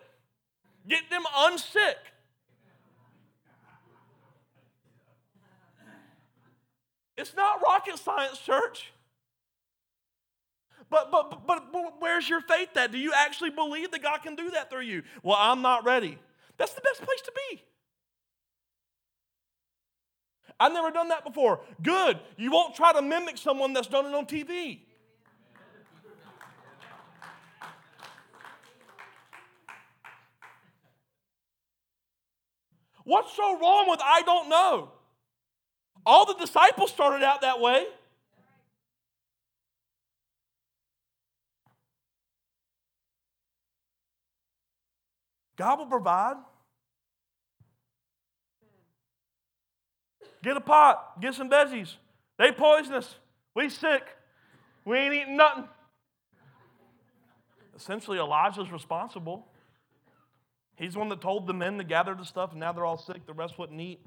Get 0.88 1.10
them 1.10 1.24
unsick. 1.38 1.96
It's 7.18 7.36
not 7.36 7.62
rocket 7.62 8.00
science, 8.00 8.40
church. 8.40 8.92
But, 10.90 11.12
but, 11.12 11.46
but, 11.46 11.72
but 11.72 11.94
where's 12.00 12.28
your 12.28 12.42
faith 12.42 12.76
at? 12.76 12.92
Do 12.92 12.98
you 12.98 13.14
actually 13.16 13.52
believe 13.52 13.92
that 13.92 14.02
God 14.02 14.24
can 14.24 14.36
do 14.36 14.50
that 14.52 14.70
through 14.70 14.82
you? 14.82 15.04
Well, 15.22 15.38
I'm 15.40 15.62
not 15.62 15.86
ready. 15.86 16.18
That's 16.58 16.74
the 16.74 16.82
best 16.82 17.02
place 17.02 17.22
to 17.26 17.32
be. 17.50 17.64
I've 20.60 20.74
never 20.74 20.92
done 20.92 21.10
that 21.10 21.24
before. 21.24 21.62
Good. 21.82 22.20
You 22.38 22.52
won't 22.52 22.76
try 22.76 22.92
to 22.92 23.02
mimic 23.02 23.38
someone 23.38 23.72
that's 23.74 23.88
done 23.88 24.06
it 24.06 24.14
on 24.14 24.26
TV. 24.26 24.80
What's 33.06 33.36
so 33.36 33.60
wrong 33.60 33.90
with 33.90 34.02
I 34.04 34.22
don't 34.24 34.50
know? 34.50 34.92
All 36.06 36.26
the 36.26 36.36
disciples 36.36 36.92
started 36.92 37.24
out 37.24 37.42
that 37.42 37.60
way. 37.60 37.86
God 45.60 45.78
will 45.78 45.88
provide. 45.88 46.38
Get 50.42 50.56
a 50.56 50.62
pot, 50.62 51.20
get 51.22 51.34
some 51.34 51.50
veggies. 51.50 51.96
They 52.38 52.54
poisonous. 52.54 53.14
We 53.54 53.68
sick. 53.68 54.04
We 54.86 54.98
ain't 54.98 55.14
eating 55.14 55.36
nothing. 55.36 55.66
Essentially, 57.76 58.20
Elijah's 58.20 58.72
responsible. 58.72 59.48
He's 60.78 60.94
the 60.94 61.00
one 61.00 61.10
that 61.10 61.20
told 61.20 61.46
the 61.46 61.54
men 61.54 61.78
to 61.78 61.84
gather 61.84 62.16
the 62.16 62.24
stuff, 62.24 62.52
and 62.52 62.62
now 62.62 62.72
they're 62.72 62.86
all 62.86 62.98
sick. 62.98 63.26
The 63.26 63.34
rest 63.34 63.60
wouldn't 63.60 63.82
eat. 63.82 64.00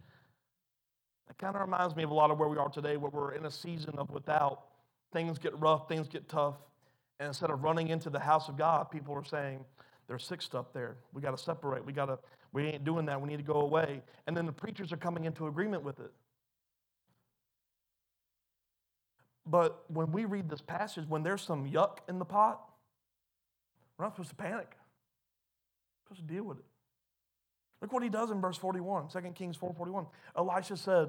That 1.29 1.37
kind 1.37 1.55
of 1.55 1.61
reminds 1.61 1.95
me 1.95 2.03
of 2.03 2.11
a 2.11 2.15
lot 2.15 2.31
of 2.31 2.39
where 2.39 2.49
we 2.49 2.57
are 2.57 2.71
today, 2.71 2.97
where 2.97 3.11
we're 3.11 3.35
in 3.35 3.45
a 3.45 3.51
season 3.51 3.97
of 3.99 4.09
without. 4.09 4.63
Things 5.13 5.39
get 5.39 5.59
rough, 5.61 5.87
things 5.87 6.09
get 6.09 6.31
tough. 6.31 6.55
And 7.21 7.27
instead 7.27 7.51
of 7.51 7.63
running 7.63 7.89
into 7.89 8.09
the 8.09 8.21
house 8.21 8.49
of 8.49 8.57
God, 8.57 8.91
people 8.91 9.15
are 9.15 9.25
saying, 9.25 9.67
there's 10.13 10.27
sick 10.27 10.43
stuff 10.43 10.67
there. 10.75 10.97
We 11.15 11.23
got 11.23 11.31
to 11.31 11.43
separate. 11.43 11.87
We 11.87 11.95
got 11.95 12.05
to, 12.07 12.19
we 12.53 12.65
ain't 12.65 12.85
doing 12.85 13.07
that. 13.07 13.19
We 13.19 13.31
need 13.31 13.39
to 13.39 13.43
go 13.43 13.63
away. 13.63 14.03
And 14.27 14.37
then 14.37 14.45
the 14.45 14.53
preachers 14.53 14.93
are 14.93 14.99
coming 14.99 15.25
into 15.25 15.47
agreement 15.47 15.83
with 15.83 16.01
it. 16.01 16.13
But 19.47 19.85
when 19.89 20.13
we 20.13 20.27
read 20.27 20.51
this 20.51 20.61
passage, 20.61 21.09
when 21.09 21.23
there's 21.23 21.41
some 21.41 21.67
yuck 21.67 22.01
in 22.11 22.19
the 22.19 22.27
pot, 22.27 22.61
we're 23.97 24.05
not 24.05 24.13
supposed 24.13 24.29
to 24.29 24.35
panic. 24.37 24.77
We're 26.05 26.15
supposed 26.15 26.29
to 26.29 26.35
deal 26.35 26.45
with 26.45 26.59
it. 26.59 26.65
Look 27.81 27.91
what 27.91 28.03
he 28.03 28.11
does 28.11 28.31
in 28.31 28.39
verse 28.39 28.59
41, 28.59 29.09
2 29.09 29.21
Kings 29.35 29.57
4:41. 29.57 30.07
Elisha 30.37 30.77
said, 30.77 31.09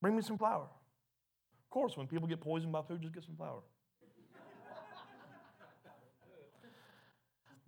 Bring 0.00 0.14
me 0.14 0.22
some 0.22 0.38
flour. 0.38 0.62
Of 0.62 1.70
course, 1.70 1.96
when 1.96 2.06
people 2.06 2.28
get 2.28 2.40
poisoned 2.40 2.70
by 2.70 2.82
food, 2.82 3.02
just 3.02 3.12
get 3.12 3.24
some 3.24 3.34
flour. 3.34 3.58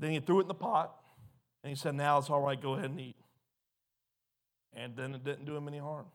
Then 0.03 0.11
he 0.11 0.19
threw 0.19 0.41
it 0.41 0.43
in 0.43 0.49
the 0.49 0.55
pot 0.55 0.97
and 1.63 1.71
he 1.71 1.77
said, 1.77 1.95
Now 1.95 2.19
it's 2.19 2.29
all 2.29 2.41
right, 2.41 2.61
go 2.61 2.73
ahead 2.73 2.91
and 2.91 3.01
eat. 3.01 3.15
And 4.75 4.97
then 4.97 5.15
it 5.15 5.23
didn't 5.23 5.45
do 5.45 5.57
him 5.57 5.69
any 5.69 5.79
harm. 5.79 6.07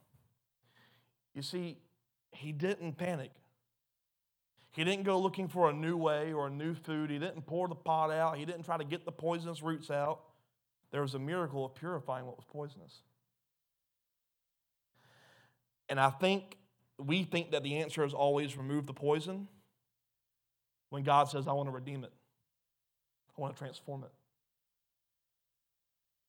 You 1.34 1.42
see, 1.42 1.78
he 2.32 2.52
didn't 2.52 2.98
panic. 2.98 3.32
He 4.72 4.84
didn't 4.84 5.06
go 5.06 5.18
looking 5.18 5.48
for 5.48 5.70
a 5.70 5.74
new 5.74 5.96
way 5.96 6.34
or 6.34 6.48
a 6.48 6.50
new 6.50 6.74
food. 6.74 7.10
He 7.10 7.18
didn't 7.18 7.46
pour 7.46 7.70
the 7.70 7.76
pot 7.76 8.12
out. 8.12 8.38
He 8.38 8.44
didn't 8.44 8.64
try 8.64 8.78
to 8.78 8.84
get 8.84 9.06
the 9.06 9.12
poisonous 9.14 9.64
roots 9.64 9.90
out. 9.90 10.20
There 10.92 11.02
was 11.02 11.14
a 11.14 11.20
miracle 11.20 11.64
of 11.64 11.74
purifying 11.74 12.26
what 12.26 12.36
was 12.36 12.46
poisonous. 12.46 13.04
And 15.88 15.98
I 15.98 16.10
think 16.10 16.58
we 17.00 17.24
think 17.24 17.52
that 17.52 17.64
the 17.64 17.78
answer 17.78 18.04
is 18.04 18.14
always 18.14 18.58
remove 18.58 18.86
the 18.86 18.94
poison 18.94 19.48
when 20.90 21.04
God 21.04 21.30
says, 21.30 21.48
I 21.48 21.54
want 21.54 21.70
to 21.70 21.74
redeem 21.74 22.04
it. 22.04 22.12
I 23.38 23.42
want 23.42 23.56
to 23.56 23.60
transform 23.60 24.04
it. 24.04 24.12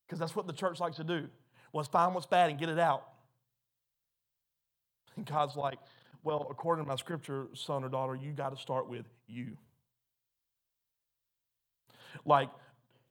Because 0.06 0.18
that's 0.18 0.36
what 0.36 0.46
the 0.46 0.52
church 0.52 0.80
likes 0.80 0.96
to 0.96 1.04
do. 1.04 1.28
Was 1.72 1.86
find 1.86 2.14
what's 2.14 2.26
bad 2.26 2.50
and 2.50 2.58
get 2.58 2.68
it 2.68 2.78
out. 2.78 3.04
And 5.16 5.26
God's 5.26 5.56
like, 5.56 5.78
well, 6.22 6.46
according 6.50 6.84
to 6.84 6.88
my 6.88 6.96
scripture, 6.96 7.46
son 7.54 7.84
or 7.84 7.88
daughter, 7.88 8.14
you 8.14 8.32
got 8.32 8.54
to 8.54 8.60
start 8.60 8.88
with 8.88 9.06
you. 9.26 9.56
Like, 12.24 12.48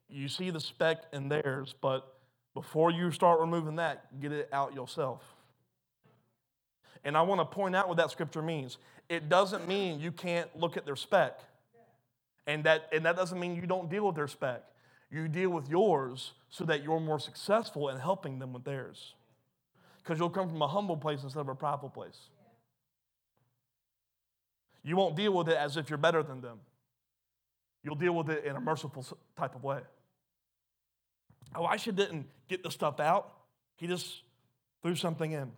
you 0.10 0.28
see 0.28 0.50
the 0.50 0.60
speck 0.60 1.04
in 1.14 1.30
theirs, 1.30 1.76
but 1.82 2.16
before 2.54 2.92
you 2.92 3.12
start 3.12 3.40
removing 3.40 3.76
that, 3.76 4.20
get 4.20 4.32
it 4.32 4.50
out 4.52 4.74
yourself. 4.74 5.22
And 7.04 7.16
I 7.16 7.22
want 7.22 7.40
to 7.40 7.46
point 7.46 7.76
out 7.76 7.88
what 7.88 7.98
that 7.98 8.12
scripture 8.12 8.42
means. 8.42 8.78
It 9.10 9.30
doesn't 9.30 9.68
mean 9.68 10.00
you 10.00 10.12
can't 10.12 10.50
look 10.58 10.78
at 10.78 10.86
their 10.86 10.96
speck. 10.96 11.40
And 12.48 12.64
that, 12.64 12.90
and 12.94 13.06
that 13.06 13.16
doesn't 13.16 13.40
mean 13.40 13.56
you 13.56 13.68
don't 13.68 13.90
deal 13.90 14.08
with 14.08 14.16
their 14.16 14.28
speck. 14.28 14.64
You 15.12 15.28
deal 15.28 15.50
with 15.50 15.70
yours 15.70 16.32
so 16.50 16.64
that 16.66 16.84
you're 16.84 17.00
more 17.00 17.20
successful 17.20 17.90
in 17.90 17.98
helping 17.98 18.40
them 18.40 18.54
with 18.54 18.64
theirs. 18.64 19.14
Because 20.02 20.18
you'll 20.18 20.30
come 20.30 20.50
from 20.50 20.62
a 20.62 20.68
humble 20.68 20.98
place 20.98 21.22
instead 21.24 21.42
of 21.42 21.50
a 21.50 21.56
prideful 21.56 21.90
place. 21.90 22.18
You 24.84 24.96
won't 24.96 25.18
deal 25.18 25.34
with 25.34 25.50
it 25.50 25.58
as 25.58 25.76
if 25.76 25.90
you're 25.90 25.98
better 25.98 26.24
than 26.24 26.40
them. 26.40 26.60
You'll 27.84 27.96
deal 27.96 28.14
with 28.16 28.30
it 28.30 28.46
in 28.46 28.56
a 28.56 28.62
merciful 28.62 29.06
type 29.38 29.56
of 29.56 29.64
way. 29.64 29.82
Oh, 31.56 31.66
Elisha 31.66 31.92
didn't 31.92 32.28
get 32.48 32.64
the 32.64 32.72
stuff 32.72 33.00
out, 33.00 33.34
he 33.76 33.88
just 33.88 34.22
threw 34.82 34.96
something 34.96 35.32
in. 35.32 35.52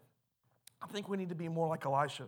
I 0.81 0.87
think 0.87 1.09
we 1.09 1.17
need 1.17 1.29
to 1.29 1.35
be 1.35 1.47
more 1.47 1.67
like 1.67 1.85
Elisha. 1.85 2.25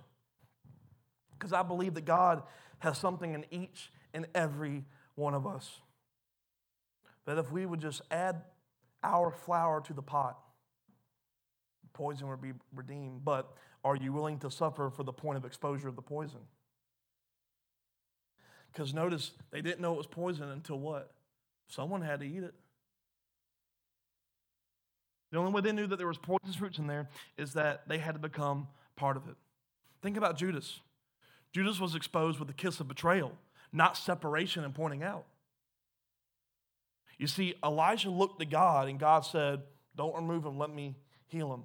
Because 1.34 1.54
I 1.54 1.64
believe 1.64 1.96
that 1.96 2.06
God 2.06 2.44
has 2.80 2.98
something 2.98 3.34
in 3.34 3.46
each 3.50 3.92
in 4.14 4.28
every 4.36 4.86
one 5.16 5.34
of 5.34 5.46
us. 5.46 5.80
That 7.26 7.38
if 7.38 7.52
we 7.52 7.66
would 7.66 7.82
just 7.82 8.02
add 8.10 8.42
our 9.04 9.32
flour 9.32 9.82
to 9.82 9.94
the 9.94 10.02
pot, 10.02 10.38
poison 11.94 12.28
would 12.30 12.42
be 12.42 12.54
redeemed. 12.74 13.24
But 13.24 13.52
are 13.84 13.96
you 13.96 14.14
willing 14.14 14.40
to 14.40 14.52
suffer 14.52 14.90
for 14.90 15.04
the 15.04 15.14
point 15.14 15.38
of 15.38 15.46
exposure 15.46 15.88
of 15.88 15.96
the 15.96 16.02
poison? 16.02 16.40
Because 18.72 18.94
notice, 18.94 19.32
they 19.52 19.62
didn't 19.62 19.82
know 19.82 19.94
it 19.94 19.98
was 19.98 20.08
poison 20.08 20.50
until 20.50 20.80
what? 20.80 21.12
Someone 21.68 22.02
had 22.02 22.22
to 22.22 22.26
eat 22.26 22.44
it. 22.44 22.54
The 25.32 25.38
only 25.38 25.52
way 25.52 25.62
they 25.62 25.72
knew 25.72 25.88
that 25.88 25.98
there 25.98 26.08
was 26.08 26.18
poisonous 26.18 26.56
fruits 26.56 26.78
in 26.78 26.88
there 26.88 27.10
is 27.38 27.54
that 27.54 27.88
they 27.88 27.98
had 27.98 28.16
to 28.16 28.20
become 28.20 28.68
part 28.96 29.16
of 29.16 29.28
it. 29.28 29.36
Think 30.02 30.18
about 30.18 30.38
Judas. 30.38 30.80
Judas 31.54 31.80
was 31.80 31.96
exposed 31.96 32.40
with 32.40 32.48
the 32.48 32.54
kiss 32.54 32.80
of 32.80 32.88
betrayal 32.88 33.34
not 33.74 33.98
separation 33.98 34.64
and 34.64 34.74
pointing 34.74 35.04
out. 35.04 35.26
You 37.18 37.28
see, 37.28 37.54
Elijah 37.64 38.10
looked 38.10 38.40
to 38.40 38.46
God 38.46 38.90
and 38.90 39.00
God 39.00 39.22
said, 39.22 39.62
Don't 39.96 40.16
remove 40.16 40.46
him, 40.46 40.58
let 40.58 40.70
me 40.70 40.96
heal 41.28 41.54
him. 41.54 41.64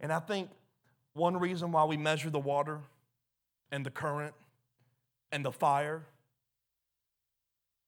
And 0.00 0.12
I 0.12 0.18
think 0.18 0.50
one 1.14 1.36
reason 1.36 1.70
why 1.70 1.84
we 1.84 1.96
measure 1.96 2.30
the 2.30 2.40
water 2.40 2.80
and 3.70 3.86
the 3.86 3.90
current 3.90 4.34
and 5.30 5.44
the 5.44 5.52
fire 5.52 6.02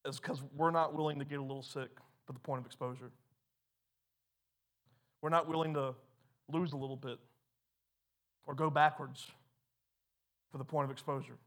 is 0.07 0.21
because 0.21 0.41
we're 0.55 0.71
not 0.71 0.95
willing 0.95 1.19
to 1.19 1.25
get 1.25 1.39
a 1.39 1.43
little 1.43 1.63
sick 1.63 1.91
for 2.27 2.33
the 2.33 2.39
point 2.39 2.61
of 2.61 2.67
exposure. 2.67 3.11
We're 5.21 5.31
not 5.31 5.49
willing 5.49 5.75
to 5.75 5.95
lose 6.49 6.73
a 6.73 6.77
little 6.77 6.97
bit 6.97 7.19
or 8.47 8.55
go 8.55 8.71
backwards 8.71 9.31
for 10.53 10.59
the 10.59 10.65
point 10.65 10.85
of 10.85 10.91
exposure. 10.91 11.39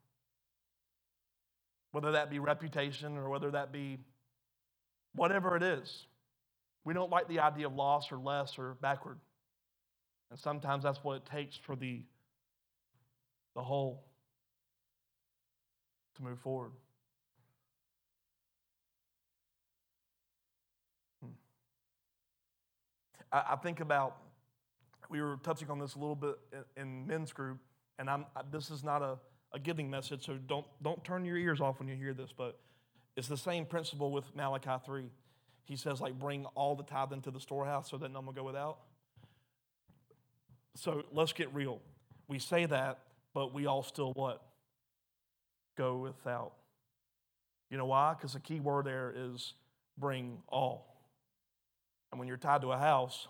whether 1.91 2.11
that 2.11 2.29
be 2.29 2.39
reputation 2.39 3.17
or 3.17 3.29
whether 3.29 3.51
that 3.51 3.71
be 3.71 3.97
whatever 5.15 5.55
it 5.55 5.63
is. 5.63 6.05
We 6.83 6.93
don't 6.93 7.09
like 7.09 7.27
the 7.27 7.39
idea 7.39 7.67
of 7.67 7.73
loss 7.73 8.11
or 8.11 8.17
less 8.17 8.59
or 8.59 8.75
backward. 8.81 9.17
And 10.29 10.39
sometimes 10.39 10.83
that's 10.83 11.03
what 11.03 11.15
it 11.17 11.25
takes 11.25 11.57
for 11.57 11.75
the, 11.75 12.01
the 13.55 13.61
whole 13.61 14.03
to 16.17 16.23
move 16.23 16.39
forward. 16.39 16.71
Hmm. 21.21 21.31
I, 23.31 23.53
I 23.53 23.55
think 23.55 23.79
about, 23.79 24.17
we 25.09 25.21
were 25.21 25.37
touching 25.43 25.69
on 25.69 25.79
this 25.79 25.95
a 25.95 25.99
little 25.99 26.15
bit 26.15 26.35
in, 26.75 26.81
in 26.81 27.07
men's 27.07 27.33
group, 27.33 27.59
and 27.99 28.09
I'm, 28.09 28.25
I, 28.35 28.41
this 28.51 28.69
is 28.69 28.83
not 28.83 29.01
a, 29.01 29.17
a 29.53 29.59
giving 29.59 29.89
message, 29.89 30.25
so 30.25 30.37
don't, 30.47 30.65
don't 30.81 31.03
turn 31.03 31.25
your 31.25 31.37
ears 31.37 31.61
off 31.61 31.79
when 31.79 31.87
you 31.87 31.95
hear 31.95 32.13
this, 32.13 32.31
but 32.35 32.59
it's 33.15 33.27
the 33.27 33.37
same 33.37 33.65
principle 33.65 34.11
with 34.11 34.25
Malachi 34.35 34.83
3. 34.85 35.09
He 35.65 35.75
says, 35.75 35.99
like, 35.99 36.17
bring 36.17 36.45
all 36.55 36.75
the 36.75 36.83
tithe 36.83 37.11
into 37.11 37.31
the 37.31 37.39
storehouse 37.39 37.89
so 37.89 37.97
that 37.97 38.11
none 38.11 38.25
will 38.25 38.33
go 38.33 38.43
without. 38.43 38.77
So 40.75 41.03
let's 41.11 41.33
get 41.33 41.53
real. 41.53 41.81
We 42.27 42.39
say 42.39 42.65
that, 42.67 42.99
but 43.33 43.53
we 43.53 43.65
all 43.65 43.83
still 43.83 44.13
what? 44.13 44.41
Go 45.77 45.97
without. 45.97 46.53
You 47.69 47.77
know 47.77 47.85
why? 47.85 48.13
Because 48.13 48.33
the 48.33 48.39
key 48.39 48.59
word 48.59 48.85
there 48.85 49.13
is 49.15 49.53
bring 49.97 50.37
all. 50.47 51.01
And 52.11 52.19
when 52.19 52.27
you're 52.27 52.37
tied 52.37 52.61
to 52.61 52.71
a 52.71 52.77
house, 52.77 53.27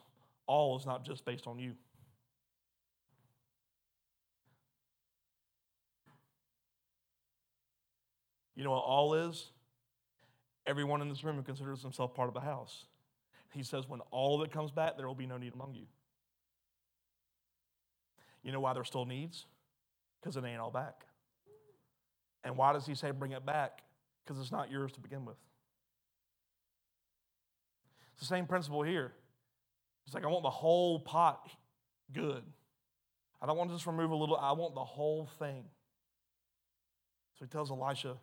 all 0.48 0.78
is 0.78 0.86
not 0.86 1.06
just 1.06 1.26
based 1.26 1.46
on 1.46 1.60
you. 1.60 1.74
You 8.56 8.64
know 8.64 8.72
what 8.72 8.78
all 8.78 9.14
is? 9.14 9.52
Everyone 10.66 11.02
in 11.02 11.10
this 11.10 11.24
room 11.24 11.36
who 11.36 11.44
considers 11.44 11.84
himself 11.84 12.16
part 12.16 12.28
of 12.28 12.34
the 12.34 12.40
house. 12.40 12.86
He 13.54 13.64
says, 13.64 13.88
when 13.88 14.02
all 14.12 14.42
of 14.42 14.46
it 14.46 14.52
comes 14.52 14.72
back, 14.72 14.98
there 14.98 15.08
will 15.08 15.16
be 15.16 15.28
no 15.28 15.38
need 15.38 15.54
among 15.54 15.76
you. 15.76 15.86
You 18.44 18.52
know 18.52 18.60
why 18.60 18.74
there's 18.74 18.88
still 18.88 19.06
needs? 19.06 19.46
Because 20.20 20.38
it 20.38 20.44
ain't 20.44 20.60
all 20.60 20.72
back. 20.72 21.06
And 22.44 22.58
why 22.58 22.74
does 22.74 22.86
he 22.86 22.96
say 22.96 23.12
bring 23.12 23.32
it 23.32 23.46
back? 23.46 23.84
Because 24.26 24.42
it's 24.42 24.52
not 24.52 24.72
yours 24.72 24.92
to 24.94 25.00
begin 25.00 25.26
with. 25.26 25.38
It's 28.14 28.22
the 28.22 28.26
same 28.36 28.48
principle 28.48 28.84
here. 28.84 29.14
It's 30.08 30.16
like 30.16 30.24
I 30.24 30.28
want 30.28 30.44
the 30.44 30.50
whole 30.50 31.00
pot 31.00 31.48
good. 32.12 32.44
I 33.40 33.46
don't 33.46 33.58
want 33.58 33.70
to 33.70 33.76
just 33.76 33.86
remove 33.86 34.10
a 34.10 34.16
little, 34.16 34.38
I 34.38 34.54
want 34.54 34.74
the 34.74 34.84
whole 34.84 35.30
thing. 35.38 35.66
So 37.38 37.46
he 37.46 37.50
tells 37.50 37.70
Elisha, 37.70 38.16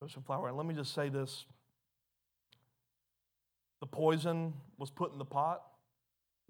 Put 0.00 0.10
some 0.12 0.22
flour. 0.22 0.48
And 0.48 0.56
let 0.56 0.66
me 0.66 0.74
just 0.74 0.94
say 0.94 1.08
this 1.08 1.44
the 3.80 3.86
poison 3.86 4.54
was 4.76 4.90
put 4.90 5.12
in 5.12 5.18
the 5.18 5.24
pot, 5.24 5.62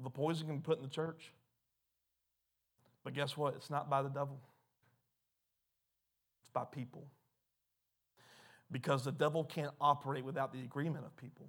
the 0.03 0.11
poison 0.11 0.47
can 0.47 0.57
be 0.59 0.63
put 0.63 0.79
in 0.79 0.83
the 0.83 0.91
church. 0.91 1.33
But 3.05 3.15
guess 3.15 3.37
what? 3.37 3.55
It's 3.55 3.71
not 3.71 3.89
by 3.89 4.03
the 4.03 4.09
devil, 4.09 4.39
it's 6.43 6.51
by 6.51 6.65
people. 6.65 7.07
Because 8.71 9.03
the 9.03 9.13
devil 9.13 9.45
can't 9.45 9.73
operate 9.81 10.25
without 10.25 10.53
the 10.53 10.61
agreement 10.61 11.07
of 11.07 11.17
people. 11.17 11.49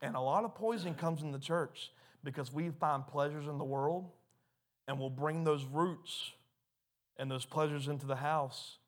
And 0.00 0.14
a 0.14 0.20
lot 0.20 0.44
of 0.44 0.54
poison 0.54 0.94
comes 0.94 1.22
in 1.22 1.32
the 1.32 1.38
church 1.38 1.90
because 2.24 2.52
we 2.52 2.70
find 2.70 3.06
pleasures 3.06 3.46
in 3.46 3.58
the 3.58 3.64
world 3.64 4.10
and 4.86 4.98
we'll 4.98 5.10
bring 5.10 5.44
those 5.44 5.64
roots 5.64 6.32
and 7.16 7.30
those 7.30 7.44
pleasures 7.44 7.88
into 7.88 8.06
the 8.06 8.16
house 8.16 8.78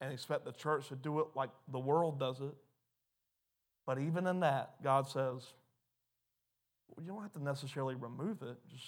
and 0.00 0.12
expect 0.12 0.44
the 0.44 0.52
church 0.52 0.88
to 0.88 0.96
do 0.96 1.20
it 1.20 1.26
like 1.34 1.50
the 1.68 1.78
world 1.78 2.18
does 2.18 2.40
it. 2.40 2.54
But 3.86 3.98
even 3.98 4.26
in 4.26 4.40
that, 4.40 4.82
God 4.82 5.06
says, 5.08 5.42
well, 6.88 7.04
you 7.04 7.08
don't 7.08 7.22
have 7.22 7.32
to 7.34 7.42
necessarily 7.42 7.94
remove 7.94 8.42
it, 8.42 8.56
just 8.70 8.86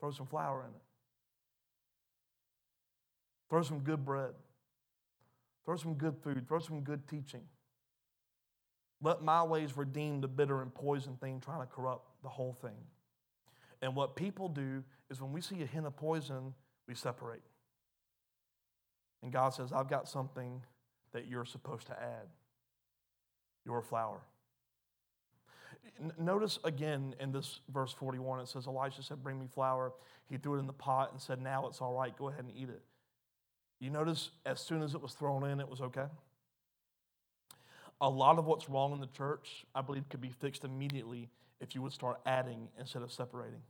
throw 0.00 0.10
some 0.10 0.26
flour 0.26 0.62
in 0.62 0.74
it. 0.74 0.82
Throw 3.48 3.62
some 3.62 3.80
good 3.80 4.04
bread. 4.04 4.32
Throw 5.64 5.76
some 5.76 5.94
good 5.94 6.16
food. 6.22 6.46
Throw 6.48 6.58
some 6.58 6.80
good 6.80 7.06
teaching. 7.08 7.42
Let 9.02 9.22
my 9.22 9.42
ways 9.42 9.76
redeem 9.76 10.20
the 10.20 10.28
bitter 10.28 10.62
and 10.62 10.74
poison 10.74 11.16
thing 11.20 11.40
trying 11.40 11.60
to 11.60 11.66
corrupt 11.66 12.06
the 12.22 12.28
whole 12.28 12.56
thing. 12.60 12.78
And 13.82 13.94
what 13.94 14.16
people 14.16 14.48
do 14.48 14.82
is 15.10 15.20
when 15.20 15.32
we 15.32 15.40
see 15.40 15.62
a 15.62 15.66
hint 15.66 15.86
of 15.86 15.96
poison, 15.96 16.54
we 16.88 16.94
separate. 16.94 17.42
And 19.22 19.32
God 19.32 19.50
says, 19.50 19.72
I've 19.72 19.88
got 19.88 20.08
something 20.08 20.62
that 21.12 21.26
you're 21.26 21.44
supposed 21.44 21.86
to 21.88 21.92
add 21.92 22.28
your 23.64 23.82
flour. 23.82 24.20
Notice 26.18 26.58
again 26.64 27.14
in 27.20 27.32
this 27.32 27.60
verse 27.72 27.92
41, 27.92 28.40
it 28.40 28.48
says, 28.48 28.66
Elisha 28.66 29.02
said, 29.02 29.22
Bring 29.22 29.38
me 29.38 29.46
flour. 29.52 29.92
He 30.28 30.36
threw 30.36 30.56
it 30.56 30.58
in 30.58 30.66
the 30.66 30.72
pot 30.72 31.12
and 31.12 31.20
said, 31.20 31.40
Now 31.40 31.66
it's 31.66 31.80
all 31.80 31.94
right. 31.94 32.16
Go 32.16 32.28
ahead 32.28 32.44
and 32.44 32.52
eat 32.54 32.68
it. 32.68 32.82
You 33.78 33.90
notice 33.90 34.30
as 34.44 34.60
soon 34.60 34.82
as 34.82 34.94
it 34.94 35.02
was 35.02 35.12
thrown 35.12 35.44
in, 35.44 35.60
it 35.60 35.68
was 35.68 35.80
okay? 35.80 36.06
A 38.00 38.08
lot 38.08 38.38
of 38.38 38.44
what's 38.44 38.68
wrong 38.68 38.92
in 38.92 39.00
the 39.00 39.06
church, 39.06 39.64
I 39.74 39.80
believe, 39.80 40.08
could 40.08 40.20
be 40.20 40.30
fixed 40.30 40.64
immediately 40.64 41.30
if 41.60 41.74
you 41.74 41.82
would 41.82 41.92
start 41.92 42.20
adding 42.26 42.68
instead 42.78 43.02
of 43.02 43.10
separating. 43.10 43.62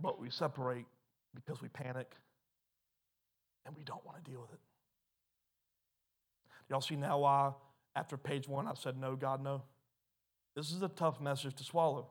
But 0.00 0.20
we 0.20 0.30
separate 0.30 0.86
because 1.34 1.60
we 1.60 1.68
panic 1.68 2.10
and 3.66 3.76
we 3.76 3.82
don't 3.84 4.04
want 4.06 4.24
to 4.24 4.30
deal 4.30 4.40
with 4.40 4.52
it. 4.52 4.60
Y'all 6.68 6.80
see 6.80 6.96
now 6.96 7.18
why, 7.18 7.52
after 7.94 8.16
page 8.16 8.48
one, 8.48 8.66
I 8.66 8.74
said, 8.74 8.98
No, 8.98 9.16
God, 9.16 9.42
no? 9.42 9.62
This 10.54 10.70
is 10.70 10.82
a 10.82 10.88
tough 10.88 11.20
message 11.20 11.54
to 11.56 11.64
swallow, 11.64 12.08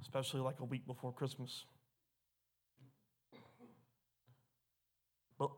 especially 0.00 0.40
like 0.40 0.60
a 0.60 0.64
week 0.64 0.86
before 0.86 1.12
Christmas. 1.12 1.64
But 5.38 5.50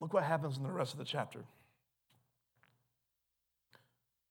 look 0.00 0.12
what 0.12 0.24
happens 0.24 0.56
in 0.56 0.62
the 0.62 0.70
rest 0.70 0.92
of 0.92 0.98
the 0.98 1.04
chapter. 1.04 1.40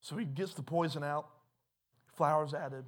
So 0.01 0.15
he 0.15 0.26
gets 0.26 0.53
the 0.53 0.63
poison 0.63 1.03
out, 1.03 1.28
flour's 2.15 2.53
added. 2.53 2.86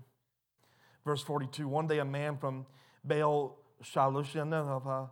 Verse 1.05 1.21
42 1.21 1.67
One 1.67 1.87
day 1.87 1.99
a 1.99 2.05
man 2.05 2.37
from 2.37 2.65
Baal 3.03 3.57
Shalushan 3.83 4.53
uh, 4.53 5.07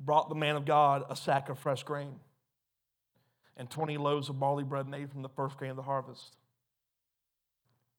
brought 0.00 0.28
the 0.28 0.34
man 0.34 0.56
of 0.56 0.64
God 0.64 1.04
a 1.08 1.16
sack 1.16 1.48
of 1.48 1.58
fresh 1.58 1.82
grain 1.82 2.16
and 3.56 3.70
20 3.70 3.96
loaves 3.96 4.28
of 4.28 4.38
barley 4.38 4.64
bread 4.64 4.86
made 4.86 5.10
from 5.10 5.22
the 5.22 5.28
first 5.30 5.56
grain 5.56 5.70
of 5.70 5.76
the 5.76 5.82
harvest. 5.82 6.36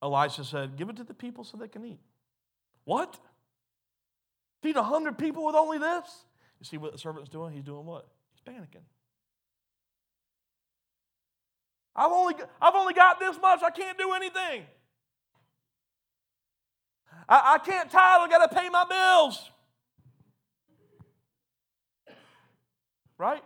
Elisha 0.01 0.43
said, 0.43 0.75
Give 0.78 0.89
it 0.89 0.97
to 0.97 1.03
the 1.03 1.13
people 1.13 1.43
so 1.43 1.57
they 1.57 1.67
can 1.67 1.84
eat. 1.84 1.99
What? 2.84 3.17
Feed 4.61 4.75
a 4.75 4.84
hundred 4.84 5.17
people 5.17 5.45
with 5.45 5.55
only 5.55 5.80
this? 5.80 6.25
You 6.60 6.66
see 6.66 6.78
what 6.78 6.91
the 6.91 6.97
servant's 6.97 7.30
doing? 7.30 7.53
He's 7.53 7.64
doing 7.64 7.86
what? 7.86 8.08
He's 8.32 8.53
panicking. 8.53 8.84
I've 11.95 12.12
only, 12.12 12.36
I've 12.62 12.76
only 12.76 12.93
got 12.93 13.20
this 13.20 13.38
much. 13.41 13.62
I 13.64 13.72
can't 13.72 13.97
do 13.97 14.12
anything. 14.14 14.64
I, 17.28 17.55
I 17.55 17.58
can't 17.58 17.89
tithe, 17.89 18.22
I 18.22 18.28
got 18.30 18.49
to 18.49 18.55
pay 18.55 18.70
my 18.70 18.86
bills. 18.86 19.49
Right? 23.18 23.43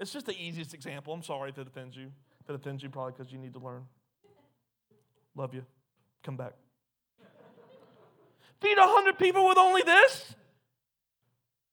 It's 0.00 0.12
just 0.12 0.26
the 0.26 0.32
easiest 0.32 0.74
example. 0.74 1.12
I'm 1.12 1.22
sorry 1.22 1.50
if 1.50 1.58
it 1.58 1.66
offends 1.66 1.96
you. 1.96 2.10
If 2.40 2.48
it 2.50 2.56
offends 2.56 2.82
you, 2.82 2.88
probably 2.88 3.12
because 3.12 3.32
you 3.32 3.38
need 3.38 3.52
to 3.52 3.60
learn. 3.60 3.82
Love 5.36 5.54
you. 5.54 5.64
Come 6.24 6.36
back. 6.36 6.54
Feed 8.60 8.78
a 8.78 8.86
hundred 8.86 9.18
people 9.18 9.46
with 9.46 9.58
only 9.58 9.82
this? 9.82 10.34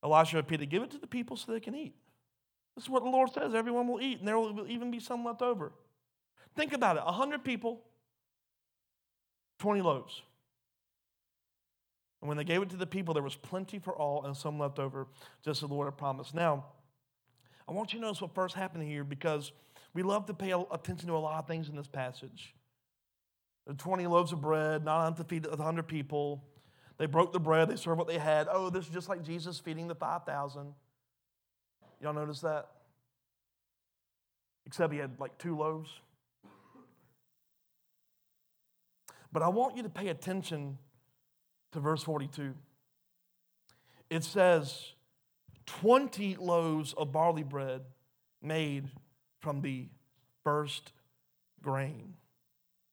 Elisha 0.04 0.38
repeated, 0.38 0.70
Give 0.70 0.84
it 0.84 0.92
to 0.92 0.98
the 0.98 1.08
people 1.08 1.36
so 1.36 1.52
they 1.52 1.60
can 1.60 1.76
eat. 1.76 1.96
This 2.76 2.86
is 2.86 2.90
what 2.90 3.04
the 3.04 3.10
Lord 3.10 3.32
says 3.34 3.54
everyone 3.54 3.88
will 3.88 4.02
eat, 4.02 4.20
and 4.20 4.28
there 4.28 4.38
will 4.40 4.66
even 4.68 4.92
be 4.92 5.00
some 5.00 5.26
left 5.26 5.42
over. 5.42 5.72
Think 6.56 6.74
about 6.74 6.98
it 6.98 7.04
a 7.06 7.12
hundred 7.12 7.44
people, 7.44 7.82
20 9.60 9.82
loaves. 9.82 10.22
And 12.22 12.28
when 12.28 12.38
they 12.38 12.44
gave 12.44 12.62
it 12.62 12.70
to 12.72 12.78
the 12.78 12.88
people, 12.88 13.14
there 13.14 13.24
was 13.24 13.36
plenty 13.36 13.80
for 13.80 13.96
all 13.96 14.26
and 14.26 14.36
some 14.36 14.60
left 14.60 14.80
over, 14.80 15.08
just 15.44 15.64
as 15.64 15.70
the 15.70 15.74
Lord 15.74 15.88
had 15.88 15.98
promised. 15.98 16.34
Now, 16.36 16.66
I 17.68 17.72
want 17.72 17.94
you 17.94 18.00
to 18.00 18.06
notice 18.06 18.22
what 18.22 18.34
first 18.34 18.56
happened 18.56 18.84
here 18.84 19.04
because 19.04 19.52
we 19.94 20.04
love 20.04 20.26
to 20.26 20.34
pay 20.34 20.52
attention 20.52 21.08
to 21.08 21.16
a 21.16 21.18
lot 21.18 21.40
of 21.40 21.48
things 21.48 21.70
in 21.70 21.76
this 21.76 21.88
passage. 21.88 22.54
The 23.68 23.74
20 23.74 24.08
loaves 24.08 24.32
of 24.32 24.42
bread, 24.42 24.84
not 24.84 25.06
enough 25.06 25.18
to 25.18 25.24
feed 25.24 25.46
100 25.46 25.88
people. 25.88 26.44
They 27.00 27.06
broke 27.06 27.32
the 27.32 27.40
bread, 27.40 27.70
they 27.70 27.78
served 27.78 27.98
what 27.98 28.08
they 28.08 28.18
had. 28.18 28.48
Oh, 28.52 28.70
this 28.70 28.86
is 28.86 28.94
just 28.94 29.10
like 29.10 29.24
Jesus 29.24 29.58
feeding 29.58 29.88
the 29.88 29.96
5,000. 29.96 30.74
Y'all 32.02 32.14
notice 32.14 32.42
that? 32.42 32.68
Except 34.66 34.94
he 34.94 35.00
had 35.00 35.20
like 35.20 35.38
two 35.38 35.58
loaves. 35.58 35.90
But 39.32 39.44
I 39.44 39.48
want 39.48 39.78
you 39.78 39.84
to 39.84 39.90
pay 39.90 40.10
attention 40.10 40.78
to 41.72 41.80
verse 41.80 42.04
42. 42.04 42.54
It 44.10 44.24
says, 44.24 44.94
20 45.68 46.36
loaves 46.38 46.94
of 46.94 47.12
barley 47.12 47.44
bread 47.44 47.82
made 48.42 48.90
from 49.40 49.62
the 49.62 49.88
first 50.44 50.92
grain 51.62 52.16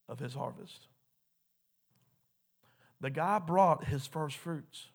of 0.09 0.19
his 0.19 0.35
harvest. 0.35 0.89
The 3.01 3.11
guy 3.11 3.39
brought 3.39 3.85
his 3.85 4.07
first 4.07 4.37
fruits. 4.37 4.87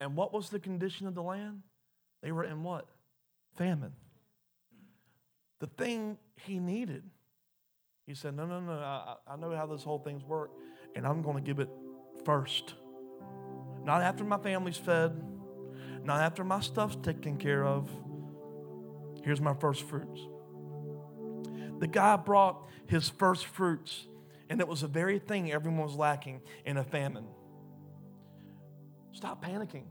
And 0.00 0.16
what 0.16 0.32
was 0.32 0.48
the 0.50 0.60
condition 0.60 1.06
of 1.06 1.14
the 1.14 1.22
land? 1.22 1.62
They 2.22 2.32
were 2.32 2.44
in 2.44 2.62
what? 2.62 2.86
Famine. 3.56 3.92
The 5.60 5.66
thing 5.66 6.18
he 6.36 6.58
needed. 6.58 7.02
He 8.06 8.14
said, 8.14 8.34
No, 8.34 8.46
no, 8.46 8.60
no, 8.60 8.72
I, 8.72 9.16
I 9.26 9.36
know 9.36 9.54
how 9.54 9.66
this 9.66 9.82
whole 9.82 9.98
thing's 9.98 10.24
work, 10.24 10.50
and 10.94 11.06
I'm 11.06 11.20
going 11.20 11.36
to 11.36 11.42
give 11.42 11.58
it 11.58 11.68
first. 12.24 12.74
Not 13.84 14.02
after 14.02 14.24
my 14.24 14.38
family's 14.38 14.76
fed, 14.76 15.20
not 16.04 16.20
after 16.20 16.44
my 16.44 16.60
stuff's 16.60 16.96
taken 17.02 17.36
care 17.36 17.64
of. 17.64 17.88
Here's 19.24 19.40
my 19.40 19.54
first 19.54 19.82
fruits. 19.82 20.20
The 21.80 21.86
guy 21.86 22.16
brought 22.16 22.66
his 22.86 23.08
first 23.08 23.46
fruits, 23.46 24.06
and 24.50 24.60
it 24.60 24.68
was 24.68 24.80
the 24.80 24.88
very 24.88 25.18
thing 25.18 25.52
everyone 25.52 25.84
was 25.84 25.94
lacking 25.94 26.40
in 26.64 26.76
a 26.76 26.84
famine. 26.84 27.26
Stop 29.12 29.44
panicking. 29.44 29.84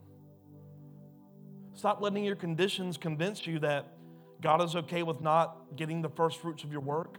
Stop 1.73 2.01
letting 2.01 2.23
your 2.23 2.35
conditions 2.35 2.97
convince 2.97 3.45
you 3.45 3.59
that 3.59 3.93
God 4.41 4.61
is 4.61 4.75
okay 4.75 5.03
with 5.03 5.21
not 5.21 5.75
getting 5.75 6.01
the 6.01 6.09
first 6.09 6.39
fruits 6.41 6.63
of 6.63 6.71
your 6.71 6.81
work, 6.81 7.17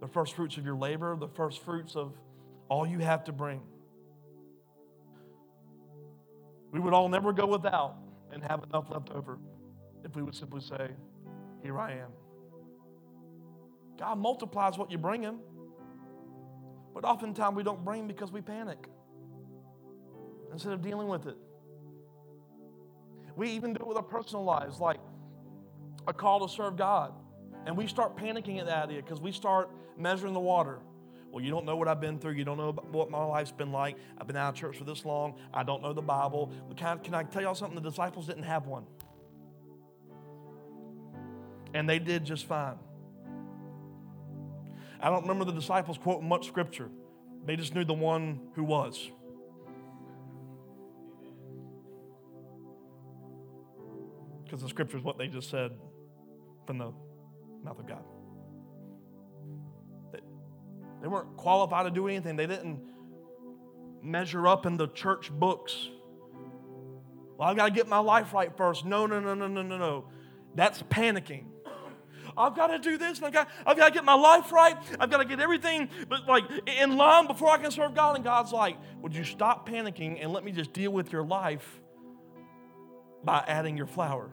the 0.00 0.08
first 0.08 0.34
fruits 0.34 0.56
of 0.56 0.64
your 0.64 0.76
labor, 0.76 1.16
the 1.16 1.28
first 1.28 1.62
fruits 1.64 1.96
of 1.96 2.14
all 2.68 2.86
you 2.86 2.98
have 2.98 3.24
to 3.24 3.32
bring. 3.32 3.60
We 6.72 6.80
would 6.80 6.94
all 6.94 7.08
never 7.08 7.32
go 7.32 7.46
without 7.46 7.96
and 8.32 8.42
have 8.42 8.62
enough 8.64 8.90
left 8.90 9.10
over 9.10 9.38
if 10.04 10.14
we 10.14 10.22
would 10.22 10.34
simply 10.34 10.60
say, 10.60 10.90
Here 11.62 11.78
I 11.78 11.92
am. 11.92 12.10
God 13.98 14.18
multiplies 14.18 14.78
what 14.78 14.90
you 14.90 14.98
bring 14.98 15.22
Him, 15.22 15.40
but 16.94 17.04
oftentimes 17.04 17.56
we 17.56 17.62
don't 17.62 17.84
bring 17.84 18.06
because 18.06 18.32
we 18.32 18.40
panic 18.40 18.88
instead 20.52 20.72
of 20.72 20.82
dealing 20.82 21.08
with 21.08 21.26
it. 21.26 21.36
We 23.36 23.50
even 23.50 23.72
do 23.72 23.80
it 23.80 23.86
with 23.86 23.96
our 23.96 24.02
personal 24.02 24.44
lives, 24.44 24.80
like 24.80 24.98
a 26.06 26.12
call 26.12 26.46
to 26.46 26.52
serve 26.52 26.76
God. 26.76 27.12
And 27.66 27.76
we 27.76 27.86
start 27.86 28.16
panicking 28.16 28.58
at 28.58 28.66
that 28.66 28.84
idea 28.86 29.02
because 29.02 29.20
we 29.20 29.32
start 29.32 29.70
measuring 29.96 30.32
the 30.32 30.40
water. 30.40 30.80
Well, 31.30 31.44
you 31.44 31.50
don't 31.50 31.64
know 31.64 31.76
what 31.76 31.86
I've 31.86 32.00
been 32.00 32.18
through. 32.18 32.32
You 32.32 32.44
don't 32.44 32.56
know 32.56 32.72
what 32.72 33.10
my 33.10 33.24
life's 33.24 33.52
been 33.52 33.70
like. 33.70 33.96
I've 34.18 34.26
been 34.26 34.36
out 34.36 34.54
of 34.54 34.54
church 34.56 34.76
for 34.76 34.84
this 34.84 35.04
long. 35.04 35.36
I 35.54 35.62
don't 35.62 35.82
know 35.82 35.92
the 35.92 36.02
Bible. 36.02 36.52
Can 36.76 36.86
I, 36.86 36.96
can 36.96 37.14
I 37.14 37.22
tell 37.22 37.42
y'all 37.42 37.54
something? 37.54 37.80
The 37.80 37.88
disciples 37.88 38.26
didn't 38.26 38.42
have 38.42 38.66
one. 38.66 38.84
And 41.72 41.88
they 41.88 42.00
did 42.00 42.24
just 42.24 42.46
fine. 42.46 42.78
I 45.00 45.08
don't 45.08 45.22
remember 45.22 45.44
the 45.44 45.52
disciples 45.52 45.98
quoting 45.98 46.28
much 46.28 46.46
scripture, 46.46 46.90
they 47.44 47.56
just 47.56 47.74
knew 47.74 47.84
the 47.84 47.94
one 47.94 48.40
who 48.54 48.64
was. 48.64 49.10
Because 54.44 54.62
the 54.62 54.68
scripture 54.68 54.96
is 54.96 55.04
what 55.04 55.16
they 55.16 55.28
just 55.28 55.48
said 55.48 55.70
from 56.66 56.78
the 56.78 56.92
mouth 57.62 57.78
of 57.78 57.86
God. 57.86 58.02
They 61.00 61.08
weren't 61.08 61.36
qualified 61.36 61.86
to 61.86 61.90
do 61.90 62.08
anything. 62.08 62.36
They 62.36 62.46
didn't 62.46 62.80
measure 64.02 64.46
up 64.46 64.66
in 64.66 64.76
the 64.76 64.88
church 64.88 65.30
books. 65.30 65.88
Well, 67.36 67.48
I've 67.48 67.56
got 67.56 67.66
to 67.66 67.72
get 67.72 67.88
my 67.88 67.98
life 67.98 68.34
right 68.34 68.54
first. 68.56 68.84
No, 68.84 69.06
no, 69.06 69.18
no, 69.18 69.34
no, 69.34 69.46
no, 69.46 69.62
no, 69.62 69.78
no. 69.78 70.04
That's 70.54 70.82
panicking. 70.82 71.44
I've 72.36 72.54
got 72.54 72.68
to 72.68 72.78
do 72.78 72.98
this, 72.98 73.18
and 73.18 73.26
I've 73.26 73.32
got, 73.32 73.48
I've 73.66 73.76
got 73.76 73.88
to 73.88 73.94
get 73.94 74.04
my 74.04 74.14
life 74.14 74.52
right. 74.52 74.76
I've 74.98 75.10
got 75.10 75.18
to 75.18 75.24
get 75.24 75.40
everything 75.40 75.88
but 76.08 76.26
like 76.26 76.44
in 76.66 76.96
line 76.96 77.26
before 77.26 77.50
I 77.50 77.58
can 77.58 77.70
serve 77.70 77.94
God. 77.94 78.16
And 78.16 78.24
God's 78.24 78.52
like, 78.52 78.76
Would 79.02 79.14
you 79.14 79.24
stop 79.24 79.68
panicking 79.68 80.22
and 80.22 80.32
let 80.32 80.44
me 80.44 80.52
just 80.52 80.72
deal 80.72 80.90
with 80.90 81.12
your 81.12 81.24
life 81.24 81.80
by 83.24 83.44
adding 83.46 83.76
your 83.76 83.86
flour? 83.86 84.30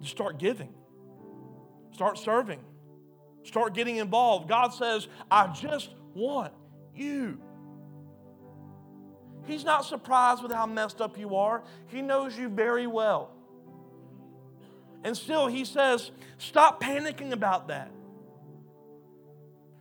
Just 0.00 0.12
start 0.12 0.38
giving. 0.38 0.74
Start 1.92 2.18
serving. 2.18 2.60
Start 3.44 3.74
getting 3.74 3.96
involved. 3.96 4.48
God 4.48 4.70
says, 4.70 5.08
I 5.30 5.48
just 5.48 5.90
want 6.14 6.52
you. 6.94 7.40
He's 9.46 9.64
not 9.64 9.84
surprised 9.84 10.42
with 10.42 10.52
how 10.52 10.66
messed 10.66 11.00
up 11.00 11.18
you 11.18 11.36
are, 11.36 11.62
He 11.88 12.02
knows 12.02 12.36
you 12.36 12.48
very 12.48 12.86
well. 12.86 13.30
And 15.04 15.16
still, 15.16 15.46
He 15.48 15.64
says, 15.64 16.10
stop 16.38 16.82
panicking 16.82 17.32
about 17.32 17.68
that. 17.68 17.90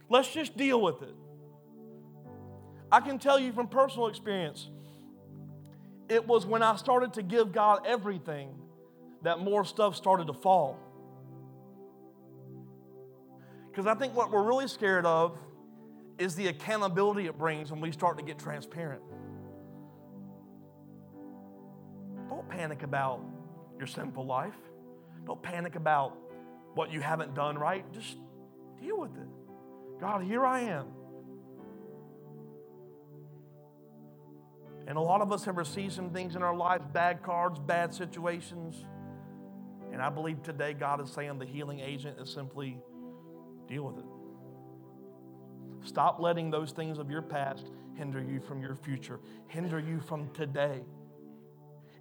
Let's 0.10 0.34
just 0.34 0.58
deal 0.58 0.82
with 0.82 1.02
it. 1.04 1.16
I 2.92 3.00
can 3.00 3.20
tell 3.20 3.40
you 3.40 3.54
from 3.54 3.68
personal 3.68 4.08
experience, 4.08 4.70
it 6.10 6.28
was 6.28 6.46
when 6.46 6.62
I 6.62 6.76
started 6.76 7.14
to 7.14 7.24
give 7.24 7.54
God 7.54 7.86
everything 7.86 8.50
that 9.22 9.40
more 9.40 9.64
stuff 9.64 9.96
started 9.96 10.28
to 10.28 10.34
fall. 10.34 10.78
Because 13.70 13.88
I 13.88 13.94
think 13.94 14.14
what 14.14 14.32
we're 14.32 14.44
really 14.44 14.68
scared 14.68 15.06
of 15.06 15.38
is 16.20 16.36
the 16.36 16.48
accountability 16.48 17.28
it 17.28 17.38
brings 17.38 17.72
when 17.72 17.80
we 17.80 17.92
start 17.94 18.18
to 18.18 18.24
get 18.24 18.38
transparent. 18.38 19.02
Don't 22.28 22.50
panic 22.50 22.84
about 22.84 23.24
your 23.78 23.88
sinful 23.88 24.26
life. 24.26 24.58
Don't 25.26 25.42
panic 25.42 25.76
about 25.76 26.18
what 26.74 26.92
you 26.92 27.02
haven't 27.02 27.36
done 27.36 27.58
right. 27.58 27.86
Just 27.94 28.18
deal 28.82 29.00
with 29.00 29.16
it. 29.16 29.28
God, 30.00 30.24
here 30.24 30.46
I 30.46 30.62
am. 30.62 30.88
And 34.88 34.98
a 34.98 35.02
lot 35.02 35.22
of 35.22 35.32
us 35.32 35.46
have 35.46 35.58
received 35.58 35.94
some 35.94 36.10
things 36.10 36.36
in 36.36 36.42
our 36.42 36.56
lives 36.56 36.84
bad 36.92 37.22
cards, 37.24 37.60
bad 37.60 37.94
situations. 37.94 38.84
And 39.92 40.02
I 40.02 40.10
believe 40.10 40.42
today 40.42 40.74
God 40.74 41.02
is 41.02 41.12
saying 41.12 41.38
the 41.38 41.46
healing 41.46 41.80
agent 41.80 42.18
is 42.20 42.30
simply 42.30 42.78
Deal 43.72 43.84
with 43.84 44.00
it. 44.00 45.88
Stop 45.88 46.20
letting 46.20 46.52
those 46.52 46.74
things 46.74 46.98
of 46.98 47.10
your 47.10 47.22
past 47.22 47.72
hinder 47.96 48.22
you 48.22 48.42
from 48.42 48.62
your 48.62 48.76
future, 48.76 49.22
hinder 49.48 49.80
you 49.80 50.02
from 50.02 50.30
today. 50.34 50.82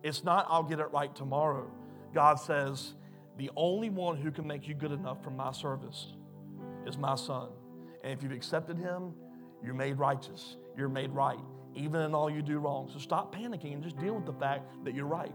It's 0.02 0.24
not, 0.24 0.46
I'll 0.48 0.64
get 0.64 0.80
it 0.80 0.90
right 0.92 1.14
tomorrow. 1.14 1.70
God 2.12 2.40
says, 2.40 2.94
the 3.40 3.50
only 3.56 3.88
one 3.88 4.18
who 4.18 4.30
can 4.30 4.46
make 4.46 4.68
you 4.68 4.74
good 4.74 4.92
enough 4.92 5.24
for 5.24 5.30
my 5.30 5.50
service 5.50 6.12
is 6.86 6.98
my 6.98 7.14
son. 7.14 7.48
And 8.04 8.12
if 8.12 8.22
you've 8.22 8.32
accepted 8.32 8.76
him, 8.76 9.14
you're 9.64 9.72
made 9.72 9.98
righteous, 9.98 10.56
you're 10.76 10.90
made 10.90 11.10
right, 11.10 11.38
even 11.74 12.02
in 12.02 12.14
all 12.14 12.28
you 12.28 12.42
do 12.42 12.58
wrong. 12.58 12.90
So 12.92 12.98
stop 12.98 13.34
panicking 13.34 13.72
and 13.72 13.82
just 13.82 13.98
deal 13.98 14.14
with 14.14 14.26
the 14.26 14.34
fact 14.34 14.84
that 14.84 14.94
you're 14.94 15.06
right. 15.06 15.32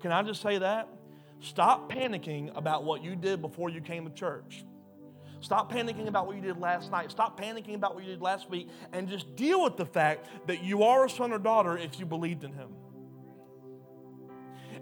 Can 0.00 0.12
I 0.12 0.22
just 0.22 0.40
say 0.40 0.58
that? 0.58 0.88
Stop 1.40 1.90
panicking 1.90 2.56
about 2.56 2.84
what 2.84 3.02
you 3.02 3.16
did 3.16 3.42
before 3.42 3.70
you 3.70 3.80
came 3.80 4.04
to 4.04 4.14
church. 4.14 4.64
Stop 5.40 5.72
panicking 5.72 6.06
about 6.06 6.28
what 6.28 6.36
you 6.36 6.42
did 6.42 6.60
last 6.60 6.92
night. 6.92 7.10
Stop 7.10 7.40
panicking 7.40 7.74
about 7.74 7.96
what 7.96 8.04
you 8.04 8.10
did 8.10 8.22
last 8.22 8.48
week 8.48 8.68
and 8.92 9.08
just 9.08 9.34
deal 9.34 9.64
with 9.64 9.76
the 9.76 9.86
fact 9.86 10.28
that 10.46 10.62
you 10.62 10.84
are 10.84 11.06
a 11.06 11.10
son 11.10 11.32
or 11.32 11.38
daughter 11.40 11.76
if 11.76 11.98
you 11.98 12.06
believed 12.06 12.44
in 12.44 12.52
Him. 12.52 12.68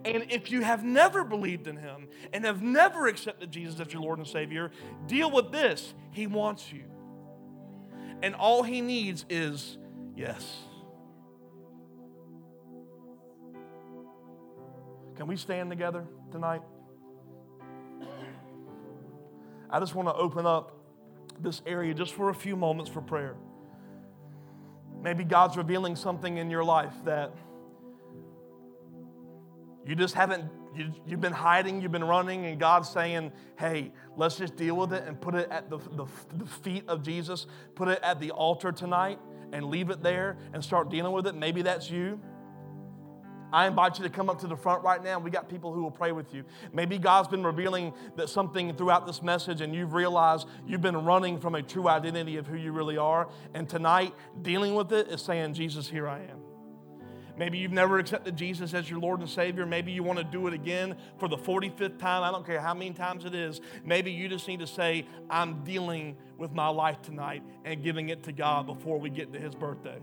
And 0.04 0.26
if 0.30 0.50
you 0.50 0.62
have 0.62 0.84
never 0.84 1.24
believed 1.24 1.66
in 1.66 1.76
Him 1.76 2.08
and 2.32 2.44
have 2.44 2.62
never 2.62 3.06
accepted 3.06 3.50
Jesus 3.50 3.80
as 3.80 3.92
your 3.92 4.02
Lord 4.02 4.18
and 4.18 4.26
Savior, 4.26 4.70
deal 5.06 5.30
with 5.30 5.50
this. 5.50 5.94
He 6.10 6.26
wants 6.26 6.72
you. 6.72 6.84
And 8.22 8.34
all 8.34 8.62
He 8.62 8.80
needs 8.80 9.24
is 9.28 9.78
yes. 10.14 10.58
Can 15.16 15.26
we 15.26 15.36
stand 15.36 15.70
together 15.70 16.04
tonight? 16.30 16.62
I 19.70 19.80
just 19.80 19.94
want 19.94 20.08
to 20.08 20.14
open 20.14 20.46
up 20.46 20.72
this 21.40 21.62
area 21.66 21.92
just 21.94 22.14
for 22.14 22.30
a 22.30 22.34
few 22.34 22.54
moments 22.54 22.90
for 22.90 23.00
prayer. 23.00 23.36
Maybe 25.02 25.24
God's 25.24 25.56
revealing 25.56 25.96
something 25.96 26.38
in 26.38 26.50
your 26.50 26.64
life 26.64 26.94
that 27.04 27.34
you 29.86 29.94
just 29.94 30.14
haven't, 30.14 30.50
you, 30.76 30.92
have 31.10 31.20
been 31.20 31.32
hiding, 31.32 31.80
you've 31.80 31.92
been 31.92 32.04
running, 32.04 32.46
and 32.46 32.58
God's 32.58 32.88
saying, 32.88 33.32
hey, 33.58 33.92
let's 34.16 34.36
just 34.36 34.56
deal 34.56 34.76
with 34.76 34.92
it 34.92 35.04
and 35.06 35.20
put 35.20 35.34
it 35.34 35.48
at 35.50 35.70
the, 35.70 35.78
the, 35.78 36.06
the 36.34 36.46
feet 36.46 36.84
of 36.88 37.02
Jesus, 37.02 37.46
put 37.74 37.88
it 37.88 38.00
at 38.02 38.20
the 38.20 38.32
altar 38.32 38.72
tonight 38.72 39.18
and 39.52 39.66
leave 39.66 39.90
it 39.90 40.02
there 40.02 40.36
and 40.52 40.62
start 40.62 40.90
dealing 40.90 41.12
with 41.12 41.26
it. 41.26 41.34
Maybe 41.34 41.62
that's 41.62 41.88
you. 41.90 42.20
I 43.52 43.66
invite 43.68 43.96
you 43.98 44.04
to 44.04 44.10
come 44.10 44.28
up 44.28 44.40
to 44.40 44.48
the 44.48 44.56
front 44.56 44.82
right 44.82 45.02
now. 45.02 45.20
We 45.20 45.30
got 45.30 45.48
people 45.48 45.72
who 45.72 45.82
will 45.82 45.90
pray 45.90 46.10
with 46.10 46.34
you. 46.34 46.44
Maybe 46.72 46.98
God's 46.98 47.28
been 47.28 47.44
revealing 47.44 47.94
that 48.16 48.28
something 48.28 48.74
throughout 48.74 49.06
this 49.06 49.22
message, 49.22 49.60
and 49.60 49.74
you've 49.74 49.94
realized 49.94 50.48
you've 50.66 50.82
been 50.82 51.04
running 51.04 51.38
from 51.38 51.54
a 51.54 51.62
true 51.62 51.88
identity 51.88 52.38
of 52.38 52.46
who 52.46 52.56
you 52.56 52.72
really 52.72 52.96
are. 52.96 53.28
And 53.54 53.68
tonight, 53.68 54.14
dealing 54.42 54.74
with 54.74 54.92
it 54.92 55.08
is 55.08 55.22
saying, 55.22 55.54
Jesus, 55.54 55.88
here 55.88 56.08
I 56.08 56.22
am. 56.22 56.45
Maybe 57.38 57.58
you've 57.58 57.72
never 57.72 57.98
accepted 57.98 58.36
Jesus 58.36 58.72
as 58.72 58.88
your 58.88 58.98
Lord 58.98 59.20
and 59.20 59.28
Savior. 59.28 59.66
Maybe 59.66 59.92
you 59.92 60.02
want 60.02 60.18
to 60.18 60.24
do 60.24 60.46
it 60.46 60.54
again 60.54 60.96
for 61.18 61.28
the 61.28 61.36
45th 61.36 61.98
time. 61.98 62.22
I 62.22 62.30
don't 62.30 62.46
care 62.46 62.60
how 62.60 62.72
many 62.72 62.92
times 62.92 63.24
it 63.24 63.34
is. 63.34 63.60
Maybe 63.84 64.10
you 64.10 64.28
just 64.28 64.48
need 64.48 64.60
to 64.60 64.66
say, 64.66 65.06
I'm 65.28 65.62
dealing 65.62 66.16
with 66.38 66.52
my 66.52 66.68
life 66.68 67.02
tonight 67.02 67.42
and 67.64 67.82
giving 67.82 68.08
it 68.08 68.22
to 68.24 68.32
God 68.32 68.66
before 68.66 68.98
we 68.98 69.10
get 69.10 69.32
to 69.34 69.38
His 69.38 69.54
birthday. 69.54 69.98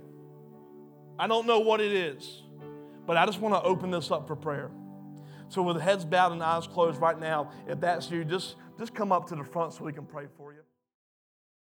I 1.18 1.28
don't 1.28 1.48
know 1.48 1.60
what 1.60 1.82
it 1.82 1.92
is, 1.92 2.44
but 3.08 3.18
I 3.18 3.26
just 3.26 3.40
want 3.40 3.56
to 3.56 3.62
open 3.62 3.92
this 3.92 4.12
up 4.12 4.28
for 4.28 4.36
prayer. 4.36 4.72
So, 5.50 5.62
with 5.62 5.80
heads 5.80 6.06
bowed 6.06 6.32
and 6.32 6.42
eyes 6.42 6.66
closed 6.66 7.00
right 7.00 7.20
now, 7.20 7.52
if 7.68 7.80
that's 7.80 8.10
you, 8.10 8.24
just, 8.24 8.56
just 8.80 8.96
come 8.96 9.12
up 9.12 9.28
to 9.30 9.36
the 9.36 9.44
front 9.44 9.74
so 9.74 9.84
we 9.84 9.94
can 9.94 10.06
pray 10.06 10.26
for 10.38 10.52
you. 10.54 10.62